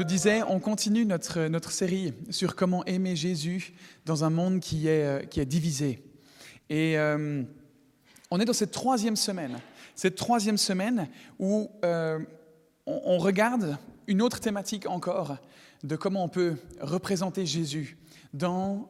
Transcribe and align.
je 0.00 0.04
disais, 0.04 0.42
on 0.48 0.60
continue 0.60 1.04
notre, 1.04 1.48
notre 1.48 1.72
série 1.72 2.14
sur 2.30 2.56
comment 2.56 2.82
aimer 2.86 3.16
Jésus 3.16 3.74
dans 4.06 4.24
un 4.24 4.30
monde 4.30 4.60
qui 4.60 4.88
est, 4.88 5.04
euh, 5.04 5.18
qui 5.20 5.40
est 5.40 5.44
divisé. 5.44 6.02
Et 6.70 6.98
euh, 6.98 7.42
on 8.30 8.40
est 8.40 8.46
dans 8.46 8.54
cette 8.54 8.70
troisième 8.70 9.16
semaine, 9.16 9.58
cette 9.94 10.14
troisième 10.14 10.56
semaine 10.56 11.06
où 11.38 11.70
euh, 11.84 12.18
on, 12.86 13.18
regarde 13.18 13.76
une 14.06 14.22
autre 14.22 14.40
thématique 14.40 14.86
encore 14.86 15.36
de 15.84 15.96
comment 15.96 16.24
on 16.24 16.30
peut 16.30 16.56
représenter 16.80 17.44
Jésus 17.44 17.98
dans, 18.32 18.88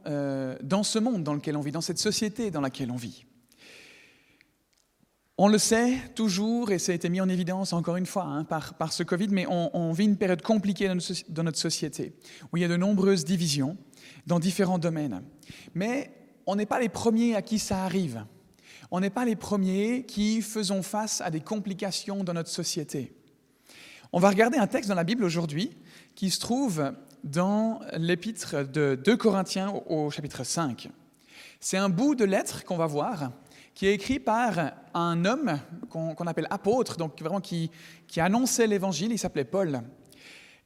dans 0.63 0.83
ce 0.85 0.99
monde 1.01 1.25
dans 1.25 1.35
lequel 1.35 1.57
on 1.57 1.61
vit, 1.61 1.73
dans 1.73 1.81
cette 1.81 1.99
société 1.99 2.53
dans 2.53 2.61
laquelle 2.61 2.93
on 2.93 2.97
vit. 2.97 3.25
On 5.43 5.49
le 5.49 5.57
sait 5.57 5.97
toujours, 6.15 6.71
et 6.71 6.79
ça 6.79 6.93
a 6.93 6.95
été 6.95 7.09
mis 7.09 7.19
en 7.19 7.29
évidence 7.31 7.73
encore 7.73 7.97
une 7.97 8.05
fois 8.05 8.25
hein, 8.25 8.45
par, 8.45 8.93
ce 8.93 9.03
Covid, 9.03 9.29
mais 9.31 9.47
on, 9.49 9.91
vit 9.91 10.05
une 10.05 10.19
période 10.19 10.43
compliquée 10.43 10.87
dans 10.87 10.97
notre, 10.97 11.15
dans 11.31 11.43
notre 11.45 11.59
société, 11.59 12.13
où 12.53 12.59
il 12.59 12.61
y 12.61 12.65
a 12.67 12.69
de 12.69 12.77
nombreuses 12.77 13.25
divisions 13.25 13.79
dans 14.27 14.39
différents 14.39 14.79
domaines. 14.79 15.23
Mais 15.75 16.13
on 16.45 16.57
n'est 16.57 16.67
pas 16.67 16.79
les 16.79 16.91
premiers 16.91 17.37
à 17.37 17.41
qui 17.41 17.59
ça 17.59 17.85
arrive. 17.85 18.27
On 18.91 19.01
n'est 19.01 19.09
pas 19.09 19.25
les 19.25 19.35
premiers 19.35 20.05
qui 20.05 20.43
faisons 20.43 20.83
face 20.83 21.23
à 21.23 21.31
des 21.31 21.41
complications 21.41 22.23
dans 22.23 22.35
notre 22.35 22.51
société. 22.51 23.15
On 24.13 24.21
va 24.21 24.29
regarder 24.29 24.59
un 24.59 24.67
texte 24.67 24.91
dans 24.91 24.95
la 24.95 25.05
Bible 25.05 25.25
aujourd'hui 25.25 25.71
qui 26.17 26.29
se 26.29 26.39
trouve 26.39 26.93
dans 27.25 27.81
l'épître 27.97 28.57
de 28.71 28.95
2 29.03 29.17
Corinthiens 29.17 29.73
au 29.87 30.11
chapitre 30.11 30.45
5. 30.45 30.91
C'est 31.61 31.79
un 31.79 31.89
bout 31.89 32.15
de 32.15 32.27
lettre 32.27 32.63
qu'on 32.67 32.77
va 32.77 32.87
voir 32.87 33.31
qui 33.75 33.87
est 33.87 33.95
écrit 33.95 34.19
par 34.19 34.73
un 34.95 35.25
homme 35.25 35.59
qu'on 35.89 36.15
qu 36.15 36.23
appelle 36.27 36.47
apôtre, 36.51 36.97
donc 36.97 37.21
vraiment 37.21 37.41
qui, 37.41 37.71
annonçait 38.17 38.67
l'évangile, 38.67 39.13
il 39.13 39.19
s'appelait 39.19 39.45
Paul. 39.45 39.83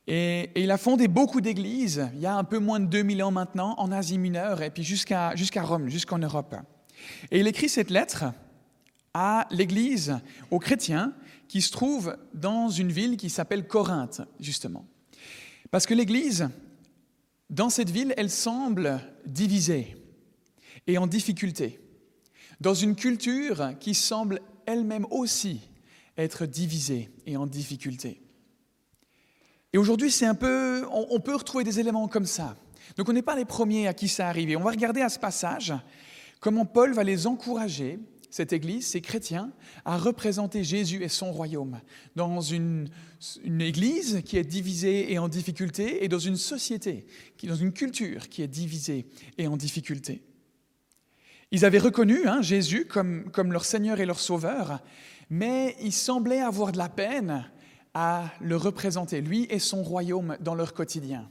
Et, 0.07 0.51
il 0.57 0.71
a 0.71 0.79
fondé 0.79 1.09
beaucoup 1.09 1.41
d'églises, 1.41 2.09
il 2.15 2.21
y 2.21 2.27
a 2.27 2.35
un 2.37 2.45
peu 2.45 2.59
moins 2.59 2.81
de 2.81 2.87
2000 2.87 3.23
ans 3.23 3.31
maintenant, 3.31 3.75
en 3.79 3.93
Asie 3.93 4.19
mineure 4.19 4.63
et 4.63 4.71
puis 4.71 4.83
jusqu'à 4.83 5.35
jusqu'à 5.37 5.63
Rome, 5.63 5.89
jusqu'en 5.89 6.19
Europe. 6.19 6.55
Et 7.31 7.41
il 7.41 7.47
écrit 7.47 7.69
cette 7.69 7.91
lettre 7.91 8.25
à 9.13 9.47
l'église, 9.51 10.19
aux 10.51 10.59
chrétiens, 10.59 11.13
qui 11.49 11.63
se 11.63 11.71
trouve 11.71 12.17
dans 12.33 12.69
une 12.69 12.91
ville 12.91 13.17
qui 13.17 13.31
s'appelle 13.31 13.67
Corinthe, 13.67 14.23
justement. 14.41 14.85
Parce 15.71 15.87
que 15.87 15.95
l'église, 15.95 16.49
dans 17.51 17.71
cette 17.71 17.91
ville, 17.91 18.13
elle 18.17 18.31
semble 18.31 19.01
divisée 19.27 19.97
et 20.87 20.99
en 20.99 21.07
difficulté 21.07 21.81
dans 22.61 22.75
une 22.75 22.97
culture 22.97 23.73
qui 23.81 23.95
semble 23.95 24.41
elle-même 24.67 25.07
aussi 25.11 25.61
être 26.17 26.47
divisée 26.47 27.11
et 27.27 27.37
en 27.37 27.47
difficulté. 27.47 28.21
Et 29.73 29.79
aujourd'hui, 29.79 30.11
c'est 30.11 30.27
un 30.27 30.37
peu, 30.37 30.87
on, 30.93 31.19
peut 31.19 31.35
retrouver 31.35 31.65
des 31.65 31.81
éléments 31.81 32.07
comme 32.07 32.27
ça. 32.27 32.57
Donc 32.97 33.09
on 33.09 33.13
n'est 33.13 33.23
pas 33.23 33.35
les 33.35 33.45
premiers 33.45 33.89
à 33.89 33.95
qui 33.95 34.07
ça 34.07 34.29
arrive. 34.29 34.57
On 34.57 34.63
va 34.63 34.71
regarder 34.71 35.01
à 35.01 35.09
ce 35.09 35.19
passage 35.19 35.75
comment 36.39 36.65
Paul 36.65 36.93
va 36.95 37.03
les 37.03 37.27
encourager, 37.27 37.99
cette 38.31 38.53
Église, 38.53 38.87
ces 38.87 39.01
chrétiens, 39.01 39.53
à 39.85 39.97
représenter 39.97 40.63
Jésus 40.63 41.03
et 41.03 41.09
son 41.09 41.33
royaume 41.33 41.81
dans 42.15 42.41
une, 42.41 42.89
une 43.43 43.61
Église 43.61 44.23
qui 44.25 44.37
est 44.37 44.45
divisée 44.45 45.13
et 45.13 45.19
en 45.19 45.29
difficulté, 45.29 46.05
et 46.05 46.09
dans 46.09 46.19
une 46.19 46.37
société, 46.37 47.07
dans 47.43 47.57
une 47.57 47.73
culture 47.73 48.29
qui 48.29 48.43
est 48.43 48.49
divisée 48.49 49.07
et 49.39 49.49
en 49.49 49.57
difficulté. 49.57 50.23
Ils 51.55 51.65
avaient 51.65 51.79
reconnu 51.79 52.27
hein, 52.27 52.43
Jésus 52.43 52.85
comme, 52.85 53.53
leur 53.53 53.65
Seigneur 53.65 54.01
et 54.01 54.07
leur 54.07 54.19
Sauveur, 54.19 54.81
mais 55.31 55.77
ils 55.81 55.93
semblaient 55.93 56.41
avoir 56.41 56.73
de 56.73 56.79
la 56.79 56.89
peine 56.89 57.49
à 57.95 58.25
le 58.41 58.57
représenter, 58.57 59.21
lui 59.21 59.47
et 59.49 59.61
son 59.61 59.85
royaume, 59.85 60.37
dans 60.41 60.57
leur 60.57 60.75
quotidien. 60.75 61.31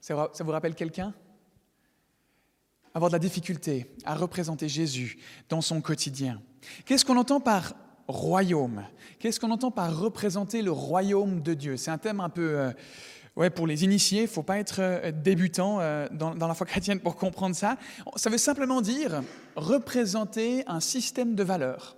Ça 0.00 0.28
vous 0.40 0.50
rappelle 0.50 0.74
quelqu'un? 0.74 1.14
Avoir 2.94 3.12
de 3.12 3.14
la 3.14 3.20
difficulté 3.20 3.94
à 4.04 4.16
représenter 4.16 4.68
Jésus 4.68 5.20
dans 5.48 5.60
son 5.60 5.80
quotidien. 5.80 6.42
Qu'est-ce 6.84 7.04
qu'on 7.04 7.16
entend 7.16 7.38
par 7.38 7.76
royaume? 8.08 8.82
Qu'est-ce 9.20 9.38
qu'on 9.38 9.52
entend 9.52 9.70
par 9.70 9.96
représenter 9.96 10.62
le 10.62 10.72
royaume 10.72 11.42
de 11.42 11.54
Dieu? 11.54 11.76
C'est 11.76 11.92
un 11.92 11.98
thème 11.98 12.18
un 12.18 12.28
peu... 12.28 12.58
Euh, 12.58 12.72
Ouais, 13.36 13.50
pour 13.50 13.66
les 13.66 13.82
initiés, 13.82 14.20
il 14.20 14.24
ne 14.24 14.28
faut 14.28 14.44
pas 14.44 14.58
être 14.58 14.76
euh, 14.78 15.10
débutant 15.10 15.80
euh, 15.80 16.06
dans, 16.12 16.34
la 16.34 16.54
foi 16.54 16.66
chrétienne 16.66 17.00
pour 17.00 17.16
comprendre 17.16 17.56
ça. 17.56 17.76
Ça 18.14 18.30
veut 18.30 18.38
simplement 18.38 18.80
dire 18.80 19.22
représenter 19.56 20.62
un 20.68 20.78
système 20.78 21.34
de 21.34 21.42
valeurs. 21.42 21.96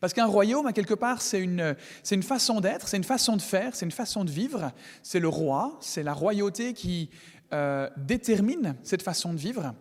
Parce 0.00 0.12
qu'un 0.12 0.26
royaume, 0.26 0.66
à 0.66 0.74
quelque 0.74 0.92
part, 0.92 1.22
c'est 1.22 1.40
une, 1.40 1.74
une 2.10 2.22
façon 2.22 2.60
d'être, 2.60 2.88
c'est 2.88 2.98
une 2.98 3.04
façon 3.04 3.36
de 3.36 3.42
faire, 3.42 3.74
c'est 3.74 3.86
une 3.86 3.92
façon 3.92 4.24
de 4.24 4.30
vivre. 4.30 4.70
C'est 5.02 5.20
le 5.20 5.28
roi, 5.28 5.78
c'est 5.80 6.02
la 6.02 6.12
royauté 6.12 6.74
qui 6.74 7.08
euh, 7.54 7.88
détermine 7.96 8.76
cette 8.82 9.02
façon 9.02 9.32
de 9.32 9.38
vivre. 9.38 9.72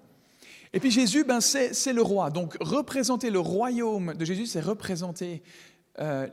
Et 0.71 0.79
puis 0.79 0.91
Jésus, 0.91 1.25
ben, 1.25 1.41
c'est 1.41 1.93
le 1.93 2.01
roi. 2.01 2.29
Donc 2.29 2.55
représenter 2.61 3.31
le 3.31 3.39
royaume 3.39 4.13
de 4.13 4.23
Jésus, 4.23 4.45
c'est 4.45 4.61
représenter 4.61 5.41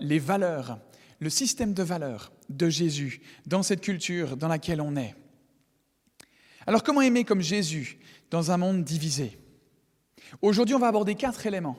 les 0.00 0.18
valeurs, 0.18 0.78
le 1.22 1.30
système 1.30 1.72
de 1.72 1.84
valeurs 1.84 2.32
de 2.48 2.68
Jésus 2.68 3.20
dans 3.46 3.62
cette 3.62 3.80
culture 3.80 4.36
dans 4.36 4.48
laquelle 4.48 4.80
on 4.80 4.96
est. 4.96 5.14
Alors 6.66 6.82
comment 6.82 7.00
aimer 7.00 7.22
comme 7.22 7.40
Jésus 7.40 8.00
dans 8.32 8.50
un 8.50 8.56
monde 8.56 8.82
divisé? 8.82 9.38
Aujourd'hui, 10.42 10.74
on 10.74 10.80
va 10.80 10.88
aborder 10.88 11.14
quatre 11.14 11.46
éléments. 11.46 11.78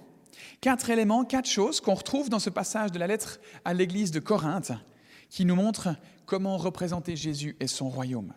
Quatre 0.62 0.90
éléments, 0.90 1.26
quatre 1.26 1.50
choses 1.50 1.82
qu'on 1.82 1.94
retrouve 1.94 2.30
dans 2.30 2.40
ce 2.40 2.50
passage 2.50 2.94
de 2.94 3.00
la 3.00 3.08
lettre 3.08 3.42
à 3.66 3.74
l'église 3.74 4.12
de 4.12 4.22
Corinthe 4.22 4.72
qui 5.30 5.44
nous 5.44 5.56
montrent 5.56 5.90
comment 6.26 6.56
représenter 6.56 7.18
Jésus 7.18 7.58
et 7.60 7.68
son 7.68 7.90
royaume. 7.90 8.34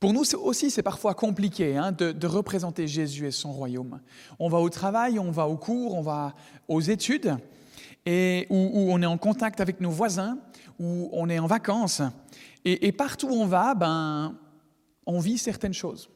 Pour 0.00 0.14
nous 0.14 0.22
aussi, 0.36 0.70
c'est 0.70 0.82
parfois 0.82 1.14
compliqué 1.14 1.76
hein, 1.76 1.92
de, 1.92 2.12
de, 2.12 2.26
représenter 2.26 2.86
Jésus 2.86 3.26
et 3.26 3.30
son 3.30 3.52
royaume. 3.52 4.00
On 4.38 4.48
va 4.48 4.58
au 4.58 4.70
travail, 4.70 5.18
on 5.18 5.30
va 5.30 5.46
au 5.46 5.56
cours, 5.58 5.94
on 5.94 6.02
va 6.02 6.34
aux 6.68 6.80
études, 6.80 7.36
et 8.06 8.46
où, 8.50 8.86
on 8.92 9.00
est 9.02 9.06
en 9.06 9.18
contact 9.18 9.60
avec 9.60 9.80
nos 9.80 9.90
voisins, 9.90 10.38
où 10.78 11.08
on 11.12 11.28
est 11.28 11.38
en 11.38 11.46
vacances. 11.46 12.02
Et, 12.64 12.86
et 12.86 12.92
partout 12.92 13.28
où 13.28 13.34
on 13.34 13.46
va, 13.46 13.74
ben, 13.74 14.36
on 15.06 15.18
vit 15.20 15.38
certaines 15.38 15.74
choses. 15.74 16.10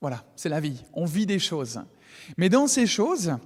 Voilà, 0.00 0.24
c'est 0.36 0.48
la 0.48 0.60
vie. 0.60 0.82
On 0.92 1.04
vit 1.04 1.26
des 1.26 1.38
choses. 1.38 1.80
Mais 2.36 2.48
dans 2.48 2.66
ces 2.66 2.86
choses, 2.86 3.36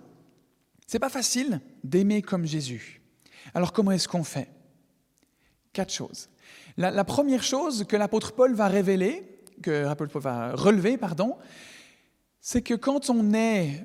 c'est 0.86 0.98
pas 0.98 1.08
facile 1.08 1.60
d'aimer 1.84 2.22
comme 2.22 2.46
Jésus. 2.46 3.02
Alors 3.54 3.72
comment 3.72 3.92
est-ce 3.92 4.08
qu'on 4.08 4.24
fait? 4.24 4.48
Quatre 5.72 5.92
choses. 5.92 6.28
La, 6.76 6.90
la, 6.90 7.04
première 7.04 7.42
chose 7.42 7.84
que 7.84 7.96
l'apôtre 7.96 8.32
Paul 8.32 8.54
va 8.54 8.68
révéler, 8.68 9.42
que 9.62 9.70
l'apôtre 9.70 10.12
Paul 10.12 10.22
va 10.22 10.52
relever, 10.54 10.96
pardon, 10.96 11.36
c'est 12.40 12.62
que 12.62 12.74
quand 12.74 13.10
on 13.10 13.34
est 13.34 13.84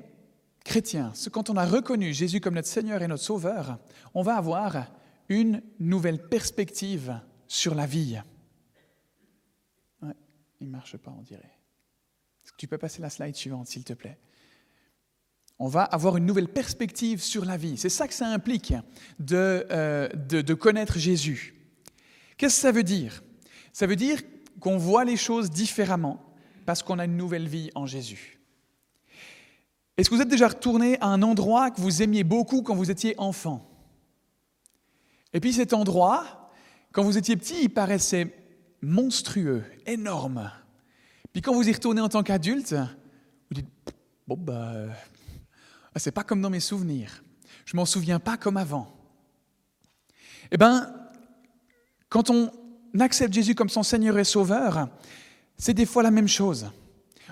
chrétien, 0.64 1.12
quand 1.32 1.50
on 1.50 1.56
a 1.56 1.66
reconnu 1.66 2.12
Jésus 2.12 2.40
comme 2.40 2.54
notre 2.54 2.68
Seigneur 2.68 3.02
et 3.02 3.08
notre 3.08 3.22
Sauveur, 3.22 3.78
on 4.14 4.22
va 4.22 4.36
avoir 4.36 4.86
une 5.28 5.62
nouvelle 5.78 6.28
perspective 6.28 7.18
sur 7.48 7.74
la 7.74 7.86
vie. 7.86 8.18
Il 10.60 10.66
ne 10.66 10.72
marche 10.72 10.96
pas, 10.96 11.14
on 11.16 11.22
dirait. 11.22 11.58
Est-ce 12.44 12.52
que 12.52 12.56
tu 12.56 12.68
peux 12.68 12.78
passer 12.78 13.02
la 13.02 13.10
slide 13.10 13.34
suivante, 13.34 13.66
s'il 13.66 13.84
te 13.84 13.92
plaît? 13.92 14.18
On 15.58 15.68
va 15.68 15.84
avoir 15.84 16.16
une 16.16 16.26
nouvelle 16.26 16.48
perspective 16.48 17.20
sur 17.22 17.44
la 17.44 17.56
vie. 17.56 17.76
C'est 17.76 17.88
ça 17.88 18.08
que 18.08 18.14
ça 18.14 18.26
implique 18.26 18.74
de, 19.18 19.66
euh, 19.70 20.08
de 20.08 20.54
connaître 20.54 20.98
Jésus. 20.98 21.54
Qu'est-ce 22.36 22.56
que 22.56 22.62
ça 22.62 22.72
veut 22.72 22.82
dire? 22.82 23.22
Ça 23.72 23.86
veut 23.86 23.96
dire 23.96 24.20
qu'on 24.60 24.76
voit 24.76 25.04
les 25.04 25.16
choses 25.16 25.50
différemment 25.50 26.34
parce 26.66 26.82
qu'on 26.82 26.98
a 26.98 27.04
une 27.04 27.16
nouvelle 27.16 27.48
vie 27.48 27.70
en 27.74 27.86
Jésus. 27.86 28.41
Est-ce 29.96 30.08
que 30.08 30.14
vous 30.14 30.22
êtes 30.22 30.28
déjà 30.28 30.48
retourné 30.48 30.98
à 31.00 31.06
un 31.06 31.22
endroit 31.22 31.70
que 31.70 31.80
vous 31.80 32.02
aimiez 32.02 32.24
beaucoup 32.24 32.62
quand 32.62 32.74
vous 32.74 32.90
étiez 32.90 33.14
enfant? 33.18 33.68
Et 35.32 35.40
puis 35.40 35.52
cet 35.52 35.72
endroit, 35.72 36.50
quand 36.92 37.02
vous 37.02 37.18
étiez 37.18 37.36
petit, 37.36 37.64
il 37.64 37.68
paraissait 37.70 38.34
monstrueux, 38.80 39.64
énorme. 39.86 40.50
Puis 41.32 41.42
quand 41.42 41.54
vous 41.54 41.68
y 41.68 41.72
retournez 41.72 42.00
en 42.00 42.08
tant 42.08 42.22
qu'adulte, 42.22 42.72
vous 42.72 43.54
dites 43.54 43.68
Bon, 44.26 44.36
bah, 44.38 44.72
c'est 45.96 46.12
pas 46.12 46.24
comme 46.24 46.40
dans 46.40 46.50
mes 46.50 46.60
souvenirs. 46.60 47.22
Je 47.64 47.76
m'en 47.76 47.84
souviens 47.84 48.20
pas 48.20 48.36
comme 48.36 48.56
avant. 48.56 48.94
Eh 50.50 50.56
bien, 50.56 50.94
quand 52.08 52.30
on 52.30 52.50
accepte 52.98 53.32
Jésus 53.32 53.54
comme 53.54 53.68
son 53.68 53.82
Seigneur 53.82 54.18
et 54.18 54.24
Sauveur, 54.24 54.88
c'est 55.56 55.74
des 55.74 55.86
fois 55.86 56.02
la 56.02 56.10
même 56.10 56.28
chose. 56.28 56.70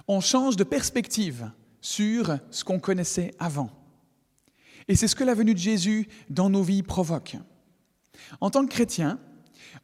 On 0.08 0.20
change 0.20 0.56
de 0.56 0.64
perspective 0.64 1.50
sur 1.80 2.38
ce 2.50 2.64
qu'on 2.64 2.78
connaissait 2.78 3.34
avant. 3.38 3.70
Et 4.88 4.96
c'est 4.96 5.08
ce 5.08 5.16
que 5.16 5.24
la 5.24 5.34
venue 5.34 5.54
de 5.54 5.58
Jésus 5.58 6.08
dans 6.28 6.50
nos 6.50 6.62
vies 6.62 6.82
provoque. 6.82 7.36
En 8.40 8.50
tant 8.50 8.64
que 8.64 8.70
chrétien, 8.70 9.18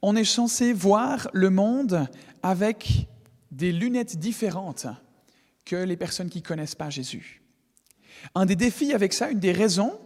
on 0.03 0.17
est 0.17 0.25
censé 0.25 0.73
voir 0.73 1.29
le 1.33 1.51
monde 1.51 2.07
avec 2.43 3.09
des 3.51 3.73
lunettes 3.73 4.19
différentes 4.19 4.87
que 5.65 5.77
les 5.77 5.97
personnes 5.97 6.29
qui 6.29 6.39
ne 6.39 6.45
connaissent 6.45 6.75
pas 6.75 6.91
Jésus. 6.91 7.43
Un 8.35 8.47
des 8.47 8.57
défis 8.57 8.93
avec 8.93 9.13
ça, 9.13 9.31
une 9.31 9.41
des 9.41 9.53
raisons 9.53 9.99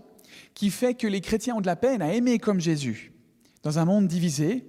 qui 0.55 0.71
fait 0.71 0.95
que 0.95 1.07
les 1.07 1.21
chrétiens 1.21 1.57
ont 1.57 1.61
de 1.61 1.67
la 1.67 1.77
peine 1.77 2.03
à 2.03 2.13
aimer 2.13 2.39
comme 2.39 2.61
Jésus 2.61 3.13
dans 3.63 3.79
un 3.79 3.85
monde 3.85 4.09
divisé, 4.09 4.67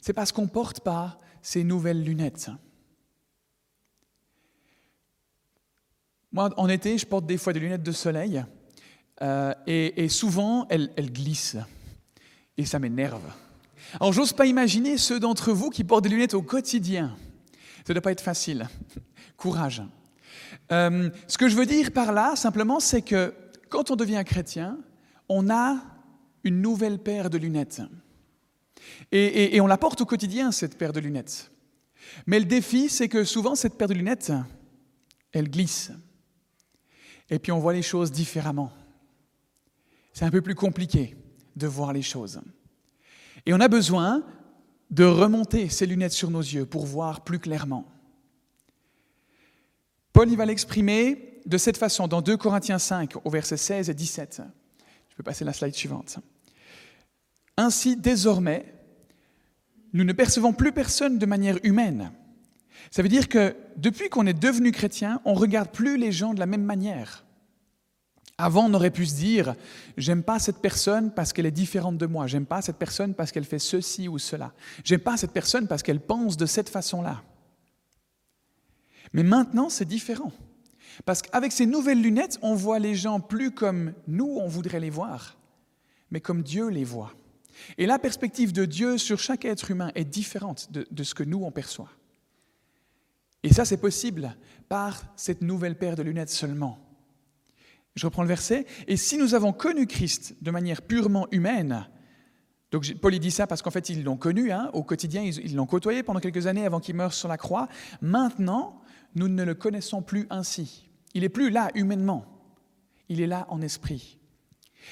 c'est 0.00 0.12
parce 0.12 0.32
qu'on 0.32 0.42
ne 0.42 0.48
porte 0.48 0.80
pas 0.80 1.18
ces 1.42 1.64
nouvelles 1.64 2.02
lunettes. 2.02 2.50
Moi, 6.32 6.50
en 6.56 6.68
été, 6.68 6.96
je 6.96 7.04
porte 7.04 7.26
des 7.26 7.36
fois 7.36 7.52
des 7.52 7.60
lunettes 7.60 7.82
de 7.82 7.92
soleil 7.92 8.42
euh, 9.20 9.52
et, 9.66 10.08
souvent, 10.08 10.66
elles, 10.70 11.12
glissent 11.12 11.58
et 12.56 12.64
ça 12.64 12.78
m'énerve. 12.78 13.22
Alors, 14.00 14.12
j'ose 14.12 14.32
pas 14.32 14.46
imaginer 14.46 14.96
ceux 14.96 15.20
d'entre 15.20 15.52
vous 15.52 15.68
qui 15.68 15.84
portent 15.84 16.04
des 16.04 16.10
lunettes 16.10 16.34
au 16.34 16.42
quotidien. 16.42 17.16
Ça 17.84 17.90
ne 17.90 17.94
doit 17.94 18.02
pas 18.02 18.12
être 18.12 18.22
facile. 18.22 18.66
Courage. 19.36 19.82
Euh, 20.70 21.10
ce 21.26 21.36
que 21.36 21.48
je 21.48 21.56
veux 21.56 21.66
dire 21.66 21.92
par 21.92 22.12
là, 22.12 22.34
simplement, 22.34 22.80
c'est 22.80 23.02
que 23.02 23.34
quand 23.68 23.90
on 23.90 23.96
devient 23.96 24.22
chrétien, 24.24 24.78
on 25.28 25.50
a 25.50 25.76
une 26.44 26.62
nouvelle 26.62 26.98
paire 26.98 27.28
de 27.28 27.38
lunettes. 27.38 27.82
Et, 29.10 29.60
on 29.60 29.66
la 29.66 29.76
porte 29.76 30.00
au 30.00 30.06
quotidien, 30.06 30.50
cette 30.50 30.78
paire 30.78 30.92
de 30.92 31.00
lunettes. 31.00 31.50
Mais 32.26 32.38
le 32.38 32.46
défi, 32.46 32.88
c'est 32.88 33.08
que 33.08 33.24
souvent, 33.24 33.54
cette 33.54 33.76
paire 33.76 33.88
de 33.88 33.94
lunettes, 33.94 34.32
elle 35.32 35.50
glisse. 35.50 35.92
Et 37.30 37.38
puis 37.38 37.52
on 37.52 37.58
voit 37.58 37.72
les 37.72 37.82
choses 37.82 38.10
différemment. 38.10 38.72
C'est 40.12 40.24
un 40.24 40.30
peu 40.30 40.42
plus 40.42 40.54
compliqué 40.54 41.16
de 41.56 41.66
voir 41.66 41.92
les 41.92 42.02
choses. 42.02 42.40
Et 43.46 43.54
on 43.54 43.60
a 43.60 43.68
besoin 43.68 44.22
de 44.90 45.04
remonter 45.04 45.68
ces 45.68 45.86
lunettes 45.86 46.12
sur 46.12 46.30
nos 46.30 46.40
yeux 46.40 46.66
pour 46.66 46.84
voir 46.84 47.24
plus 47.24 47.38
clairement. 47.38 47.86
Paul 50.12 50.30
y 50.30 50.36
va 50.36 50.44
l'exprimer 50.44 51.40
de 51.46 51.58
cette 51.58 51.78
façon 51.78 52.06
dans 52.06 52.20
2 52.20 52.36
Corinthiens 52.36 52.78
5 52.78 53.14
au 53.24 53.30
verset 53.30 53.56
16 53.56 53.88
et 53.88 53.94
17. 53.94 54.42
Je 55.08 55.16
peux 55.16 55.22
passer 55.22 55.44
la 55.44 55.52
slide 55.52 55.74
suivante. 55.74 56.18
Ainsi, 57.56 57.96
désormais, 57.96 58.74
nous 59.92 60.04
ne 60.04 60.12
percevons 60.12 60.52
plus 60.52 60.72
personne 60.72 61.18
de 61.18 61.26
manière 61.26 61.58
humaine. 61.62 62.12
Ça 62.92 63.02
veut 63.02 63.08
dire 63.08 63.28
que 63.28 63.56
depuis 63.76 64.10
qu'on 64.10 64.26
est 64.26 64.38
devenu 64.38 64.70
chrétien, 64.70 65.20
on 65.24 65.32
ne 65.32 65.38
regarde 65.38 65.70
plus 65.70 65.96
les 65.96 66.12
gens 66.12 66.34
de 66.34 66.38
la 66.38 66.46
même 66.46 66.62
manière. 66.62 67.24
Avant, 68.36 68.66
on 68.66 68.74
aurait 68.74 68.90
pu 68.90 69.06
se 69.06 69.14
dire, 69.14 69.54
j'aime 69.96 70.22
pas 70.22 70.38
cette 70.38 70.58
personne 70.58 71.10
parce 71.10 71.32
qu'elle 71.32 71.46
est 71.46 71.50
différente 71.50 71.96
de 71.96 72.04
moi, 72.04 72.26
j'aime 72.26 72.44
pas 72.44 72.60
cette 72.60 72.76
personne 72.76 73.14
parce 73.14 73.32
qu'elle 73.32 73.44
fait 73.44 73.58
ceci 73.58 74.08
ou 74.08 74.18
cela, 74.18 74.52
j'aime 74.84 75.00
pas 75.00 75.16
cette 75.16 75.32
personne 75.32 75.66
parce 75.66 75.82
qu'elle 75.82 76.00
pense 76.00 76.36
de 76.36 76.44
cette 76.44 76.68
façon-là. 76.68 77.22
Mais 79.14 79.22
maintenant, 79.22 79.70
c'est 79.70 79.86
différent. 79.86 80.32
Parce 81.06 81.22
qu'avec 81.22 81.52
ces 81.52 81.64
nouvelles 81.64 82.02
lunettes, 82.02 82.38
on 82.42 82.54
voit 82.54 82.78
les 82.78 82.94
gens 82.94 83.20
plus 83.20 83.52
comme 83.52 83.94
nous, 84.06 84.38
on 84.38 84.48
voudrait 84.48 84.80
les 84.80 84.90
voir, 84.90 85.38
mais 86.10 86.20
comme 86.20 86.42
Dieu 86.42 86.68
les 86.68 86.84
voit. 86.84 87.14
Et 87.78 87.86
la 87.86 87.98
perspective 87.98 88.52
de 88.52 88.66
Dieu 88.66 88.98
sur 88.98 89.18
chaque 89.18 89.46
être 89.46 89.70
humain 89.70 89.92
est 89.94 90.04
différente 90.04 90.70
de, 90.72 91.02
ce 91.02 91.14
que 91.14 91.22
nous, 91.22 91.42
on 91.42 91.50
perçoit. 91.50 91.88
Et 93.42 93.52
ça, 93.52 93.64
c'est 93.64 93.76
possible 93.76 94.36
par 94.68 95.02
cette 95.16 95.42
nouvelle 95.42 95.76
paire 95.76 95.96
de 95.96 96.02
lunettes 96.02 96.30
seulement. 96.30 96.78
Je 97.94 98.06
reprends 98.06 98.22
le 98.22 98.28
verset. 98.28 98.66
Et 98.86 98.96
si 98.96 99.18
nous 99.18 99.34
avons 99.34 99.52
connu 99.52 99.86
Christ 99.86 100.36
de 100.40 100.50
manière 100.50 100.82
purement 100.82 101.26
humaine, 101.30 101.86
donc 102.70 102.90
Paul 102.94 103.18
dit 103.18 103.30
ça 103.30 103.46
parce 103.46 103.60
qu'en 103.60 103.70
fait 103.70 103.90
ils 103.90 104.02
l'ont 104.02 104.16
connu 104.16 104.50
hein, 104.50 104.70
au 104.72 104.82
quotidien, 104.82 105.22
ils 105.22 105.54
l'ont 105.54 105.66
côtoyé 105.66 106.02
pendant 106.02 106.20
quelques 106.20 106.46
années 106.46 106.64
avant 106.64 106.80
qu'il 106.80 106.96
meure 106.96 107.12
sur 107.12 107.28
la 107.28 107.36
croix. 107.36 107.68
Maintenant, 108.00 108.80
nous 109.14 109.28
ne 109.28 109.44
le 109.44 109.54
connaissons 109.54 110.00
plus 110.00 110.26
ainsi. 110.30 110.88
Il 111.12 111.20
n'est 111.20 111.28
plus 111.28 111.50
là 111.50 111.70
humainement, 111.74 112.24
il 113.10 113.20
est 113.20 113.26
là 113.26 113.46
en 113.50 113.60
esprit. 113.60 114.18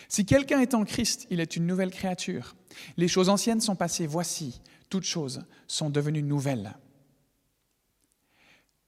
Si 0.09 0.27
quelqu'un 0.27 0.61
est 0.61 0.75
en 0.75 0.85
Christ, 0.85 1.27
il 1.31 1.41
est 1.41 1.57
une 1.57 1.67
nouvelle 1.67 1.91
créature. 1.91 2.55
Les 2.99 3.09
choses 3.09 3.31
anciennes 3.31 3.63
sont 3.63 3.77
passées, 3.77 4.07
voici, 4.07 4.61
toutes 4.91 5.05
choses 5.05 5.47
sont 5.67 5.89
devenues 5.89 6.23
nouvelles. 6.23 6.75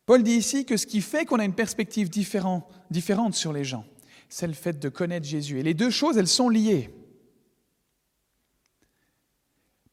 Paul 0.06 0.22
dit 0.22 0.32
ici 0.32 0.64
que 0.64 0.76
ce 0.76 0.86
qui 0.86 1.00
fait 1.00 1.24
qu'on 1.24 1.38
a 1.38 1.44
une 1.44 1.54
perspective 1.54 2.10
différente 2.10 3.34
sur 3.34 3.52
les 3.52 3.64
gens, 3.64 3.84
c'est 4.28 4.46
le 4.46 4.52
fait 4.52 4.78
de 4.78 4.88
connaître 4.88 5.26
Jésus. 5.26 5.60
Et 5.60 5.62
les 5.62 5.74
deux 5.74 5.90
choses, 5.90 6.16
elles 6.16 6.28
sont 6.28 6.48
liées. 6.48 6.90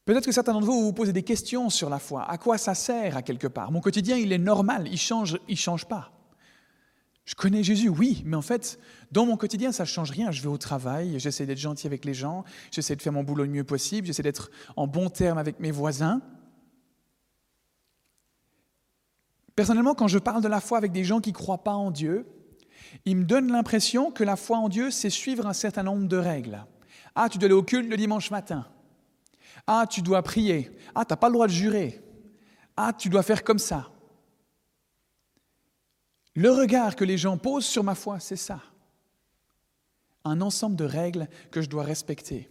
Peut-être 0.04 0.24
que 0.24 0.32
certains 0.32 0.54
d'entre 0.54 0.66
vous 0.66 0.82
vous 0.82 0.92
posez 0.92 1.12
des 1.12 1.22
questions 1.22 1.70
sur 1.70 1.88
la 1.88 2.00
foi. 2.00 2.28
À 2.28 2.38
quoi 2.38 2.58
ça 2.58 2.74
sert 2.74 3.16
à 3.16 3.22
quelque 3.22 3.46
part? 3.46 3.70
Mon 3.70 3.80
quotidien, 3.80 4.16
il 4.16 4.32
est 4.32 4.38
normal, 4.38 4.88
il 4.90 4.98
change, 4.98 5.38
il 5.46 5.56
change 5.56 5.86
pas. 5.86 6.12
Je 7.24 7.36
connais 7.36 7.62
Jésus, 7.62 7.88
oui, 7.88 8.22
mais 8.24 8.36
en 8.36 8.42
fait, 8.42 8.80
dans 9.12 9.24
mon 9.24 9.36
quotidien, 9.36 9.70
ça 9.70 9.84
ne 9.84 9.88
change 9.88 10.10
rien. 10.10 10.32
Je 10.32 10.42
vais 10.42 10.48
au 10.48 10.58
travail, 10.58 11.20
j'essaie 11.20 11.46
d'être 11.46 11.58
gentil 11.58 11.86
avec 11.86 12.04
les 12.04 12.14
gens, 12.14 12.44
j'essaie 12.72 12.96
de 12.96 13.02
faire 13.02 13.12
mon 13.12 13.22
boulot 13.22 13.44
le 13.44 13.50
mieux 13.50 13.62
possible, 13.62 14.08
j'essaie 14.08 14.24
d'être 14.24 14.50
en 14.74 14.88
bon 14.88 15.10
terme 15.10 15.38
avec 15.38 15.60
mes 15.60 15.70
voisins. 15.70 16.22
Personnellement, 19.56 19.94
quand 19.94 20.08
je 20.08 20.18
parle 20.18 20.42
de 20.42 20.48
la 20.48 20.60
foi 20.60 20.78
avec 20.78 20.92
des 20.92 21.04
gens 21.04 21.20
qui 21.20 21.30
ne 21.30 21.34
croient 21.34 21.64
pas 21.64 21.74
en 21.74 21.90
Dieu, 21.90 22.26
ils 23.04 23.16
me 23.16 23.24
donnent 23.24 23.52
l'impression 23.52 24.10
que 24.10 24.24
la 24.24 24.36
foi 24.36 24.58
en 24.58 24.68
Dieu, 24.68 24.90
c'est 24.90 25.10
suivre 25.10 25.46
un 25.46 25.52
certain 25.52 25.82
nombre 25.82 26.08
de 26.08 26.16
règles. 26.16 26.64
Ah, 27.14 27.28
tu 27.28 27.38
dois 27.38 27.46
aller 27.46 27.54
au 27.54 27.62
culte 27.62 27.88
le 27.88 27.96
dimanche 27.96 28.30
matin. 28.30 28.66
Ah, 29.66 29.86
tu 29.88 30.02
dois 30.02 30.22
prier. 30.22 30.70
Ah, 30.94 31.04
tu 31.04 31.12
n'as 31.12 31.16
pas 31.16 31.28
le 31.28 31.34
droit 31.34 31.46
de 31.46 31.52
jurer. 31.52 32.00
Ah, 32.76 32.92
tu 32.92 33.08
dois 33.08 33.22
faire 33.22 33.44
comme 33.44 33.58
ça. 33.58 33.90
Le 36.34 36.50
regard 36.50 36.96
que 36.96 37.04
les 37.04 37.18
gens 37.18 37.36
posent 37.36 37.66
sur 37.66 37.84
ma 37.84 37.94
foi, 37.94 38.20
c'est 38.20 38.36
ça. 38.36 38.62
Un 40.24 40.40
ensemble 40.40 40.76
de 40.76 40.84
règles 40.84 41.28
que 41.50 41.60
je 41.60 41.68
dois 41.68 41.82
respecter. 41.82 42.48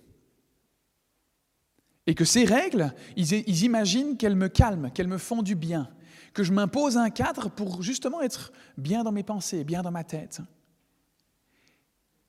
Et 2.06 2.16
que 2.16 2.26
ces 2.26 2.44
règles, 2.44 2.94
ils, 3.16 3.64
imaginent 3.64 4.18
qu'elles 4.18 4.36
me 4.36 4.48
calment, 4.48 4.92
qu'elles 4.92 5.08
me 5.08 5.18
font 5.18 5.44
du 5.44 5.56
bien, 5.56 5.90
que 6.34 6.44
je 6.44 6.52
m'impose 6.52 6.98
un 6.98 7.10
cadre 7.10 7.50
pour 7.50 7.82
justement 7.82 8.22
être 8.22 8.52
bien 8.78 9.04
dans 9.04 9.12
mes 9.12 9.24
pensées, 9.24 9.64
bien 9.64 9.82
dans 9.82 9.92
ma 9.92 10.04
tête. 10.04 10.42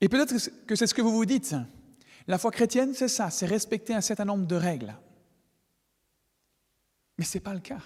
Et 0.01 0.09
peut-être 0.09 0.33
que 0.65 0.75
c'est 0.75 0.87
ce 0.87 0.93
que 0.93 1.01
vous 1.01 1.13
vous 1.13 1.25
dites. 1.25 1.55
La 2.27 2.37
foi 2.37 2.51
chrétienne, 2.51 2.93
c'est 2.93 3.07
ça, 3.07 3.29
c'est 3.29 3.45
respecter 3.45 3.93
un 3.93 4.01
certain 4.01 4.25
nombre 4.25 4.45
de 4.45 4.55
règles. 4.55 4.95
Mais 7.17 7.25
ce 7.25 7.37
n'est 7.37 7.43
pas 7.43 7.53
le 7.53 7.59
cas. 7.59 7.81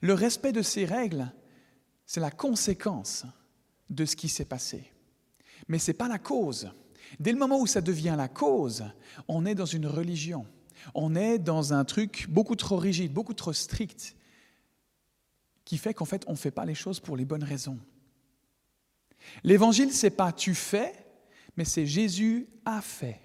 Le 0.00 0.14
respect 0.14 0.52
de 0.52 0.62
ces 0.62 0.84
règles, 0.84 1.32
c'est 2.04 2.20
la 2.20 2.30
conséquence 2.30 3.24
de 3.88 4.04
ce 4.04 4.16
qui 4.16 4.28
s'est 4.28 4.44
passé. 4.44 4.90
Mais 5.68 5.78
ce 5.78 5.90
n'est 5.90 5.96
pas 5.96 6.08
la 6.08 6.18
cause. 6.18 6.70
Dès 7.20 7.32
le 7.32 7.38
moment 7.38 7.60
où 7.60 7.66
ça 7.66 7.80
devient 7.80 8.14
la 8.16 8.28
cause, 8.28 8.84
on 9.28 9.46
est 9.46 9.54
dans 9.54 9.66
une 9.66 9.86
religion. 9.86 10.46
On 10.94 11.14
est 11.14 11.38
dans 11.38 11.72
un 11.72 11.84
truc 11.84 12.26
beaucoup 12.28 12.56
trop 12.56 12.76
rigide, 12.76 13.12
beaucoup 13.12 13.34
trop 13.34 13.52
strict, 13.52 14.15
qui 15.66 15.76
fait 15.76 15.92
qu'en 15.92 16.06
fait, 16.06 16.24
on 16.28 16.32
ne 16.32 16.36
fait 16.36 16.50
pas 16.50 16.64
les 16.64 16.74
choses 16.74 17.00
pour 17.00 17.16
les 17.16 17.26
bonnes 17.26 17.44
raisons. 17.44 17.78
L'évangile, 19.42 19.92
c'est 19.92 20.10
pas 20.10 20.32
tu 20.32 20.54
fais, 20.54 20.94
mais 21.56 21.66
c'est 21.66 21.86
Jésus 21.86 22.46
a 22.64 22.80
fait. 22.80 23.20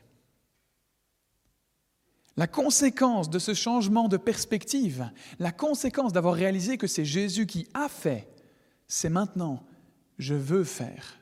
La 2.36 2.48
conséquence 2.48 3.30
de 3.30 3.40
ce 3.40 3.54
changement 3.54 4.08
de 4.08 4.18
perspective, 4.18 5.12
la 5.38 5.52
conséquence 5.52 6.14
d'avoir 6.14 6.34
réalisé 6.34 6.78
que 6.78 6.88
c'est 6.88 7.06
Jésus 7.06 7.46
qui 7.46 7.68
a 7.74 7.88
fait, 7.88 8.28
c'est 8.88 9.10
maintenant, 9.10 9.64
je 10.18 10.34
veux 10.34 10.64
faire. 10.64 11.20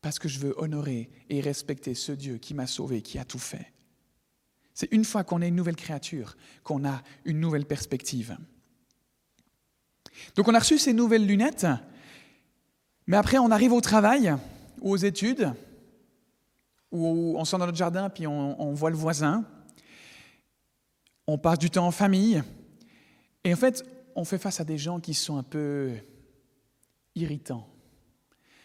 Parce 0.00 0.20
que 0.20 0.28
je 0.28 0.38
veux 0.38 0.54
honorer 0.58 1.10
et 1.28 1.40
respecter 1.40 1.94
ce 1.94 2.12
Dieu 2.12 2.38
qui 2.38 2.54
m'a 2.54 2.68
sauvé, 2.68 3.02
qui 3.02 3.18
a 3.18 3.24
tout 3.24 3.40
fait. 3.40 3.72
C'est 4.74 4.92
une 4.92 5.04
fois 5.04 5.24
qu'on 5.24 5.42
est 5.42 5.48
une 5.48 5.56
nouvelle 5.56 5.74
créature 5.74 6.36
qu'on 6.62 6.86
a 6.86 7.02
une 7.24 7.40
nouvelle 7.40 7.66
perspective. 7.66 8.38
Donc 10.34 10.48
on 10.48 10.54
a 10.54 10.58
reçu 10.58 10.78
ces 10.78 10.92
nouvelles 10.92 11.26
lunettes, 11.26 11.66
mais 13.06 13.16
après 13.16 13.38
on 13.38 13.50
arrive 13.50 13.72
au 13.72 13.80
travail 13.80 14.34
ou 14.80 14.92
aux 14.92 14.96
études, 14.96 15.52
ou 16.92 17.34
on 17.38 17.44
sort 17.44 17.58
dans 17.58 17.66
notre 17.66 17.78
jardin 17.78 18.08
puis 18.10 18.26
on, 18.26 18.60
on 18.60 18.72
voit 18.74 18.90
le 18.90 18.96
voisin, 18.96 19.44
on 21.26 21.38
passe 21.38 21.58
du 21.58 21.70
temps 21.70 21.86
en 21.86 21.90
famille, 21.90 22.42
et 23.44 23.52
en 23.52 23.56
fait 23.56 23.84
on 24.14 24.24
fait 24.24 24.38
face 24.38 24.60
à 24.60 24.64
des 24.64 24.78
gens 24.78 24.98
qui 25.00 25.14
sont 25.14 25.36
un 25.36 25.42
peu 25.42 25.92
irritants, 27.14 27.68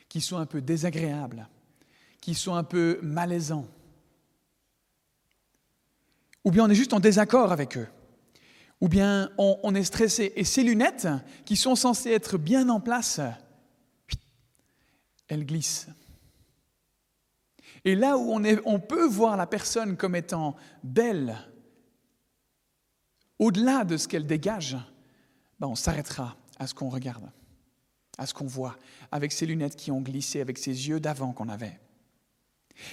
qui 0.07 0.21
sont 0.21 0.37
un 0.37 0.45
peu 0.45 0.61
désagréables, 0.61 1.47
qui 2.21 2.35
sont 2.35 2.55
un 2.55 2.63
peu 2.63 2.99
malaisants. 3.01 3.67
Ou 6.43 6.51
bien 6.51 6.65
on 6.65 6.69
est 6.69 6.75
juste 6.75 6.93
en 6.93 6.99
désaccord 6.99 7.51
avec 7.51 7.77
eux. 7.77 7.87
Ou 8.81 8.89
bien 8.89 9.29
on, 9.37 9.75
est 9.75 9.83
stressé. 9.83 10.33
Et 10.35 10.43
ces 10.43 10.63
lunettes, 10.63 11.07
qui 11.45 11.55
sont 11.55 11.75
censées 11.75 12.11
être 12.11 12.37
bien 12.37 12.67
en 12.69 12.79
place, 12.79 13.21
elles 15.27 15.45
glissent. 15.45 15.87
Et 17.85 17.95
là 17.95 18.17
où 18.17 18.31
on, 18.31 18.43
est, 18.43 18.59
on 18.65 18.79
peut 18.79 19.07
voir 19.07 19.37
la 19.37 19.47
personne 19.47 19.97
comme 19.97 20.15
étant 20.15 20.55
belle, 20.83 21.37
au-delà 23.39 23.85
de 23.85 23.97
ce 23.97 24.07
qu'elle 24.07 24.25
dégage, 24.25 24.77
ben, 25.59 25.67
on 25.67 25.75
s'arrêtera 25.75 26.35
à 26.59 26.67
ce 26.67 26.73
qu'on 26.73 26.89
regarde, 26.89 27.31
à 28.17 28.25
ce 28.25 28.33
qu'on 28.33 28.45
voit, 28.45 28.77
avec 29.11 29.31
ces 29.31 29.45
lunettes 29.45 29.75
qui 29.75 29.91
ont 29.91 30.01
glissé, 30.01 30.41
avec 30.41 30.57
ces 30.57 30.89
yeux 30.89 30.99
d'avant 30.99 31.33
qu'on 31.33 31.49
avait. 31.49 31.79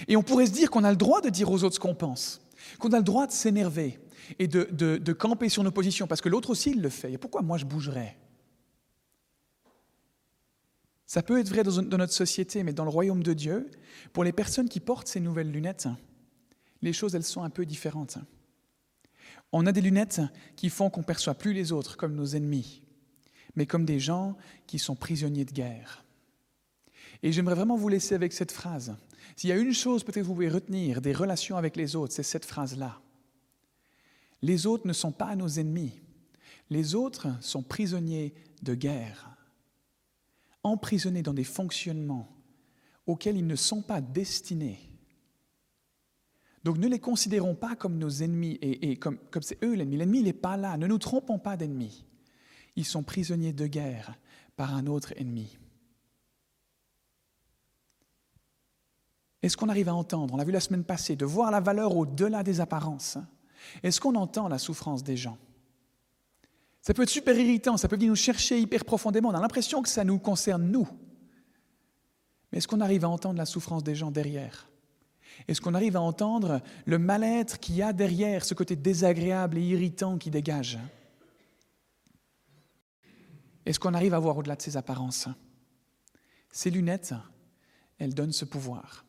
Et 0.07 0.15
on 0.15 0.23
pourrait 0.23 0.47
se 0.47 0.51
dire 0.51 0.69
qu'on 0.69 0.83
a 0.83 0.91
le 0.91 0.97
droit 0.97 1.21
de 1.21 1.29
dire 1.29 1.51
aux 1.51 1.63
autres 1.63 1.75
ce 1.75 1.79
qu'on 1.79 1.95
pense, 1.95 2.41
qu'on 2.79 2.93
a 2.93 2.97
le 2.97 3.03
droit 3.03 3.27
de 3.27 3.31
s'énerver 3.31 3.99
et 4.37 4.47
de, 4.47 4.67
de, 4.71 5.13
camper 5.13 5.49
sur 5.49 5.63
nos 5.63 5.71
positions, 5.71 6.07
parce 6.07 6.21
que 6.21 6.29
l'autre 6.29 6.49
aussi 6.49 6.73
le 6.73 6.89
fait. 6.89 7.13
Et 7.13 7.17
pourquoi 7.17 7.41
moi 7.41 7.57
je 7.57 7.65
bougerais? 7.65 8.17
Ça 11.05 11.23
peut 11.23 11.39
être 11.39 11.49
vrai 11.49 11.63
dans 11.63 11.97
notre 11.97 12.13
société, 12.13 12.61
mais 12.63 12.73
dans 12.73 12.83
le 12.83 12.91
royaume 12.91 13.23
de 13.23 13.33
Dieu, 13.33 13.71
pour 14.13 14.23
les 14.23 14.31
personnes 14.31 14.69
qui 14.69 14.79
portent 14.79 15.07
ces 15.07 15.19
nouvelles 15.19 15.51
lunettes, 15.51 15.87
les 16.83 16.93
choses 16.93 17.15
elles 17.15 17.23
sont 17.23 17.41
un 17.41 17.49
peu 17.49 17.65
différentes. 17.65 18.19
On 19.51 19.65
a 19.65 19.71
des 19.71 19.81
lunettes 19.81 20.21
qui 20.55 20.69
font 20.69 20.91
qu'on 20.91 21.01
ne 21.01 21.05
perçoit 21.05 21.33
plus 21.33 21.53
les 21.53 21.71
autres 21.71 21.97
comme 21.97 22.15
nos 22.15 22.27
ennemis, 22.27 22.83
mais 23.55 23.65
comme 23.65 23.85
des 23.85 23.99
gens 23.99 24.37
qui 24.67 24.77
sont 24.77 24.95
prisonniers 24.95 25.45
de 25.45 25.51
guerre. 25.51 26.05
Et 27.23 27.31
j'aimerais 27.31 27.55
vraiment 27.55 27.75
vous 27.75 27.89
laisser 27.89 28.13
avec 28.13 28.31
cette 28.31 28.51
phrase. 28.51 28.95
S'il 29.35 29.49
y 29.49 29.53
a 29.53 29.57
une 29.57 29.73
chose 29.73 30.03
peut-être 30.03 30.21
que 30.21 30.27
vous 30.27 30.35
pouvez 30.35 30.49
retenir 30.49 31.01
des 31.01 31.13
relations 31.13 31.57
avec 31.57 31.75
les 31.75 31.95
autres, 31.95 32.13
c'est 32.13 32.23
cette 32.23 32.45
phrase-là. 32.45 33.01
Les 34.41 34.65
autres 34.65 34.87
ne 34.87 34.93
sont 34.93 35.11
pas 35.11 35.35
nos 35.35 35.47
ennemis. 35.47 36.01
Les 36.69 36.95
autres 36.95 37.27
sont 37.41 37.63
prisonniers 37.63 38.33
de 38.61 38.75
guerre, 38.75 39.35
emprisonnés 40.63 41.23
dans 41.23 41.33
des 41.33 41.43
fonctionnements 41.43 42.29
auxquels 43.07 43.37
ils 43.37 43.47
ne 43.47 43.55
sont 43.55 43.81
pas 43.81 44.01
destinés. 44.01 44.79
Donc 46.63 46.77
ne 46.77 46.87
les 46.87 46.99
considérons 46.99 47.55
pas 47.55 47.75
comme 47.75 47.97
nos 47.97 48.09
ennemis 48.09 48.59
et, 48.61 48.97
comme, 48.97 49.17
comme 49.31 49.41
c'est 49.41 49.63
eux 49.63 49.73
l'ennemi. 49.73 49.97
L'ennemi, 49.97 50.21
n'est 50.21 50.33
pas 50.33 50.57
là. 50.57 50.77
Ne 50.77 50.87
nous 50.87 50.97
trompons 50.97 51.39
pas 51.39 51.57
d'ennemis. 51.57 52.05
Ils 52.75 52.85
sont 52.85 53.01
prisonniers 53.01 53.53
de 53.53 53.65
guerre 53.65 54.15
par 54.55 54.75
un 54.75 54.85
autre 54.85 55.13
ennemi. 55.15 55.57
Est-ce 59.41 59.55
qu'on 59.55 59.69
arrive 59.69 59.87
à 59.87 59.95
entendre, 59.95 60.33
on 60.33 60.37
l'a 60.37 60.43
vu 60.43 60.51
la 60.51 60.59
semaine 60.59 60.83
passée, 60.83 61.15
de 61.15 61.25
voir 61.25 61.49
la 61.49 61.61
valeur 61.61 61.95
au-delà 61.95 62.43
des 62.43 62.59
apparences? 62.59 63.17
Est-ce 63.83 63.99
qu'on 63.99 64.15
entend 64.15 64.47
la 64.47 64.57
souffrance 64.57 65.03
des 65.03 65.17
gens? 65.17 65.37
Ça 66.81 66.93
peut 66.93 67.03
être 67.03 67.09
super 67.09 67.37
irritant, 67.37 67.77
ça 67.77 67.87
peut 67.87 67.95
venir 67.95 68.09
nous 68.09 68.15
chercher 68.15 68.59
hyper 68.59 68.85
profondément, 68.85 69.29
on 69.29 69.33
a 69.33 69.41
l'impression 69.41 69.81
que 69.81 69.89
ça 69.89 70.03
nous 70.03 70.17
concerne 70.17 70.71
nous. 70.71 70.87
Mais 72.51 72.57
est-ce 72.57 72.67
qu'on 72.67 72.81
arrive 72.81 73.05
à 73.05 73.09
entendre 73.09 73.37
la 73.37 73.45
souffrance 73.45 73.83
des 73.83 73.95
gens 73.95 74.11
derrière? 74.11 74.69
Est-ce 75.47 75.61
qu'on 75.61 75.73
arrive 75.73 75.95
à 75.95 76.01
entendre 76.01 76.61
le 76.85 76.97
mal-être 76.97 77.59
qu'il 77.59 77.75
y 77.75 77.81
a 77.81 77.93
derrière, 77.93 78.43
ce 78.43 78.53
côté 78.53 78.75
désagréable 78.75 79.57
et 79.57 79.61
irritant 79.61 80.17
qui 80.17 80.31
dégage? 80.31 80.79
Est-ce 83.65 83.79
qu'on 83.79 83.93
arrive 83.93 84.13
à 84.13 84.19
voir 84.19 84.37
au-delà 84.37 84.55
de 84.55 84.61
ces 84.61 84.77
apparences? 84.77 85.27
Ces 86.51 86.71
lunettes, 86.71 87.13
elles 87.99 88.15
donnent 88.15 88.33
ce 88.33 88.45
pouvoir. 88.45 89.05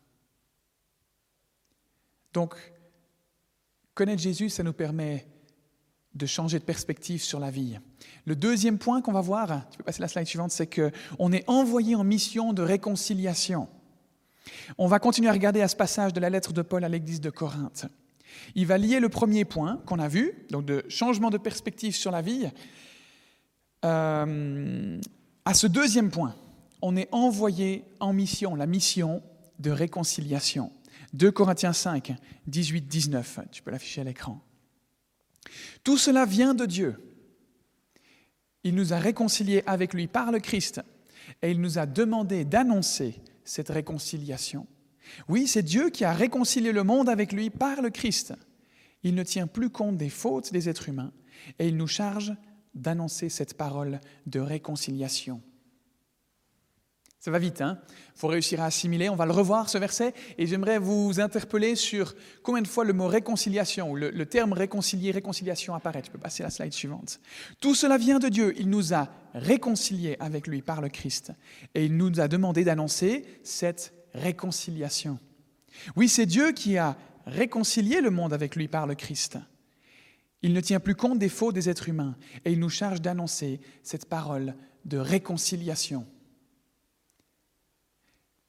Donc, 2.32 2.54
connaître 4.00 4.22
Jésus, 4.22 4.48
ça 4.48 4.62
nous 4.62 4.72
permet 4.72 5.26
de 6.14 6.24
changer 6.24 6.58
de 6.58 6.64
perspective 6.64 7.22
sur 7.22 7.38
la 7.38 7.50
vie. 7.50 7.78
Le 8.24 8.34
deuxième 8.34 8.78
point 8.78 9.02
qu'on 9.02 9.12
va 9.12 9.20
voir, 9.20 9.68
tu 9.70 9.76
peux 9.76 9.84
passer 9.84 10.00
la 10.00 10.08
slide 10.08 10.26
suivante, 10.26 10.52
c'est 10.52 10.74
qu'on 10.74 11.32
est 11.32 11.44
envoyé 11.46 11.94
en 11.94 12.02
mission 12.02 12.54
de 12.54 12.62
réconciliation. 12.62 13.68
On 14.78 14.86
va 14.86 15.00
continuer 15.00 15.28
à 15.28 15.32
regarder 15.32 15.60
à 15.60 15.68
ce 15.68 15.76
passage 15.76 16.14
de 16.14 16.20
la 16.20 16.30
lettre 16.30 16.54
de 16.54 16.62
Paul 16.62 16.82
à 16.82 16.88
l'église 16.88 17.20
de 17.20 17.28
Corinthe. 17.28 17.88
Il 18.54 18.66
va 18.66 18.78
lier 18.78 19.00
le 19.00 19.10
premier 19.10 19.44
point 19.44 19.82
qu'on 19.84 19.98
a 19.98 20.08
vu, 20.08 20.46
donc 20.48 20.64
de 20.64 20.82
changement 20.88 21.28
de 21.28 21.36
perspective 21.36 21.94
sur 21.94 22.10
la 22.10 22.22
vie, 22.22 22.48
euh, 23.84 24.98
à 25.44 25.52
ce 25.52 25.66
deuxième 25.66 26.10
point. 26.10 26.34
On 26.80 26.96
est 26.96 27.08
envoyé 27.12 27.84
en 28.00 28.14
mission, 28.14 28.54
la 28.54 28.66
mission 28.66 29.22
de 29.58 29.70
réconciliation. 29.70 30.72
2 31.12 31.30
Corinthiens 31.32 31.72
5, 31.72 32.14
18, 32.46 32.82
19. 32.82 33.40
Tu 33.50 33.62
peux 33.62 33.70
l'afficher 33.70 34.00
à 34.00 34.04
l'écran. 34.04 34.40
Tout 35.82 35.98
cela 35.98 36.24
vient 36.24 36.54
de 36.54 36.66
Dieu. 36.66 36.96
Il 38.62 38.74
nous 38.74 38.92
a 38.92 38.98
réconciliés 38.98 39.62
avec 39.66 39.94
lui 39.94 40.06
par 40.06 40.30
le 40.30 40.38
Christ 40.38 40.80
et 41.42 41.50
il 41.50 41.60
nous 41.60 41.78
a 41.78 41.86
demandé 41.86 42.44
d'annoncer 42.44 43.20
cette 43.44 43.70
réconciliation. 43.70 44.66
Oui, 45.28 45.46
c'est 45.46 45.62
Dieu 45.62 45.90
qui 45.90 46.04
a 46.04 46.12
réconcilié 46.12 46.72
le 46.72 46.84
monde 46.84 47.08
avec 47.08 47.32
lui 47.32 47.50
par 47.50 47.82
le 47.82 47.90
Christ. 47.90 48.34
Il 49.02 49.14
ne 49.14 49.22
tient 49.22 49.46
plus 49.46 49.70
compte 49.70 49.96
des 49.96 50.10
fautes 50.10 50.52
des 50.52 50.68
êtres 50.68 50.88
humains 50.88 51.12
et 51.58 51.68
il 51.68 51.76
nous 51.76 51.86
charge 51.86 52.34
d'annoncer 52.74 53.28
cette 53.28 53.54
parole 53.54 54.00
de 54.26 54.40
réconciliation. 54.40 55.42
Ça 57.20 57.30
va 57.30 57.38
vite, 57.38 57.60
hein 57.60 57.78
Il 58.16 58.18
faut 58.18 58.28
réussir 58.28 58.62
à 58.62 58.64
assimiler. 58.64 59.10
On 59.10 59.14
va 59.14 59.26
le 59.26 59.32
revoir, 59.32 59.68
ce 59.68 59.76
verset, 59.76 60.14
et 60.38 60.46
j'aimerais 60.46 60.78
vous 60.78 61.20
interpeller 61.20 61.74
sur 61.74 62.14
combien 62.42 62.62
de 62.62 62.66
fois 62.66 62.82
le 62.82 62.94
mot 62.94 63.08
réconciliation, 63.08 63.90
ou 63.90 63.96
le, 63.96 64.24
terme 64.24 64.54
réconcilier, 64.54 65.10
réconciliation 65.10 65.74
apparaît. 65.74 66.00
Tu 66.00 66.10
peux 66.10 66.18
passer 66.18 66.42
la 66.42 66.48
slide 66.48 66.72
suivante. 66.72 67.20
Tout 67.60 67.74
cela 67.74 67.98
vient 67.98 68.20
de 68.20 68.30
Dieu. 68.30 68.54
Il 68.58 68.70
nous 68.70 68.94
a 68.94 69.08
réconciliés 69.34 70.16
avec 70.18 70.46
lui 70.46 70.62
par 70.62 70.80
le 70.80 70.88
Christ, 70.88 71.32
et 71.74 71.84
il 71.84 71.98
nous 71.98 72.20
a 72.20 72.26
demandé 72.26 72.64
d'annoncer 72.64 73.26
cette 73.44 73.92
réconciliation. 74.14 75.18
Oui, 75.96 76.08
c'est 76.08 76.24
Dieu 76.24 76.52
qui 76.52 76.78
a 76.78 76.96
réconcilié 77.26 78.00
le 78.00 78.10
monde 78.10 78.32
avec 78.32 78.56
lui 78.56 78.66
par 78.66 78.86
le 78.86 78.94
Christ. 78.94 79.36
Il 80.40 80.54
ne 80.54 80.60
tient 80.62 80.80
plus 80.80 80.94
compte 80.94 81.18
des 81.18 81.28
faux 81.28 81.52
des 81.52 81.68
êtres 81.68 81.90
humains, 81.90 82.16
et 82.46 82.52
il 82.52 82.60
nous 82.60 82.70
charge 82.70 83.02
d'annoncer 83.02 83.60
cette 83.82 84.06
parole 84.06 84.54
de 84.86 84.96
réconciliation 84.96 86.06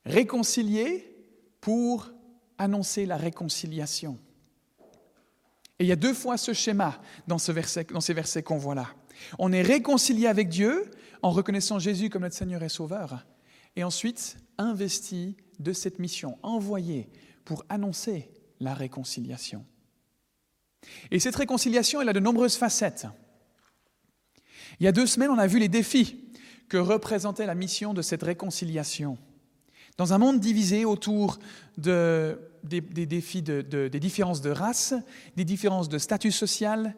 réconcilier 0.05 1.07
pour 1.59 2.11
annoncer 2.57 3.05
la 3.05 3.17
réconciliation. 3.17 4.17
Et 5.79 5.85
il 5.85 5.87
y 5.87 5.91
a 5.91 5.95
deux 5.95 6.13
fois 6.13 6.37
ce 6.37 6.53
schéma 6.53 7.01
dans, 7.27 7.39
ce 7.39 7.51
verset, 7.51 7.85
dans 7.85 8.01
ces 8.01 8.13
versets 8.13 8.43
qu'on 8.43 8.57
voit 8.57 8.75
là. 8.75 8.93
On 9.39 9.51
est 9.51 9.61
réconcilié 9.61 10.27
avec 10.27 10.49
Dieu 10.49 10.91
en 11.21 11.31
reconnaissant 11.31 11.79
Jésus 11.79 12.09
comme 12.09 12.21
notre 12.21 12.35
Seigneur 12.35 12.61
et 12.63 12.69
Sauveur, 12.69 13.25
et 13.75 13.83
ensuite 13.83 14.37
investi 14.57 15.37
de 15.59 15.73
cette 15.73 15.99
mission, 15.99 16.37
envoyé 16.43 17.09
pour 17.45 17.63
annoncer 17.69 18.29
la 18.59 18.73
réconciliation. 18.73 19.65
Et 21.11 21.19
cette 21.19 21.35
réconciliation, 21.35 22.01
elle 22.01 22.09
a 22.09 22.13
de 22.13 22.19
nombreuses 22.19 22.55
facettes. 22.55 23.07
Il 24.79 24.83
y 24.83 24.87
a 24.87 24.91
deux 24.91 25.05
semaines, 25.05 25.29
on 25.29 25.37
a 25.37 25.47
vu 25.47 25.59
les 25.59 25.67
défis 25.67 26.31
que 26.69 26.77
représentait 26.77 27.45
la 27.45 27.55
mission 27.55 27.93
de 27.93 28.01
cette 28.01 28.23
réconciliation. 28.23 29.17
Dans 29.97 30.13
un 30.13 30.17
monde 30.17 30.39
divisé 30.39 30.85
autour 30.85 31.39
des, 31.77 32.35
défis 32.81 33.41
des 33.41 33.99
différences 33.99 34.41
de 34.41 34.49
race, 34.49 34.93
des 35.35 35.45
différences 35.45 35.89
de 35.89 35.97
statut 35.97 36.31
social, 36.31 36.95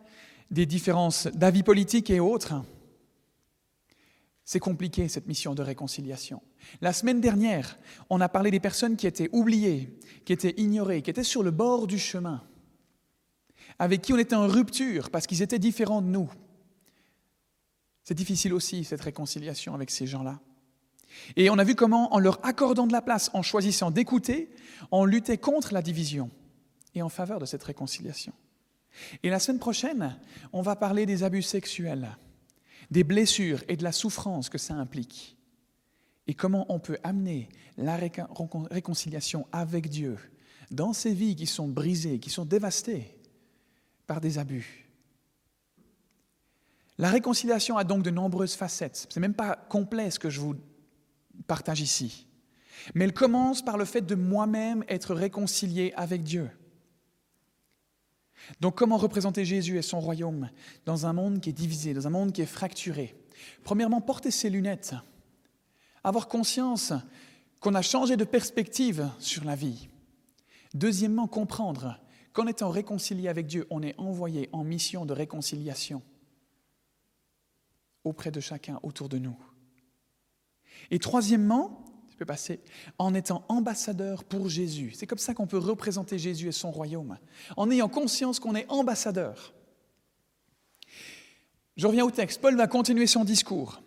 des 0.52 0.66
différences 0.66 1.28
d'avis 1.28 1.64
politique 1.64 2.10
et 2.10 2.20
autres, 2.20 2.54
c'est 4.46 4.60
compliqué 4.60 5.08
cette 5.08 5.28
mission 5.28 5.56
de 5.56 5.62
réconciliation. 5.62 6.42
La 6.82 6.94
semaine 6.94 7.22
dernière, 7.22 7.78
on 8.10 8.22
a 8.22 8.30
parlé 8.30 8.52
des 8.52 8.60
personnes 8.60 8.98
qui 8.98 9.08
étaient 9.08 9.30
oubliées, 9.32 9.98
qui 10.26 10.34
étaient 10.34 10.54
ignorées, 10.58 11.02
qui 11.02 11.10
étaient 11.10 11.24
sur 11.24 11.44
le 11.44 11.52
bord 11.52 11.88
du 11.88 11.98
chemin, 11.98 12.44
avec 13.80 14.02
qui 14.02 14.14
on 14.14 14.18
était 14.18 14.36
en 14.36 14.48
rupture 14.48 15.10
parce 15.10 15.28
qu'ils 15.28 15.42
étaient 15.42 15.60
différents 15.60 16.02
de 16.02 16.08
nous. 16.08 16.30
C'est 18.04 18.14
difficile 18.14 18.54
aussi 18.54 18.84
cette 18.84 19.02
réconciliation 19.02 19.74
avec 19.74 19.90
ces 19.90 20.08
gens-là. 20.08 20.40
Et 21.36 21.50
on 21.50 21.58
a 21.58 21.64
vu 21.64 21.76
comment, 21.76 22.14
en 22.14 22.20
leur 22.20 22.46
accordant 22.46 22.88
de 22.88 22.94
la 22.94 23.02
place, 23.02 23.30
en 23.34 23.42
choisissant 23.42 23.92
d'écouter, 23.92 24.50
on 24.92 25.06
luttait 25.06 25.38
contre 25.38 25.74
la 25.74 25.82
division 25.82 26.30
et 26.96 27.02
en 27.02 27.10
faveur 27.10 27.40
de 27.40 27.46
cette 27.46 27.64
réconciliation. 27.64 28.34
Et 29.24 29.30
la 29.30 29.40
semaine 29.40 29.60
prochaine, 29.60 30.18
on 30.52 30.62
va 30.62 30.76
parler 30.76 31.06
des 31.06 31.24
abus 31.24 31.42
sexuels, 31.42 32.18
des 32.92 33.04
blessures 33.04 33.64
et 33.68 33.78
de 33.78 33.84
la 33.84 33.92
souffrance 33.92 34.50
que 34.50 34.58
ça 34.58 34.76
implique, 34.76 35.38
et 36.28 36.36
comment 36.36 36.66
on 36.70 36.80
peut 36.80 37.00
amener 37.04 37.50
la 37.78 37.98
réconciliation 37.98 39.48
avec 39.52 39.90
Dieu 39.90 40.18
dans 40.72 40.94
ces 40.94 41.14
vies 41.14 41.36
qui 41.36 41.48
sont 41.48 41.68
brisées, 41.68 42.20
qui 42.20 42.30
sont 42.30 42.46
dévastées 42.46 43.18
par 44.08 44.22
des 44.22 44.38
abus. 44.38 44.88
La 46.98 47.10
réconciliation 47.10 47.78
a 47.78 47.84
donc 47.84 48.04
de 48.04 48.12
nombreuses 48.12 48.54
facettes. 48.54 49.08
Ce 49.10 49.18
n'est 49.18 49.28
même 49.28 49.34
pas 49.34 49.56
complet 49.56 50.12
ce 50.12 50.20
que 50.20 50.30
je 50.30 50.40
vous 50.40 50.56
partage 51.48 51.82
ici. 51.82 52.28
Mais 52.96 53.06
elle 53.06 53.14
commence 53.14 53.62
par 53.62 53.78
le 53.78 53.86
fait 53.86 54.02
de 54.02 54.16
moi-même 54.16 54.84
être 54.88 55.14
réconcilié 55.14 55.94
avec 55.96 56.24
Dieu. 56.24 56.50
Donc 58.60 58.76
comment 58.76 58.98
représenter 58.98 59.46
Jésus 59.46 59.78
et 59.78 59.82
son 59.82 60.00
royaume 60.00 60.50
dans 60.86 61.06
un 61.06 61.14
monde 61.14 61.40
qui 61.40 61.50
est 61.50 61.54
divisé, 61.54 61.94
dans 61.94 62.08
un 62.08 62.12
monde 62.12 62.34
qui 62.34 62.42
est 62.42 62.46
fracturé? 62.46 63.16
Premièrement, 63.64 64.02
porter 64.02 64.32
ses 64.32 64.50
lunettes, 64.50 64.96
avoir 66.04 66.28
conscience 66.28 66.94
qu'on 67.60 67.76
a 67.76 67.82
changé 67.82 68.18
de 68.18 68.26
perspective 68.26 69.10
sur 69.20 69.46
la 69.46 69.56
vie. 69.56 69.88
Deuxièmement, 70.74 71.28
comprendre 71.28 72.00
qu'en 72.34 72.48
étant 72.48 72.70
réconcilié 72.70 73.30
avec 73.30 73.48
Dieu, 73.48 73.66
on 73.70 73.82
est 73.82 73.98
envoyé 73.98 74.50
en 74.52 74.64
mission 74.64 75.06
de 75.06 75.14
réconciliation 75.14 76.02
auprès 78.04 78.32
de 78.32 78.42
chacun 78.42 78.80
autour 78.84 79.08
de 79.08 79.20
nous. 79.20 79.38
Et 80.92 81.00
troisièmement, 81.00 81.84
tu 82.10 82.18
peux 82.18 82.26
passer, 82.26 82.62
en 83.00 83.14
étant 83.14 83.44
ambassadeur 83.50 84.24
pour 84.24 84.50
Jésus. 84.50 84.92
C'est 84.94 85.08
comme 85.08 85.18
ça 85.18 85.34
qu'on 85.34 85.48
peut 85.48 85.58
représenter 85.58 86.20
Jésus 86.20 86.48
et 86.48 86.52
son 86.52 86.72
royaume, 86.72 87.18
en 87.58 87.72
ayant 87.72 87.90
conscience 87.90 88.40
qu'on 88.40 88.56
est 88.56 88.70
ambassadeur. 88.70 89.54
Je 91.76 91.88
reviens 91.88 92.06
au 92.06 92.12
texte. 92.12 92.40
Paul 92.40 92.56
va 92.56 92.68
continuer 92.68 93.08
son 93.08 93.24
discours. 93.24 93.82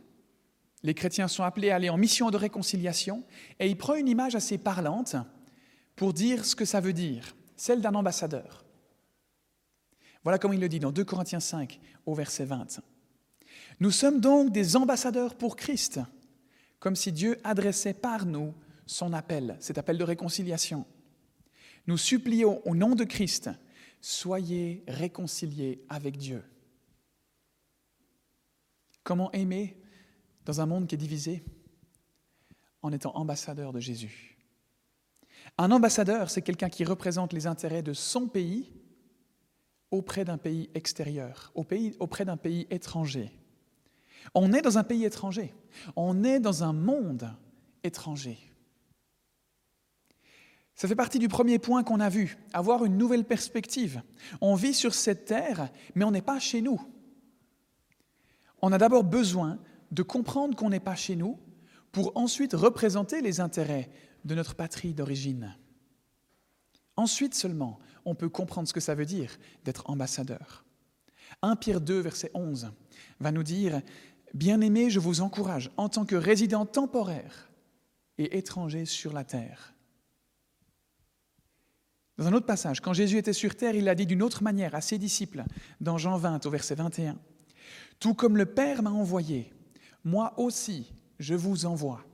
Les 0.82 0.94
chrétiens 0.94 1.28
sont 1.28 1.44
appelés 1.44 1.70
à 1.70 1.76
aller 1.76 1.88
en 1.88 1.96
mission 1.96 2.30
de 2.30 2.36
réconciliation 2.36 3.24
et 3.58 3.68
il 3.68 3.76
prend 3.76 3.94
une 3.94 4.08
image 4.08 4.34
assez 4.34 4.58
parlante 4.58 5.16
pour 5.94 6.12
dire 6.12 6.44
ce 6.44 6.56
que 6.56 6.64
ça 6.64 6.80
veut 6.80 6.92
dire, 6.92 7.34
celle 7.56 7.80
d'un 7.80 7.94
ambassadeur. 7.94 8.64
Voilà 10.24 10.38
comme 10.38 10.52
il 10.52 10.60
le 10.60 10.68
dit 10.68 10.80
dans 10.80 10.92
2 10.92 11.04
Corinthiens 11.04 11.40
5 11.40 11.80
au 12.04 12.14
verset 12.14 12.44
20. 12.44 12.80
Nous 13.78 13.90
sommes 13.90 14.20
donc 14.20 14.50
des 14.50 14.76
ambassadeurs 14.76 15.36
pour 15.36 15.56
Christ, 15.56 16.00
comme 16.86 16.94
si 16.94 17.10
Dieu 17.10 17.40
adressait 17.42 17.94
par 17.94 18.26
nous 18.26 18.54
son 18.86 19.12
appel, 19.12 19.56
cet 19.58 19.76
appel 19.76 19.98
de 19.98 20.04
réconciliation. 20.04 20.86
Nous 21.88 21.98
supplions 21.98 22.64
au 22.64 22.76
nom 22.76 22.94
de 22.94 23.02
Christ, 23.02 23.50
soyez 24.00 24.84
réconciliés 24.86 25.84
avec 25.88 26.16
Dieu. 26.16 26.44
Comment 29.02 29.32
aimer 29.32 29.76
dans 30.44 30.60
un 30.60 30.66
monde 30.66 30.86
qui 30.86 30.94
est 30.94 30.98
divisé? 30.98 31.42
En 32.82 32.92
étant 32.92 33.16
ambassadeur 33.16 33.72
de 33.72 33.80
Jésus. 33.80 34.38
Un 35.58 35.72
ambassadeur, 35.72 36.30
c'est 36.30 36.42
quelqu'un 36.42 36.68
qui 36.68 36.84
représente 36.84 37.32
les 37.32 37.48
intérêts 37.48 37.82
de 37.82 37.94
son 37.94 38.28
pays 38.28 38.72
auprès 39.90 40.24
d'un 40.24 40.38
pays 40.38 40.70
extérieur, 40.72 41.50
auprès 41.56 42.24
d'un 42.24 42.36
pays 42.36 42.68
étranger. 42.70 43.32
On 44.34 44.52
est 44.52 44.62
dans 44.62 44.78
un 44.78 44.84
pays 44.84 45.04
étranger, 45.04 45.54
on 45.94 46.24
est 46.24 46.40
dans 46.40 46.64
un 46.64 46.72
monde 46.72 47.30
étranger. 47.82 48.38
Ça 50.74 50.88
fait 50.88 50.94
partie 50.94 51.18
du 51.18 51.28
premier 51.28 51.58
point 51.58 51.82
qu'on 51.82 52.00
a 52.00 52.10
vu, 52.10 52.36
avoir 52.52 52.84
une 52.84 52.98
nouvelle 52.98 53.24
perspective. 53.24 54.02
On 54.42 54.54
vit 54.54 54.74
sur 54.74 54.94
cette 54.94 55.24
terre, 55.24 55.70
mais 55.94 56.04
on 56.04 56.10
n'est 56.10 56.20
pas 56.20 56.38
chez 56.38 56.60
nous 56.60 56.80
on 58.62 58.72
a 58.72 58.78
d'abord 58.78 59.04
besoin 59.04 59.58
de 59.90 60.02
comprendre 60.02 60.56
qu'on 60.56 60.70
n'est 60.70 60.80
pas 60.80 60.96
chez 60.96 61.16
nous 61.16 61.38
pour 61.92 62.16
ensuite 62.16 62.52
représenter 62.52 63.20
les 63.20 63.40
intérêts 63.40 63.90
de 64.24 64.34
notre 64.34 64.54
patrie 64.54 64.94
d'origine. 64.94 65.56
Ensuite 66.96 67.34
seulement, 67.34 67.78
on 68.04 68.14
peut 68.14 68.28
comprendre 68.28 68.68
ce 68.68 68.72
que 68.72 68.80
ça 68.80 68.94
veut 68.94 69.04
dire 69.04 69.38
d'être 69.64 69.88
ambassadeur. 69.88 70.64
1 71.42 71.56
Pierre 71.56 71.80
2, 71.80 72.00
verset 72.00 72.30
11, 72.34 72.72
va 73.20 73.32
nous 73.32 73.42
dire 73.42 73.82
Bien-aimés, 74.36 74.90
je 74.90 75.00
vous 75.00 75.22
encourage, 75.22 75.70
en 75.78 75.88
tant 75.88 76.04
que 76.04 76.14
résident 76.14 76.66
temporaire 76.66 77.48
et 78.18 78.36
étranger 78.36 78.84
sur 78.84 79.14
la 79.14 79.24
terre. 79.24 79.72
Dans 82.18 82.26
un 82.26 82.34
autre 82.34 82.44
passage, 82.44 82.82
quand 82.82 82.92
Jésus 82.92 83.16
était 83.16 83.32
sur 83.32 83.56
terre, 83.56 83.74
il 83.74 83.84
l'a 83.84 83.94
dit 83.94 84.04
d'une 84.04 84.22
autre 84.22 84.42
manière 84.42 84.74
à 84.74 84.82
ses 84.82 84.98
disciples, 84.98 85.42
dans 85.80 85.96
Jean 85.96 86.18
20, 86.18 86.44
au 86.44 86.50
verset 86.50 86.74
21. 86.74 87.18
Tout 87.98 88.12
comme 88.12 88.36
le 88.36 88.44
Père 88.44 88.82
m'a 88.82 88.90
envoyé, 88.90 89.54
moi 90.04 90.38
aussi 90.38 90.92
je 91.18 91.32
vous 91.32 91.64
envoie. 91.64 92.04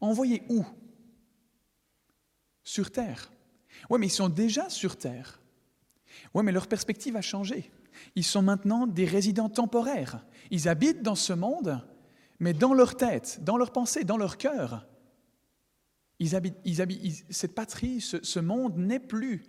Envoyé 0.00 0.42
où? 0.48 0.64
Sur 2.64 2.90
terre. 2.90 3.30
Oui, 3.90 4.00
mais 4.00 4.06
ils 4.06 4.10
sont 4.10 4.30
déjà 4.30 4.70
sur 4.70 4.96
terre. 4.96 5.42
Oui, 6.32 6.42
mais 6.42 6.52
leur 6.52 6.68
perspective 6.68 7.16
a 7.16 7.22
changé. 7.22 7.70
Ils 8.14 8.24
sont 8.24 8.42
maintenant 8.42 8.86
des 8.86 9.04
résidents 9.04 9.48
temporaires. 9.48 10.24
Ils 10.50 10.68
habitent 10.68 11.02
dans 11.02 11.14
ce 11.14 11.32
monde, 11.32 11.80
mais 12.38 12.52
dans 12.52 12.74
leur 12.74 12.96
tête, 12.96 13.40
dans 13.42 13.56
leur 13.56 13.72
pensée, 13.72 14.04
dans 14.04 14.16
leur 14.16 14.36
cœur. 14.36 14.86
Cette 17.30 17.54
patrie, 17.54 18.00
ce 18.00 18.38
monde 18.38 18.76
n'est 18.76 19.00
plus 19.00 19.42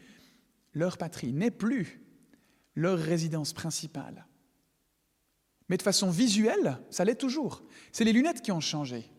leur 0.73 0.97
patrie, 0.97 1.33
n'est 1.33 1.51
plus 1.51 2.01
leur 2.75 2.97
résidence 2.97 3.53
principale. 3.53 4.25
Mais 5.69 5.77
de 5.77 5.83
façon 5.83 6.09
visuelle, 6.09 6.79
ça 6.89 7.05
l'est 7.05 7.15
toujours. 7.15 7.63
C'est 7.91 8.03
les 8.03 8.13
lunettes 8.13 8.41
qui 8.41 8.51
ont 8.51 8.59
changé, 8.59 9.09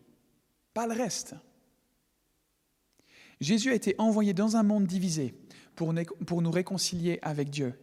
pas 0.73 0.87
le 0.87 0.93
reste. 0.93 1.35
Jésus 3.41 3.71
a 3.71 3.75
été 3.75 3.95
envoyé 3.97 4.33
dans 4.33 4.55
un 4.55 4.63
monde 4.63 4.85
divisé 4.85 5.33
pour 5.75 5.93
nous 5.93 6.51
réconcilier 6.51 7.19
avec 7.21 7.49
Dieu. 7.49 7.73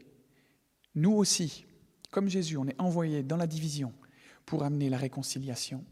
Nous 0.94 1.12
aussi, 1.12 1.64
comme 2.10 2.28
Jésus, 2.28 2.56
on 2.56 2.66
est 2.66 2.80
envoyé 2.80 3.22
dans 3.22 3.36
la 3.36 3.46
division 3.46 3.92
pour 4.46 4.62
amener 4.62 4.88
la 4.88 4.98
réconciliation. 4.98 5.84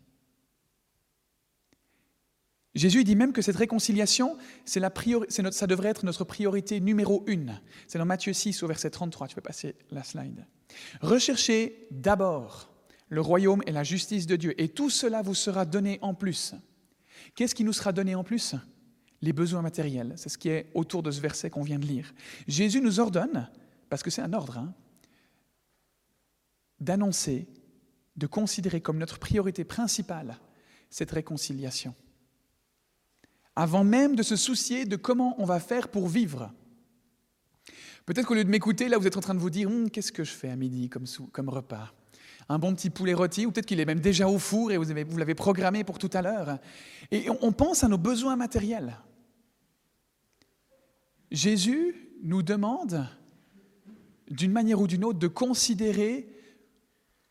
Jésus 2.75 3.03
dit 3.03 3.17
même 3.17 3.33
que 3.33 3.43
cette 3.43 3.57
réconciliation, 3.57 4.37
la 4.77 4.93
notre, 5.43 5.53
ça 5.53 5.67
devrait 5.67 5.89
être 5.89 6.05
notre 6.05 6.25
priorité 6.25 6.79
numéro 6.81 7.25
une. 7.27 7.61
C'est 7.89 7.99
dans 7.99 8.05
Matthieu 8.05 8.33
6 8.33 8.63
au 8.63 8.69
verset 8.69 8.91
33, 8.91 9.27
tu 9.27 9.35
peux 9.35 9.41
passer 9.41 9.75
la 9.91 10.05
slide. 10.05 10.47
Recherchez 11.01 11.89
d'abord 11.91 12.71
le 13.09 13.21
royaume 13.21 13.63
et 13.67 13.73
la 13.73 13.83
justice 13.83 14.27
de 14.27 14.37
Dieu, 14.37 14.61
et 14.61 14.69
tout 14.69 14.89
cela 14.89 15.21
vous 15.21 15.35
sera 15.35 15.65
donné 15.65 15.99
en 16.01 16.15
plus. 16.15 16.55
Qu'est-ce 17.35 17.57
qui 17.57 17.65
nous 17.65 17.73
sera 17.73 17.93
donné 17.93 18.15
en 18.15 18.23
plus? 18.23 18.55
Les 19.21 19.33
besoins 19.33 19.63
matériels. 19.63 20.15
C'est 20.17 20.29
ce 20.29 20.39
qui 20.39 20.49
est 20.49 20.71
autour 20.75 21.03
de 21.03 21.11
ce 21.11 21.21
verset 21.21 21.51
qu'on 21.51 21.65
vient 21.65 21.79
de 21.79 21.87
lire. 21.87 22.15
Jésus 22.47 22.81
nous 22.81 23.01
ordonne, 23.01 23.51
parce 23.89 24.05
que 24.05 24.11
c'est 24.11 24.23
un 24.23 24.33
ordre, 24.33 24.59
hein, 24.59 24.73
d'annoncer, 26.81 27.49
de 28.17 28.27
considérer 28.27 28.81
comme 28.81 28.99
notre 28.99 29.19
priorité 29.19 29.65
principale 29.65 30.39
cette 30.91 31.13
réconciliation 31.13 31.95
avant 33.57 33.85
même 33.85 34.17
de 34.17 34.23
se 34.23 34.37
soucier 34.37 34.85
de 34.87 34.97
comment 34.97 35.35
on 35.39 35.45
va 35.45 35.61
faire 35.61 35.89
pour 35.89 36.09
vivre. 36.09 36.53
Peut-être 38.07 38.27
qu'au 38.27 38.35
lieu 38.35 38.45
de 38.45 38.51
m'écouter, 38.51 38.89
là, 38.89 38.99
vous 38.99 39.07
êtes 39.07 39.17
en 39.17 39.21
train 39.21 39.35
de 39.35 39.41
vous 39.41 39.51
dire 39.51 39.69
hum, 39.69 39.91
Qu'est-ce 39.91 40.13
que 40.13 40.25
je 40.25 40.33
fais 40.33 40.49
à 40.49 40.57
midi 40.57 40.89
comme, 40.89 41.49
repas? 41.49 41.93
Un 42.49 42.59
bon 42.59 42.75
petit 42.75 42.91
poulet 42.91 43.15
rôti, 43.15 43.47
ou 43.47 43.53
peut-être 43.53 43.67
qu'il 43.67 43.79
est 43.79 43.85
même 43.85 44.01
déjà 44.01 44.29
au 44.29 44.39
four 44.39 44.73
et 44.73 44.77
vous 44.77 45.19
l'avez 45.19 45.35
programmé 45.35 45.85
pour 45.85 45.99
tout 45.99 46.11
à 46.15 46.23
l'heure. 46.23 46.59
Et 47.11 47.27
on 47.43 47.53
pense 47.53 47.85
à 47.85 47.89
nos 47.89 47.99
besoins 47.99 48.35
matériels. 48.35 48.97
Jésus 51.31 51.95
nous 52.23 52.43
demande, 52.43 53.07
d'une 54.31 54.51
manière 54.51 54.81
ou 54.81 54.89
d'une 54.89 55.05
autre, 55.05 55.19
de 55.19 55.29
considérer 55.29 56.29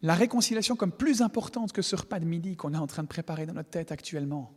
la 0.02 0.16
réconciliation 0.16 0.76
comme 0.76 0.92
plus 0.92 1.22
importante 1.22 1.72
que 1.72 1.82
ce 1.82 1.96
repas 1.96 2.20
de 2.20 2.26
midi 2.26 2.56
qu'on 2.56 2.74
est 2.74 2.78
en 2.78 2.88
train 2.88 3.04
de 3.04 3.08
préparer 3.08 3.46
dans 3.46 3.54
notre 3.54 3.70
tête 3.70 3.92
actuellement. 3.92 4.54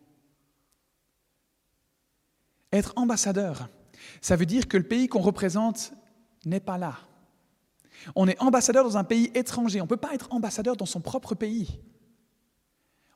Être 2.72 2.92
ambassadeur, 2.96 3.68
ça 4.20 4.36
veut 4.36 4.46
dire 4.46 4.68
que 4.68 4.76
le 4.76 4.86
pays 4.86 5.08
qu'on 5.08 5.20
représente 5.20 5.92
n'est 6.44 6.60
pas 6.60 6.78
là. 6.78 6.98
On 8.14 8.26
est 8.26 8.40
ambassadeur 8.40 8.84
dans 8.84 8.96
un 8.96 9.04
pays 9.04 9.30
étranger. 9.34 9.80
On 9.80 9.84
ne 9.84 9.88
peut 9.88 9.96
pas 9.96 10.14
être 10.14 10.32
ambassadeur 10.32 10.76
dans 10.76 10.86
son 10.86 11.00
propre 11.00 11.34
pays. 11.34 11.80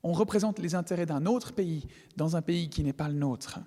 On 0.03 0.13
représente 0.13 0.59
les 0.59 0.75
intérêts 0.75 1.07
d'un 1.07 1.27
autre 1.27 1.53
pays 1.53 1.87
dans 2.17 2.37
un 2.37 2.43
pays 2.43 2.69
qui 2.69 2.85
n'est 2.85 2.93
pas 2.93 3.09
le 3.09 3.15
nôtre. 3.15 3.59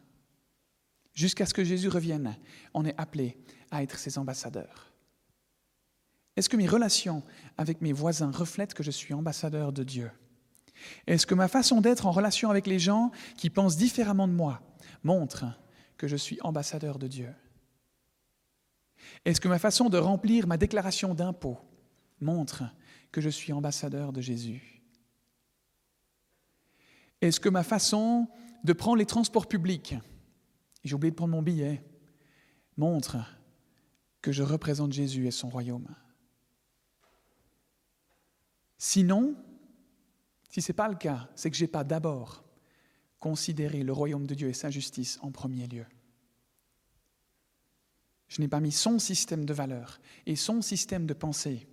Jusqu'à 1.14 1.46
ce 1.46 1.54
que 1.54 1.64
Jésus 1.64 1.90
revienne, 1.90 2.38
on 2.74 2.86
est 2.86 2.98
appelé 2.98 3.38
à 3.72 3.84
être 3.84 3.98
ses 3.98 4.18
ambassadeurs. 4.18 4.89
Est-ce 6.40 6.48
que 6.48 6.56
mes 6.56 6.68
relations 6.68 7.22
avec 7.58 7.82
mes 7.82 7.92
voisins 7.92 8.32
reflètent 8.32 8.74
que 8.74 8.82
je 8.82 8.92
suis 8.92 9.14
ambassadeur 9.14 9.74
de 9.74 9.84
Dieu? 9.84 10.10
Est-ce 11.06 11.28
que 11.28 11.36
ma 11.36 11.50
façon 11.50 11.82
d'être 11.82 12.06
en 12.06 12.12
relation 12.12 12.50
avec 12.50 12.66
les 12.66 12.80
gens 12.80 13.12
qui 13.36 13.50
pensent 13.50 13.76
différemment 13.76 14.26
de 14.26 14.32
moi 14.32 14.62
montre 15.04 15.44
que 15.98 16.08
je 16.08 16.16
suis 16.16 16.40
ambassadeur 16.40 16.98
de 16.98 17.08
Dieu? 17.08 17.36
Est-ce 19.26 19.42
que 19.42 19.50
ma 19.50 19.60
façon 19.60 19.90
de 19.90 19.98
remplir 19.98 20.48
ma 20.48 20.56
déclaration 20.56 21.14
d'impôt 21.14 21.58
montre 22.22 22.64
que 23.12 23.20
je 23.20 23.28
suis 23.28 23.52
ambassadeur 23.52 24.14
de 24.14 24.22
Jésus? 24.22 24.82
Est-ce 27.20 27.42
que 27.42 27.50
ma 27.50 27.64
façon 27.64 28.30
de 28.64 28.72
prendre 28.72 28.96
les 28.96 29.06
transports 29.06 29.50
publics, 29.50 29.94
j'ai 30.86 30.96
oublié 30.96 31.12
de 31.12 31.18
prendre 31.18 31.34
mon 31.34 31.42
billet, 31.42 31.84
montre 32.78 33.18
que 34.22 34.32
je 34.32 34.44
représente 34.44 34.94
Jésus 34.94 35.28
et 35.28 35.32
son 35.32 35.50
royaume? 35.50 35.94
Sinon, 38.82 39.36
si 40.50 40.62
ce 40.62 40.72
n'est 40.72 40.76
pas 40.76 40.88
le 40.88 40.96
cas, 40.96 41.30
c'est 41.36 41.52
que 41.52 41.58
je 41.58 41.64
n'ai 41.64 41.68
pas 41.68 41.84
d'abord 41.84 42.46
considérer 43.20 43.84
le 43.84 43.92
royaume 43.92 44.26
de 44.26 44.34
Dieu 44.34 44.48
et 44.48 44.54
sa 44.54 44.72
justice 44.72 45.20
en 45.22 45.32
premier 45.32 45.68
lieu. 45.68 45.86
Je 48.30 48.42
n'ai 48.42 48.48
pas 48.48 48.62
mis 48.62 48.72
son 48.72 48.98
système 48.98 49.44
de 49.44 49.54
valeurs 49.54 50.00
et 50.26 50.38
son 50.38 50.62
système 50.62 51.06
de 51.06 51.14
pensée 51.14 51.68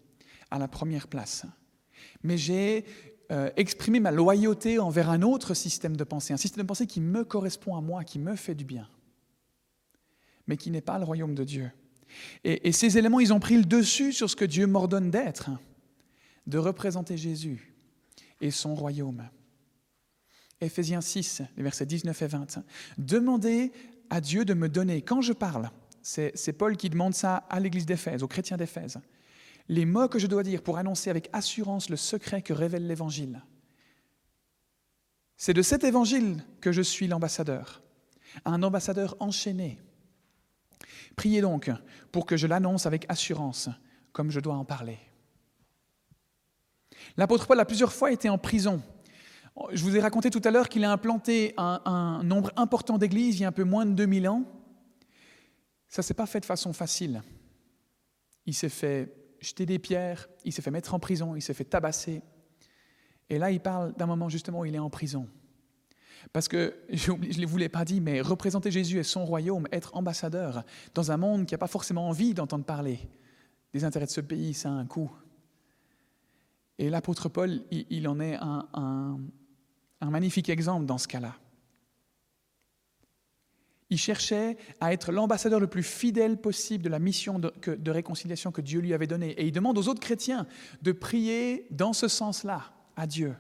à 0.50 0.58
la 0.58 0.66
première 0.66 1.06
place, 1.06 1.46
mais 2.24 2.36
j'ai 2.36 2.84
euh, 3.30 3.50
exprimé 3.56 4.00
ma 4.00 4.10
loyauté 4.10 4.80
envers 4.80 5.08
un 5.08 5.22
autre 5.22 5.54
système 5.54 5.96
de 5.96 6.02
pensée, 6.02 6.32
un 6.32 6.38
système 6.38 6.64
de 6.64 6.68
pensée 6.68 6.88
qui 6.88 7.00
me 7.00 7.24
correspond 7.24 7.76
à 7.76 7.80
moi, 7.80 8.02
qui 8.02 8.18
me 8.18 8.34
fait 8.34 8.54
du 8.56 8.64
bien, 8.64 8.88
mais 10.48 10.56
qui 10.56 10.72
n'est 10.72 10.80
pas 10.80 10.98
le 10.98 11.04
royaume 11.04 11.36
de 11.36 11.44
Dieu. 11.44 11.70
Et, 12.42 12.68
et 12.68 12.72
ces 12.72 12.98
éléments, 12.98 13.20
ils 13.20 13.32
ont 13.32 13.40
pris 13.40 13.56
le 13.56 13.64
dessus 13.64 14.12
sur 14.12 14.28
ce 14.28 14.34
que 14.34 14.44
Dieu 14.44 14.66
m'ordonne 14.66 15.10
d'être, 15.10 15.50
de 16.46 16.58
représenter 16.58 17.16
Jésus 17.16 17.74
et 18.40 18.50
son 18.50 18.74
royaume. 18.74 19.28
Éphésiens 20.60 21.00
6, 21.00 21.42
les 21.56 21.62
versets 21.62 21.86
19 21.86 22.22
et 22.22 22.26
20. 22.26 22.58
Demandez 22.98 23.72
à 24.08 24.20
Dieu 24.20 24.44
de 24.44 24.54
me 24.54 24.68
donner, 24.68 25.02
quand 25.02 25.20
je 25.20 25.32
parle, 25.32 25.70
c'est 26.02 26.52
Paul 26.56 26.76
qui 26.76 26.88
demande 26.88 27.14
ça 27.14 27.36
à 27.50 27.60
l'église 27.60 27.86
d'Éphèse, 27.86 28.22
aux 28.22 28.28
chrétiens 28.28 28.56
d'Éphèse, 28.56 29.00
les 29.68 29.84
mots 29.84 30.08
que 30.08 30.18
je 30.18 30.28
dois 30.28 30.44
dire 30.44 30.62
pour 30.62 30.78
annoncer 30.78 31.10
avec 31.10 31.28
assurance 31.32 31.90
le 31.90 31.96
secret 31.96 32.42
que 32.42 32.52
révèle 32.52 32.86
l'Évangile. 32.86 33.42
C'est 35.36 35.52
de 35.52 35.62
cet 35.62 35.84
Évangile 35.84 36.42
que 36.60 36.72
je 36.72 36.82
suis 36.82 37.08
l'ambassadeur, 37.08 37.82
un 38.44 38.62
ambassadeur 38.62 39.16
enchaîné. 39.20 39.78
Priez 41.16 41.40
donc 41.40 41.70
pour 42.12 42.24
que 42.24 42.36
je 42.36 42.46
l'annonce 42.46 42.86
avec 42.86 43.04
assurance, 43.08 43.68
comme 44.12 44.30
je 44.30 44.40
dois 44.40 44.54
en 44.54 44.64
parler. 44.64 44.98
L'apôtre 47.16 47.46
Paul 47.46 47.60
a 47.60 47.64
plusieurs 47.64 47.92
fois 47.92 48.12
été 48.12 48.28
en 48.28 48.38
prison. 48.38 48.82
Je 49.72 49.82
vous 49.82 49.96
ai 49.96 50.00
raconté 50.00 50.30
tout 50.30 50.42
à 50.44 50.50
l'heure 50.50 50.68
qu'il 50.68 50.84
a 50.84 50.92
implanté 50.92 51.54
un, 51.56 52.22
nombre 52.22 52.52
important 52.56 52.98
d'églises 52.98 53.38
il 53.38 53.42
y 53.42 53.44
a 53.44 53.48
un 53.48 53.52
peu 53.52 53.64
moins 53.64 53.86
de 53.86 53.92
2000 53.92 54.28
ans. 54.28 54.44
Ça 55.88 56.02
ne 56.02 56.04
s'est 56.04 56.14
pas 56.14 56.26
fait 56.26 56.40
de 56.40 56.44
façon 56.44 56.72
facile. 56.72 57.22
Il 58.44 58.54
s'est 58.54 58.68
fait 58.68 59.12
jeter 59.40 59.64
des 59.64 59.78
pierres, 59.78 60.28
il 60.44 60.52
s'est 60.52 60.62
fait 60.62 60.70
mettre 60.70 60.94
en 60.94 60.98
prison, 60.98 61.36
il 61.36 61.42
s'est 61.42 61.54
fait 61.54 61.64
tabasser. 61.64 62.22
Et 63.30 63.38
là, 63.38 63.50
il 63.50 63.60
parle 63.60 63.94
d'un 63.94 64.06
moment 64.06 64.28
justement 64.28 64.60
où 64.60 64.64
il 64.64 64.74
est 64.74 64.80
en 64.80 64.90
prison. 64.90 65.26
Parce 66.32 66.48
que, 66.48 66.76
je 66.90 67.12
ne 67.12 67.46
vous 67.46 67.56
l'ai 67.56 67.68
pas 67.68 67.84
dit, 67.84 68.00
mais 68.00 68.20
représenter 68.20 68.70
Jésus 68.70 68.98
et 68.98 69.04
son 69.04 69.24
royaume, 69.24 69.66
être 69.72 69.96
ambassadeur 69.96 70.64
dans 70.94 71.12
un 71.12 71.16
monde 71.16 71.46
qui 71.46 71.54
n'a 71.54 71.58
pas 71.58 71.66
forcément 71.66 72.08
envie 72.08 72.34
d'entendre 72.34 72.64
parler 72.64 72.98
des 73.72 73.84
intérêts 73.84 74.06
de 74.06 74.10
ce 74.10 74.20
pays, 74.20 74.54
ça 74.54 74.70
a 74.70 74.72
un 74.72 74.86
coût. 74.86 75.10
Et 76.78 76.90
l'apôtre 76.90 77.28
Paul, 77.28 77.62
il, 77.70 78.06
en 78.06 78.20
est 78.20 78.36
un, 78.36 79.18
magnifique 80.02 80.48
exemple 80.48 80.86
dans 80.86 80.98
ce 80.98 81.08
cas-là. 81.08 81.34
Il 83.88 83.98
cherchait 83.98 84.56
à 84.80 84.92
être 84.92 85.12
l'ambassadeur 85.12 85.60
le 85.60 85.68
plus 85.68 85.84
fidèle 85.84 86.38
possible 86.38 86.82
de 86.82 86.88
la 86.88 86.98
mission 86.98 87.38
de, 87.38 87.90
réconciliation 87.90 88.50
que 88.50 88.60
Dieu 88.60 88.80
lui 88.80 88.92
avait 88.92 89.06
donnée. 89.06 89.30
Et 89.30 89.46
il 89.46 89.52
demande 89.52 89.78
aux 89.78 89.88
autres 89.88 90.00
chrétiens 90.00 90.46
de 90.82 90.92
prier 90.92 91.66
dans 91.70 91.92
ce 91.92 92.08
sens-là 92.08 92.72
à 92.96 93.06
Dieu. 93.06 93.34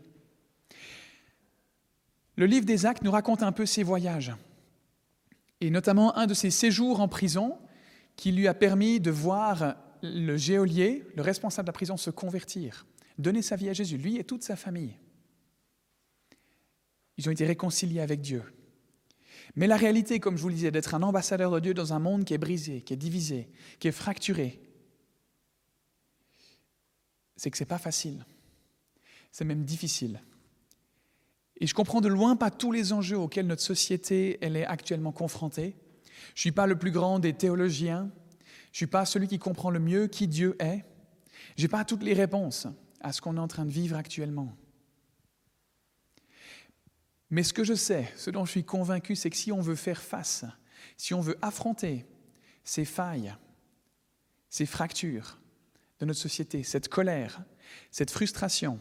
Le 2.36 2.46
livre 2.46 2.64
des 2.64 2.86
Actes 2.86 3.02
nous 3.02 3.10
raconte 3.10 3.42
un 3.42 3.52
peu 3.52 3.66
ses 3.66 3.82
voyages, 3.82 4.32
et 5.60 5.70
notamment 5.70 6.16
un 6.16 6.26
de 6.26 6.34
ses 6.34 6.50
séjours 6.50 7.00
en 7.00 7.08
prison 7.08 7.58
qui 8.14 8.30
lui 8.30 8.46
a 8.46 8.54
permis 8.54 9.00
de 9.00 9.10
voir 9.10 9.76
le 10.02 10.36
géolier, 10.36 11.02
le 11.16 11.22
responsable 11.22 11.66
de 11.66 11.70
la 11.70 11.74
prison, 11.74 11.96
se 11.96 12.10
convertir 12.10 12.86
donner 13.18 13.42
sa 13.42 13.56
vie 13.56 13.68
à 13.68 13.72
Jésus, 13.72 13.96
lui 13.96 14.16
et 14.16 14.24
toute 14.24 14.42
sa 14.42 14.56
famille. 14.56 14.96
Ils 17.16 17.28
ont 17.28 17.32
été 17.32 17.46
réconciliés 17.46 18.00
avec 18.00 18.20
Dieu. 18.20 18.42
Mais 19.54 19.66
la 19.66 19.76
réalité, 19.76 20.20
comme 20.20 20.36
je 20.36 20.42
vous 20.42 20.48
le 20.48 20.54
disais, 20.54 20.70
d'être 20.70 20.94
un 20.94 21.02
ambassadeur 21.02 21.50
de 21.50 21.60
Dieu 21.60 21.74
dans 21.74 21.92
un 21.92 21.98
monde 21.98 22.24
qui 22.24 22.34
est 22.34 22.38
brisé, 22.38 22.82
qui 22.82 22.92
est 22.92 22.98
divisé, 22.98 23.48
qui 23.78 23.88
est 23.88 23.92
fracturé, 23.92 24.60
c'est 27.36 27.50
que 27.50 27.56
ce 27.56 27.62
n'est 27.62 27.68
pas 27.68 27.78
facile. 27.78 28.24
C'est 29.30 29.44
même 29.44 29.64
difficile. 29.64 30.20
Et 31.58 31.66
je 31.66 31.74
comprends 31.74 32.00
de 32.00 32.08
loin 32.08 32.36
pas 32.36 32.50
tous 32.50 32.72
les 32.72 32.92
enjeux 32.92 33.18
auxquels 33.18 33.46
notre 33.46 33.62
société 33.62 34.38
elle 34.42 34.56
est 34.56 34.66
actuellement 34.66 35.12
confrontée. 35.12 35.76
Je 36.34 36.38
ne 36.38 36.40
suis 36.40 36.52
pas 36.52 36.66
le 36.66 36.78
plus 36.78 36.90
grand 36.90 37.18
des 37.18 37.32
théologiens. 37.32 38.10
Je 38.40 38.70
ne 38.70 38.74
suis 38.74 38.86
pas 38.86 39.06
celui 39.06 39.28
qui 39.28 39.38
comprend 39.38 39.70
le 39.70 39.78
mieux 39.78 40.06
qui 40.06 40.28
Dieu 40.28 40.56
est. 40.58 40.84
Je 41.56 41.62
n'ai 41.62 41.68
pas 41.68 41.84
toutes 41.84 42.02
les 42.02 42.12
réponses 42.12 42.66
à 43.06 43.12
ce 43.12 43.20
qu'on 43.20 43.36
est 43.36 43.40
en 43.40 43.46
train 43.46 43.64
de 43.64 43.70
vivre 43.70 43.96
actuellement. 43.96 44.52
Mais 47.30 47.44
ce 47.44 47.52
que 47.52 47.62
je 47.62 47.74
sais, 47.74 48.12
ce 48.16 48.30
dont 48.30 48.44
je 48.44 48.50
suis 48.50 48.64
convaincu, 48.64 49.14
c'est 49.14 49.30
que 49.30 49.36
si 49.36 49.52
on 49.52 49.60
veut 49.60 49.76
faire 49.76 50.02
face, 50.02 50.44
si 50.96 51.14
on 51.14 51.20
veut 51.20 51.38
affronter 51.40 52.04
ces 52.64 52.84
failles, 52.84 53.32
ces 54.48 54.66
fractures 54.66 55.38
de 56.00 56.06
notre 56.06 56.18
société, 56.18 56.64
cette 56.64 56.88
colère, 56.88 57.44
cette 57.92 58.10
frustration, 58.10 58.80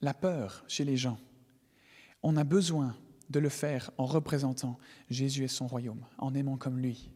la 0.00 0.14
peur 0.14 0.64
chez 0.66 0.84
les 0.84 0.96
gens, 0.96 1.18
on 2.22 2.38
a 2.38 2.44
besoin 2.44 2.96
de 3.28 3.40
le 3.40 3.50
faire 3.50 3.90
en 3.98 4.06
représentant 4.06 4.78
Jésus 5.10 5.44
et 5.44 5.48
son 5.48 5.66
royaume, 5.66 6.06
en 6.16 6.34
aimant 6.34 6.56
comme 6.56 6.78
lui. 6.78 7.10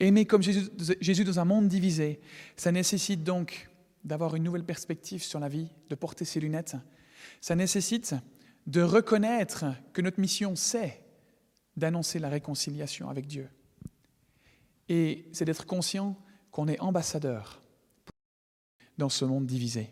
Aimer 0.00 0.26
comme 0.26 0.42
Jésus, 0.42 0.68
Jésus 1.00 1.24
dans 1.24 1.40
un 1.40 1.46
monde 1.46 1.68
divisé, 1.68 2.20
ça 2.56 2.72
nécessite 2.72 3.24
donc 3.24 3.70
d'avoir 4.04 4.34
une 4.34 4.44
nouvelle 4.44 4.64
perspective 4.64 5.22
sur 5.22 5.40
la 5.40 5.48
vie, 5.48 5.68
de 5.88 5.94
porter 5.94 6.24
ses 6.24 6.40
lunettes. 6.40 6.76
Ça 7.40 7.54
nécessite 7.54 8.14
de 8.66 8.82
reconnaître 8.82 9.64
que 9.92 10.02
notre 10.02 10.20
mission, 10.20 10.54
c'est 10.56 11.02
d'annoncer 11.76 12.18
la 12.18 12.28
réconciliation 12.28 13.08
avec 13.08 13.26
Dieu. 13.26 13.48
Et 14.88 15.28
c'est 15.32 15.44
d'être 15.44 15.66
conscient 15.66 16.16
qu'on 16.50 16.68
est 16.68 16.80
ambassadeur 16.80 17.62
dans 18.96 19.08
ce 19.08 19.24
monde 19.24 19.46
divisé. 19.46 19.90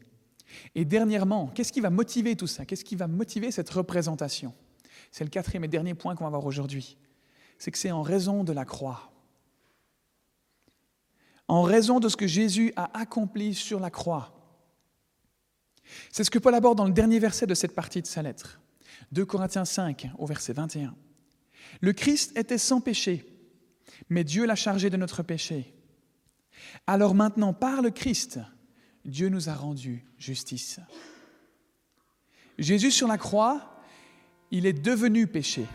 Et 0.75 0.85
dernièrement, 0.85 1.49
qu'est-ce 1.49 1.73
qui 1.73 1.81
va 1.81 1.91
motiver 1.91 2.37
tout 2.37 2.47
ça? 2.47 2.65
Qu'est-ce 2.65 2.85
qui 2.85 2.97
va 2.97 3.07
motiver 3.07 3.51
cette 3.51 3.71
représentation? 3.71 4.55
C'est 5.11 5.25
le 5.25 5.31
quatrième 5.31 5.65
et 5.65 5.69
dernier 5.69 5.95
point 5.95 6.15
qu'on 6.15 6.25
va 6.25 6.31
voir 6.31 6.45
aujourd'hui. 6.45 6.97
C'est 7.59 7.71
que 7.71 7.79
c'est 7.79 7.91
en 7.91 8.03
raison 8.03 8.45
de 8.45 8.53
la 8.53 8.65
croix 8.65 9.13
en 11.49 11.63
raison 11.63 12.01
de 12.01 12.09
ce 12.09 12.17
que 12.17 12.27
Jésus 12.27 12.73
a 12.77 12.91
accompli 12.99 13.55
sur 13.55 13.81
la 13.81 13.91
croix. 13.91 14.33
C'est 16.11 16.25
ce 16.25 16.31
que 16.31 16.39
Paul 16.39 16.55
aborde 16.55 16.79
dans 16.79 16.87
le 16.87 16.93
dernier 16.93 17.19
verset 17.19 17.47
de 17.47 17.55
cette 17.55 17.75
partie 17.75 18.03
de 18.03 18.07
sa 18.07 18.23
lettre. 18.23 18.61
2 19.13 19.25
Corinthiens 19.25 19.65
5 19.65 20.11
au 20.19 20.27
verset 20.27 20.53
21. 20.53 20.95
Le 21.81 21.93
Christ 21.93 22.37
était 22.37 22.59
sans 22.59 22.81
péché, 22.81 23.25
mais 24.09 24.25
Dieu 24.25 24.47
l'a 24.47 24.55
chargé 24.57 24.91
de 24.91 24.97
notre 24.97 25.23
péché. 25.23 25.75
Alors 26.87 27.15
maintenant, 27.15 27.53
par 27.53 27.83
le 27.83 27.91
Christ, 27.91 28.41
Dieu 29.05 29.29
nous 29.29 29.49
a 29.49 29.55
rendu 29.55 30.05
justice. 30.19 30.81
Jésus 32.59 32.91
sur 32.91 33.07
la 33.07 33.19
croix, 33.19 33.81
il 34.51 34.67
est 34.67 34.73
devenu 34.73 35.27
péché. 35.27 35.67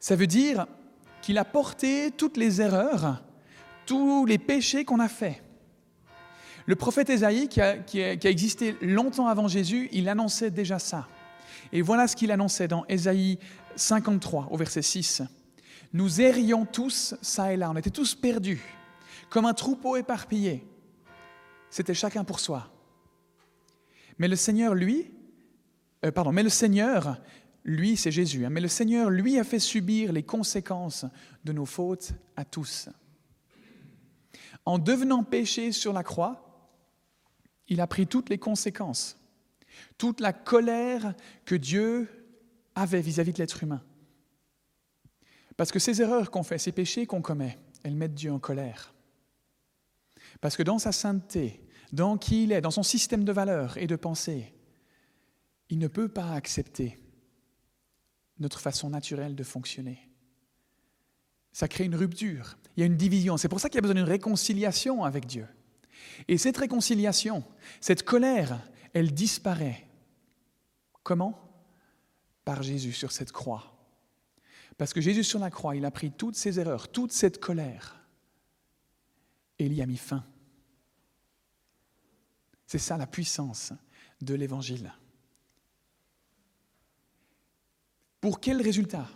Ça 0.00 0.16
veut 0.16 0.26
dire 0.26 0.66
qu'il 1.22 1.38
a 1.38 1.44
porté 1.44 2.10
toutes 2.10 2.36
les 2.36 2.60
erreurs 2.60 3.22
tous 3.92 4.24
les 4.24 4.38
péchés 4.38 4.86
qu'on 4.86 5.00
a 5.00 5.08
faits. 5.08 5.42
Le 6.64 6.76
prophète 6.76 7.10
Ésaïe, 7.10 7.48
qui 7.48 7.60
a, 7.60 7.76
existé 8.24 8.74
longtemps 8.80 9.26
avant 9.26 9.48
Jésus, 9.48 9.90
il 9.92 10.08
annonçait 10.08 10.50
déjà 10.50 10.78
ça. 10.78 11.06
Et 11.72 11.82
voilà 11.82 12.08
ce 12.08 12.16
qu'il 12.16 12.30
annonçait 12.32 12.68
dans 12.68 12.86
Ésaïe 12.86 13.38
53, 13.76 14.48
au 14.50 14.56
verset 14.56 14.80
6. 14.80 15.22
Nous 15.92 16.22
errions 16.22 16.64
tous, 16.64 17.14
ça 17.20 17.52
et 17.52 17.58
là, 17.58 17.70
on 17.70 17.76
était 17.76 17.90
tous 17.90 18.14
perdus, 18.14 18.62
comme 19.28 19.44
un 19.44 19.52
troupeau 19.52 19.96
éparpillé. 19.96 20.64
C'était 21.68 21.92
chacun 21.92 22.24
pour 22.24 22.40
soi. 22.40 22.72
Mais 24.16 24.28
le 24.28 24.36
Seigneur, 24.36 24.74
lui, 24.74 25.10
euh, 26.02 26.12
pardon, 26.12 26.32
mais 26.32 26.42
le 26.42 26.48
Seigneur, 26.48 27.18
lui, 27.62 27.98
c'est 27.98 28.10
Jésus, 28.10 28.46
hein, 28.46 28.50
mais 28.50 28.62
le 28.62 28.68
Seigneur, 28.68 29.10
lui, 29.10 29.38
a 29.38 29.44
fait 29.44 29.58
subir 29.58 30.12
les 30.12 30.22
conséquences 30.22 31.04
de 31.44 31.52
nos 31.52 31.66
fautes 31.66 32.12
à 32.36 32.46
tous. 32.46 32.88
En 34.64 34.78
devenant 34.78 35.24
péché 35.24 35.72
sur 35.72 35.92
la 35.92 36.02
croix, 36.02 36.70
il 37.68 37.80
a 37.80 37.86
pris 37.86 38.06
toutes 38.06 38.28
les 38.28 38.38
conséquences, 38.38 39.18
toute 39.98 40.20
la 40.20 40.32
colère 40.32 41.14
que 41.44 41.54
Dieu 41.54 42.08
avait 42.74 43.00
vis-à-vis 43.00 43.32
de 43.32 43.38
l'être 43.38 43.62
humain. 43.62 43.82
Parce 45.56 45.72
que 45.72 45.78
ces 45.78 46.00
erreurs 46.00 46.30
qu'on 46.30 46.42
fait, 46.42 46.58
ces 46.58 46.72
péchés 46.72 47.06
qu'on 47.06 47.22
commet, 47.22 47.58
elles 47.82 47.94
mettent 47.94 48.14
Dieu 48.14 48.32
en 48.32 48.38
colère. 48.38 48.94
Parce 50.40 50.56
que 50.56 50.62
dans 50.62 50.78
sa 50.78 50.92
sainteté, 50.92 51.66
dans 51.92 52.16
qui 52.16 52.44
il 52.44 52.52
est, 52.52 52.60
dans 52.60 52.70
son 52.70 52.82
système 52.82 53.24
de 53.24 53.32
valeurs 53.32 53.76
et 53.76 53.86
de 53.86 53.96
pensée, 53.96 54.54
il 55.68 55.78
ne 55.78 55.88
peut 55.88 56.08
pas 56.08 56.32
accepter 56.32 56.98
notre 58.38 58.60
façon 58.60 58.90
naturelle 58.90 59.34
de 59.34 59.44
fonctionner 59.44 60.11
ça 61.52 61.68
crée 61.68 61.84
une 61.84 61.94
rupture, 61.94 62.56
il 62.76 62.80
y 62.80 62.82
a 62.82 62.86
une 62.86 62.96
division. 62.96 63.36
C'est 63.36 63.48
pour 63.48 63.60
ça 63.60 63.68
qu'il 63.68 63.76
y 63.76 63.78
a 63.78 63.82
besoin 63.82 63.94
d'une 63.94 64.04
réconciliation 64.04 65.04
avec 65.04 65.26
Dieu. 65.26 65.46
Et 66.28 66.38
cette 66.38 66.56
réconciliation, 66.56 67.44
cette 67.80 68.02
colère, 68.02 68.58
elle 68.92 69.12
disparaît. 69.12 69.86
Comment? 71.02 71.38
Par 72.44 72.62
Jésus 72.62 72.92
sur 72.92 73.12
cette 73.12 73.32
croix. 73.32 73.72
Parce 74.78 74.92
que 74.92 75.00
Jésus 75.00 75.24
sur 75.24 75.38
la 75.38 75.50
croix, 75.50 75.76
il 75.76 75.84
a 75.84 75.90
pris 75.90 76.10
toutes 76.10 76.36
ses 76.36 76.58
erreurs, 76.58 76.90
toute 76.90 77.12
cette 77.12 77.38
colère, 77.38 78.02
et 79.58 79.66
il 79.66 79.74
y 79.74 79.82
a 79.82 79.86
mis 79.86 79.96
fin. 79.96 80.24
C'est 82.66 82.78
ça 82.78 82.96
la 82.96 83.06
puissance 83.06 83.72
de 84.22 84.34
l'Évangile. 84.34 84.92
Pour 88.20 88.40
quel 88.40 88.62
résultat? 88.62 89.08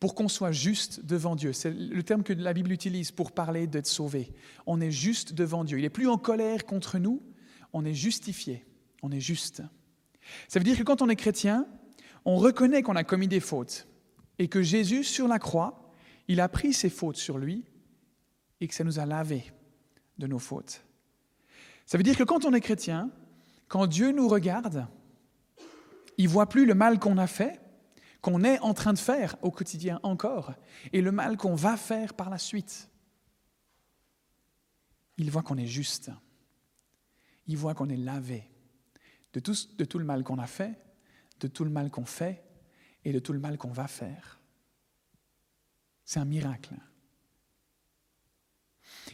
Pour 0.00 0.14
qu'on 0.14 0.28
soit 0.28 0.50
juste 0.50 1.04
devant 1.04 1.36
Dieu. 1.36 1.52
C'est 1.52 1.70
le 1.70 2.02
terme 2.02 2.22
que 2.22 2.32
la 2.32 2.54
Bible 2.54 2.72
utilise 2.72 3.12
pour 3.12 3.32
parler 3.32 3.66
d'être 3.66 3.86
sauvé. 3.86 4.32
On 4.66 4.80
est 4.80 4.90
juste 4.90 5.34
devant 5.34 5.62
Dieu. 5.62 5.78
Il 5.78 5.82
n'est 5.82 5.90
plus 5.90 6.08
en 6.08 6.16
colère 6.16 6.64
contre 6.64 6.98
nous, 6.98 7.22
on 7.74 7.84
est 7.84 7.94
justifié, 7.94 8.64
on 9.02 9.12
est 9.12 9.20
juste. 9.20 9.62
Ça 10.48 10.58
veut 10.58 10.64
dire 10.64 10.78
que 10.78 10.82
quand 10.82 11.02
on 11.02 11.08
est 11.10 11.16
chrétien, 11.16 11.66
on 12.24 12.36
reconnaît 12.36 12.82
qu'on 12.82 12.96
a 12.96 13.04
commis 13.04 13.28
des 13.28 13.40
fautes 13.40 13.86
et 14.38 14.48
que 14.48 14.62
Jésus, 14.62 15.04
sur 15.04 15.28
la 15.28 15.38
croix, 15.38 15.92
il 16.28 16.40
a 16.40 16.48
pris 16.48 16.72
ses 16.72 16.90
fautes 16.90 17.16
sur 17.16 17.36
lui 17.36 17.64
et 18.60 18.68
que 18.68 18.74
ça 18.74 18.84
nous 18.84 18.98
a 18.98 19.06
lavés 19.06 19.52
de 20.18 20.26
nos 20.26 20.38
fautes. 20.38 20.82
Ça 21.84 21.98
veut 21.98 22.04
dire 22.04 22.16
que 22.16 22.24
quand 22.24 22.44
on 22.46 22.54
est 22.54 22.60
chrétien, 22.60 23.10
quand 23.68 23.86
Dieu 23.86 24.12
nous 24.12 24.28
regarde, 24.28 24.86
il 26.16 26.28
voit 26.28 26.48
plus 26.48 26.64
le 26.64 26.74
mal 26.74 26.98
qu'on 26.98 27.18
a 27.18 27.26
fait, 27.26 27.59
qu'on 28.20 28.44
est 28.44 28.58
en 28.60 28.74
train 28.74 28.92
de 28.92 28.98
faire 28.98 29.36
au 29.42 29.50
quotidien 29.50 30.00
encore, 30.02 30.52
et 30.92 31.00
le 31.00 31.12
mal 31.12 31.36
qu'on 31.36 31.54
va 31.54 31.76
faire 31.76 32.14
par 32.14 32.30
la 32.30 32.38
suite. 32.38 32.88
Il 35.16 35.30
voit 35.30 35.42
qu'on 35.42 35.56
est 35.56 35.66
juste. 35.66 36.10
Il 37.46 37.56
voit 37.56 37.74
qu'on 37.74 37.88
est 37.88 37.96
lavé 37.96 38.50
de 39.32 39.40
tout, 39.40 39.98
le 39.98 40.04
mal 40.04 40.24
qu'on 40.24 40.38
a 40.38 40.46
fait, 40.46 40.78
de 41.40 41.46
tout 41.46 41.64
le 41.64 41.70
mal 41.70 41.90
qu'on 41.90 42.04
fait 42.04 42.42
et 43.04 43.12
de 43.12 43.18
tout 43.18 43.32
le 43.32 43.38
mal 43.38 43.56
qu'on 43.58 43.70
va 43.70 43.86
faire. 43.86 44.40
C'est 46.04 46.20
un 46.20 46.24
miracle. 46.24 46.74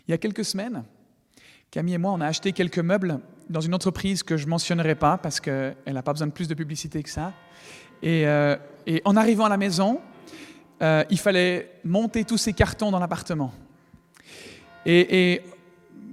Il 0.07 0.11
y 0.11 0.15
a 0.15 0.19
quelques 0.19 0.45
semaines, 0.45 0.85
Camille 1.71 1.95
et 1.95 1.99
moi, 1.99 2.13
on 2.13 2.21
a 2.21 2.27
acheté 2.27 2.53
quelques 2.53 2.79
meubles 2.79 3.21
dans 3.51 3.61
une 3.61 3.75
entreprise 3.75 4.23
que 4.23 4.37
je 4.37 4.45
ne 4.45 4.51
mentionnerai 4.51 4.95
pas 4.95 5.19
parce 5.19 5.41
qu'elle 5.41 5.77
n'a 5.87 6.03
pas 6.03 6.13
besoin 6.13 6.29
de 6.29 6.33
plus 6.33 6.49
de 6.49 6.55
publicité 6.55 7.03
que 7.03 7.11
ça. 7.11 7.35
Et, 8.03 8.27
euh, 8.27 8.57
en 9.05 9.17
arrivant 9.17 9.47
à 9.47 9.49
la 9.49 9.57
maison, 9.57 10.01
euh, 10.83 11.05
il 11.11 11.19
fallait 11.19 11.81
monter 11.85 12.25
tous 12.25 12.39
ces 12.39 12.53
cartons 12.53 12.91
dans 12.91 12.99
l'appartement. 12.99 13.53
Et, 14.85 15.33
et, 15.33 15.43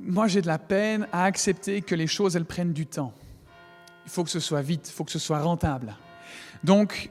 moi, 0.05 0.27
j'ai 0.27 0.41
de 0.41 0.47
la 0.47 0.59
peine 0.59 1.07
à 1.13 1.23
accepter 1.23 1.81
que 1.81 1.95
les 1.95 2.07
choses, 2.07 2.35
elles 2.35 2.45
prennent 2.45 2.73
du 2.73 2.85
temps. 2.85 3.13
Il 4.05 4.11
faut 4.11 4.23
que 4.23 4.29
ce 4.29 4.41
soit 4.41 4.61
vite, 4.61 4.89
il 4.89 4.91
faut 4.91 5.05
que 5.05 5.11
ce 5.11 5.19
soit 5.19 5.39
rentable. 5.39 5.95
Donc, 6.63 7.09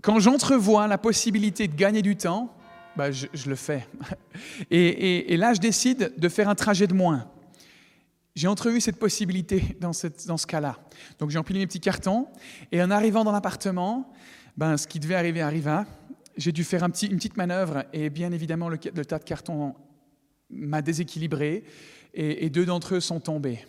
quand 0.00 0.20
j'entrevois 0.20 0.86
la 0.86 0.98
possibilité 0.98 1.66
de 1.66 1.74
gagner 1.74 2.02
du 2.02 2.16
temps, 2.16 2.52
bah, 2.96 3.10
je, 3.10 3.26
le 3.46 3.56
fais. 3.56 3.86
Et, 4.70 5.36
là, 5.36 5.52
je 5.52 5.60
décide 5.60 6.12
de 6.16 6.28
faire 6.28 6.48
un 6.48 6.54
trajet 6.54 6.86
de 6.86 6.94
moins. 6.94 7.26
J'ai 8.36 8.48
entrevu 8.48 8.82
cette 8.82 8.98
possibilité 8.98 9.78
dans, 9.80 9.94
ce 9.94 10.46
cas-là. 10.46 10.78
Donc 11.18 11.30
j'ai 11.30 11.38
empilé 11.38 11.58
mes 11.58 11.66
petits 11.66 11.80
cartons, 11.80 12.28
et 12.70 12.82
en 12.82 12.90
arrivant 12.90 13.24
dans 13.24 13.32
l'appartement, 13.32 14.12
ben, 14.58 14.76
ce 14.76 14.86
qui 14.86 15.00
devait 15.00 15.14
arriver 15.14 15.40
arriva. 15.40 15.86
J'ai 16.36 16.52
dû 16.52 16.62
faire 16.62 16.84
une 16.84 16.92
petite 16.92 17.38
manœuvre, 17.38 17.86
et 17.94 18.10
bien 18.10 18.32
évidemment, 18.32 18.68
le, 18.68 18.76
tas 18.76 19.18
de 19.18 19.24
cartons 19.24 19.74
m'a 20.50 20.82
déséquilibré, 20.82 21.64
et, 22.12 22.50
deux 22.50 22.66
d'entre 22.66 22.96
eux 22.96 23.00
sont 23.00 23.20
tombés. 23.20 23.66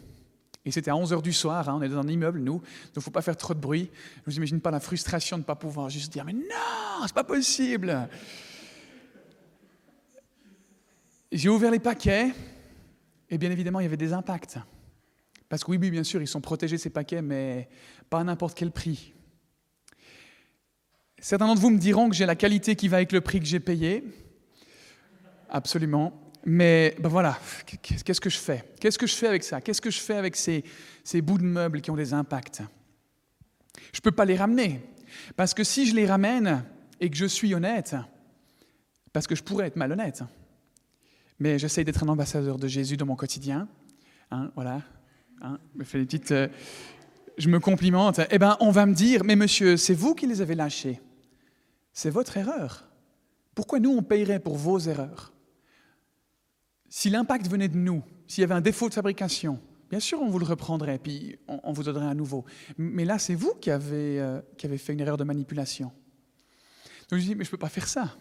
Et 0.65 0.71
c'était 0.71 0.91
à 0.91 0.95
11h 0.95 1.21
du 1.21 1.31
soir, 1.31 1.69
hein, 1.69 1.77
on 1.79 1.81
est 1.81 1.87
dans 1.87 1.99
un 1.99 2.07
immeuble, 2.09 2.39
nous, 2.41 2.57
donc 2.57 2.63
il 2.95 2.99
ne 2.99 3.03
faut 3.03 3.11
pas 3.11 3.21
faire 3.21 3.37
trop 3.37 3.53
de 3.53 3.59
bruit. 3.59 3.89
Je 4.15 4.19
ne 4.19 4.25
vous 4.25 4.37
imagine 4.37 4.59
pas 4.59 4.71
la 4.71 4.81
frustration 4.81 5.37
de 5.37 5.43
ne 5.43 5.45
pas 5.45 5.55
pouvoir 5.55 5.89
juste 5.89 6.11
dire, 6.11 6.25
mais 6.25 6.33
non, 6.33 7.05
c'est 7.05 7.15
pas 7.15 7.23
possible. 7.23 8.09
J'ai 11.31 11.47
ouvert 11.47 11.71
les 11.71 11.79
paquets 11.79 12.33
et 13.29 13.37
bien 13.37 13.51
évidemment, 13.51 13.79
il 13.79 13.83
y 13.83 13.87
avait 13.87 13.97
des 13.97 14.13
impacts. 14.13 14.57
Parce 15.49 15.63
que 15.63 15.71
oui, 15.71 15.77
oui, 15.79 15.91
bien 15.91 16.03
sûr, 16.03 16.21
ils 16.21 16.27
sont 16.27 16.41
protégés 16.41 16.77
ces 16.77 16.89
paquets, 16.89 17.21
mais 17.21 17.69
pas 18.09 18.19
à 18.19 18.23
n'importe 18.23 18.57
quel 18.57 18.71
prix. 18.71 19.13
Certains 21.19 21.47
d'entre 21.47 21.61
vous 21.61 21.69
me 21.69 21.79
diront 21.79 22.09
que 22.09 22.15
j'ai 22.15 22.25
la 22.25 22.35
qualité 22.35 22.75
qui 22.75 22.87
va 22.87 22.97
avec 22.97 23.11
le 23.11 23.21
prix 23.21 23.39
que 23.39 23.45
j'ai 23.45 23.59
payé. 23.59 24.03
Absolument. 25.49 26.13
Mais 26.45 26.95
ben 26.99 27.09
voilà, 27.09 27.37
qu'est-ce 27.81 28.21
que 28.21 28.29
je 28.29 28.37
fais? 28.37 28.63
Qu'est-ce 28.79 28.97
que 28.97 29.07
je 29.07 29.15
fais 29.15 29.27
avec 29.27 29.43
ça? 29.43 29.59
Qu'est-ce 29.59 29.81
que 29.81 29.89
je 29.89 29.99
fais 29.99 30.15
avec 30.15 30.35
ces, 30.35 30.63
ces 31.03 31.21
bouts 31.21 31.37
de 31.37 31.43
meubles 31.43 31.81
qui 31.81 31.91
ont 31.91 31.95
des 31.95 32.13
impacts? 32.13 32.61
Je 33.91 33.99
ne 33.99 34.01
peux 34.01 34.11
pas 34.11 34.25
les 34.25 34.35
ramener. 34.35 34.81
Parce 35.35 35.53
que 35.53 35.63
si 35.63 35.85
je 35.87 35.95
les 35.95 36.05
ramène 36.05 36.63
et 36.99 37.09
que 37.09 37.17
je 37.17 37.25
suis 37.25 37.53
honnête, 37.53 37.95
parce 39.11 39.27
que 39.27 39.35
je 39.35 39.43
pourrais 39.43 39.67
être 39.67 39.75
malhonnête, 39.75 40.23
mais 41.39 41.59
j'essaye 41.59 41.85
d'être 41.85 42.03
un 42.03 42.07
ambassadeur 42.07 42.57
de 42.57 42.67
Jésus 42.67 42.97
dans 42.97 43.05
mon 43.05 43.15
quotidien. 43.15 43.67
Hein, 44.31 44.51
voilà. 44.55 44.81
Hein, 45.41 45.59
me 45.75 45.83
fais 45.83 45.99
des 45.99 46.05
petites, 46.05 46.31
euh, 46.31 46.47
je 47.37 47.49
me 47.49 47.59
complimente. 47.59 48.19
Eh 48.31 48.39
bien, 48.39 48.57
on 48.59 48.71
va 48.71 48.85
me 48.85 48.93
dire, 48.93 49.23
mais 49.23 49.35
monsieur, 49.35 49.77
c'est 49.77 49.93
vous 49.93 50.15
qui 50.15 50.25
les 50.27 50.41
avez 50.41 50.55
lâchés. 50.55 50.99
C'est 51.93 52.09
votre 52.09 52.37
erreur. 52.37 52.89
Pourquoi 53.55 53.79
nous, 53.79 53.91
on 53.91 54.01
payerait 54.01 54.39
pour 54.39 54.55
vos 54.55 54.79
erreurs? 54.79 55.33
Si 56.89 57.09
l'impact 57.09 57.47
venait 57.47 57.67
de 57.67 57.77
nous, 57.77 58.03
s'il 58.27 58.41
y 58.41 58.43
avait 58.43 58.53
un 58.53 58.61
défaut 58.61 58.89
de 58.89 58.93
fabrication, 58.93 59.59
bien 59.89 59.99
sûr, 59.99 60.21
on 60.21 60.29
vous 60.29 60.39
le 60.39 60.45
reprendrait, 60.45 60.99
puis 60.99 61.37
on, 61.47 61.71
vous 61.73 61.83
donnerait 61.83 62.07
à 62.07 62.13
nouveau. 62.13 62.45
Mais 62.77 63.05
là, 63.05 63.19
c'est 63.19 63.35
vous 63.35 63.53
qui 63.55 63.71
avez, 63.71 64.19
euh, 64.19 64.41
qui 64.57 64.65
avez 64.65 64.77
fait 64.77 64.93
une 64.93 64.99
erreur 64.99 65.17
de 65.17 65.23
manipulation. 65.23 65.91
Donc 67.09 67.19
je 67.19 67.25
dis, 67.25 67.35
mais 67.35 67.43
je 67.43 67.49
ne 67.49 67.51
peux 67.51 67.57
pas 67.57 67.69
faire 67.69 67.87
ça. 67.87 68.15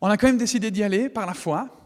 On 0.00 0.08
a 0.08 0.16
quand 0.16 0.26
même 0.26 0.38
décidé 0.38 0.70
d'y 0.70 0.82
aller 0.82 1.08
par 1.08 1.26
la 1.26 1.34
foi 1.34 1.81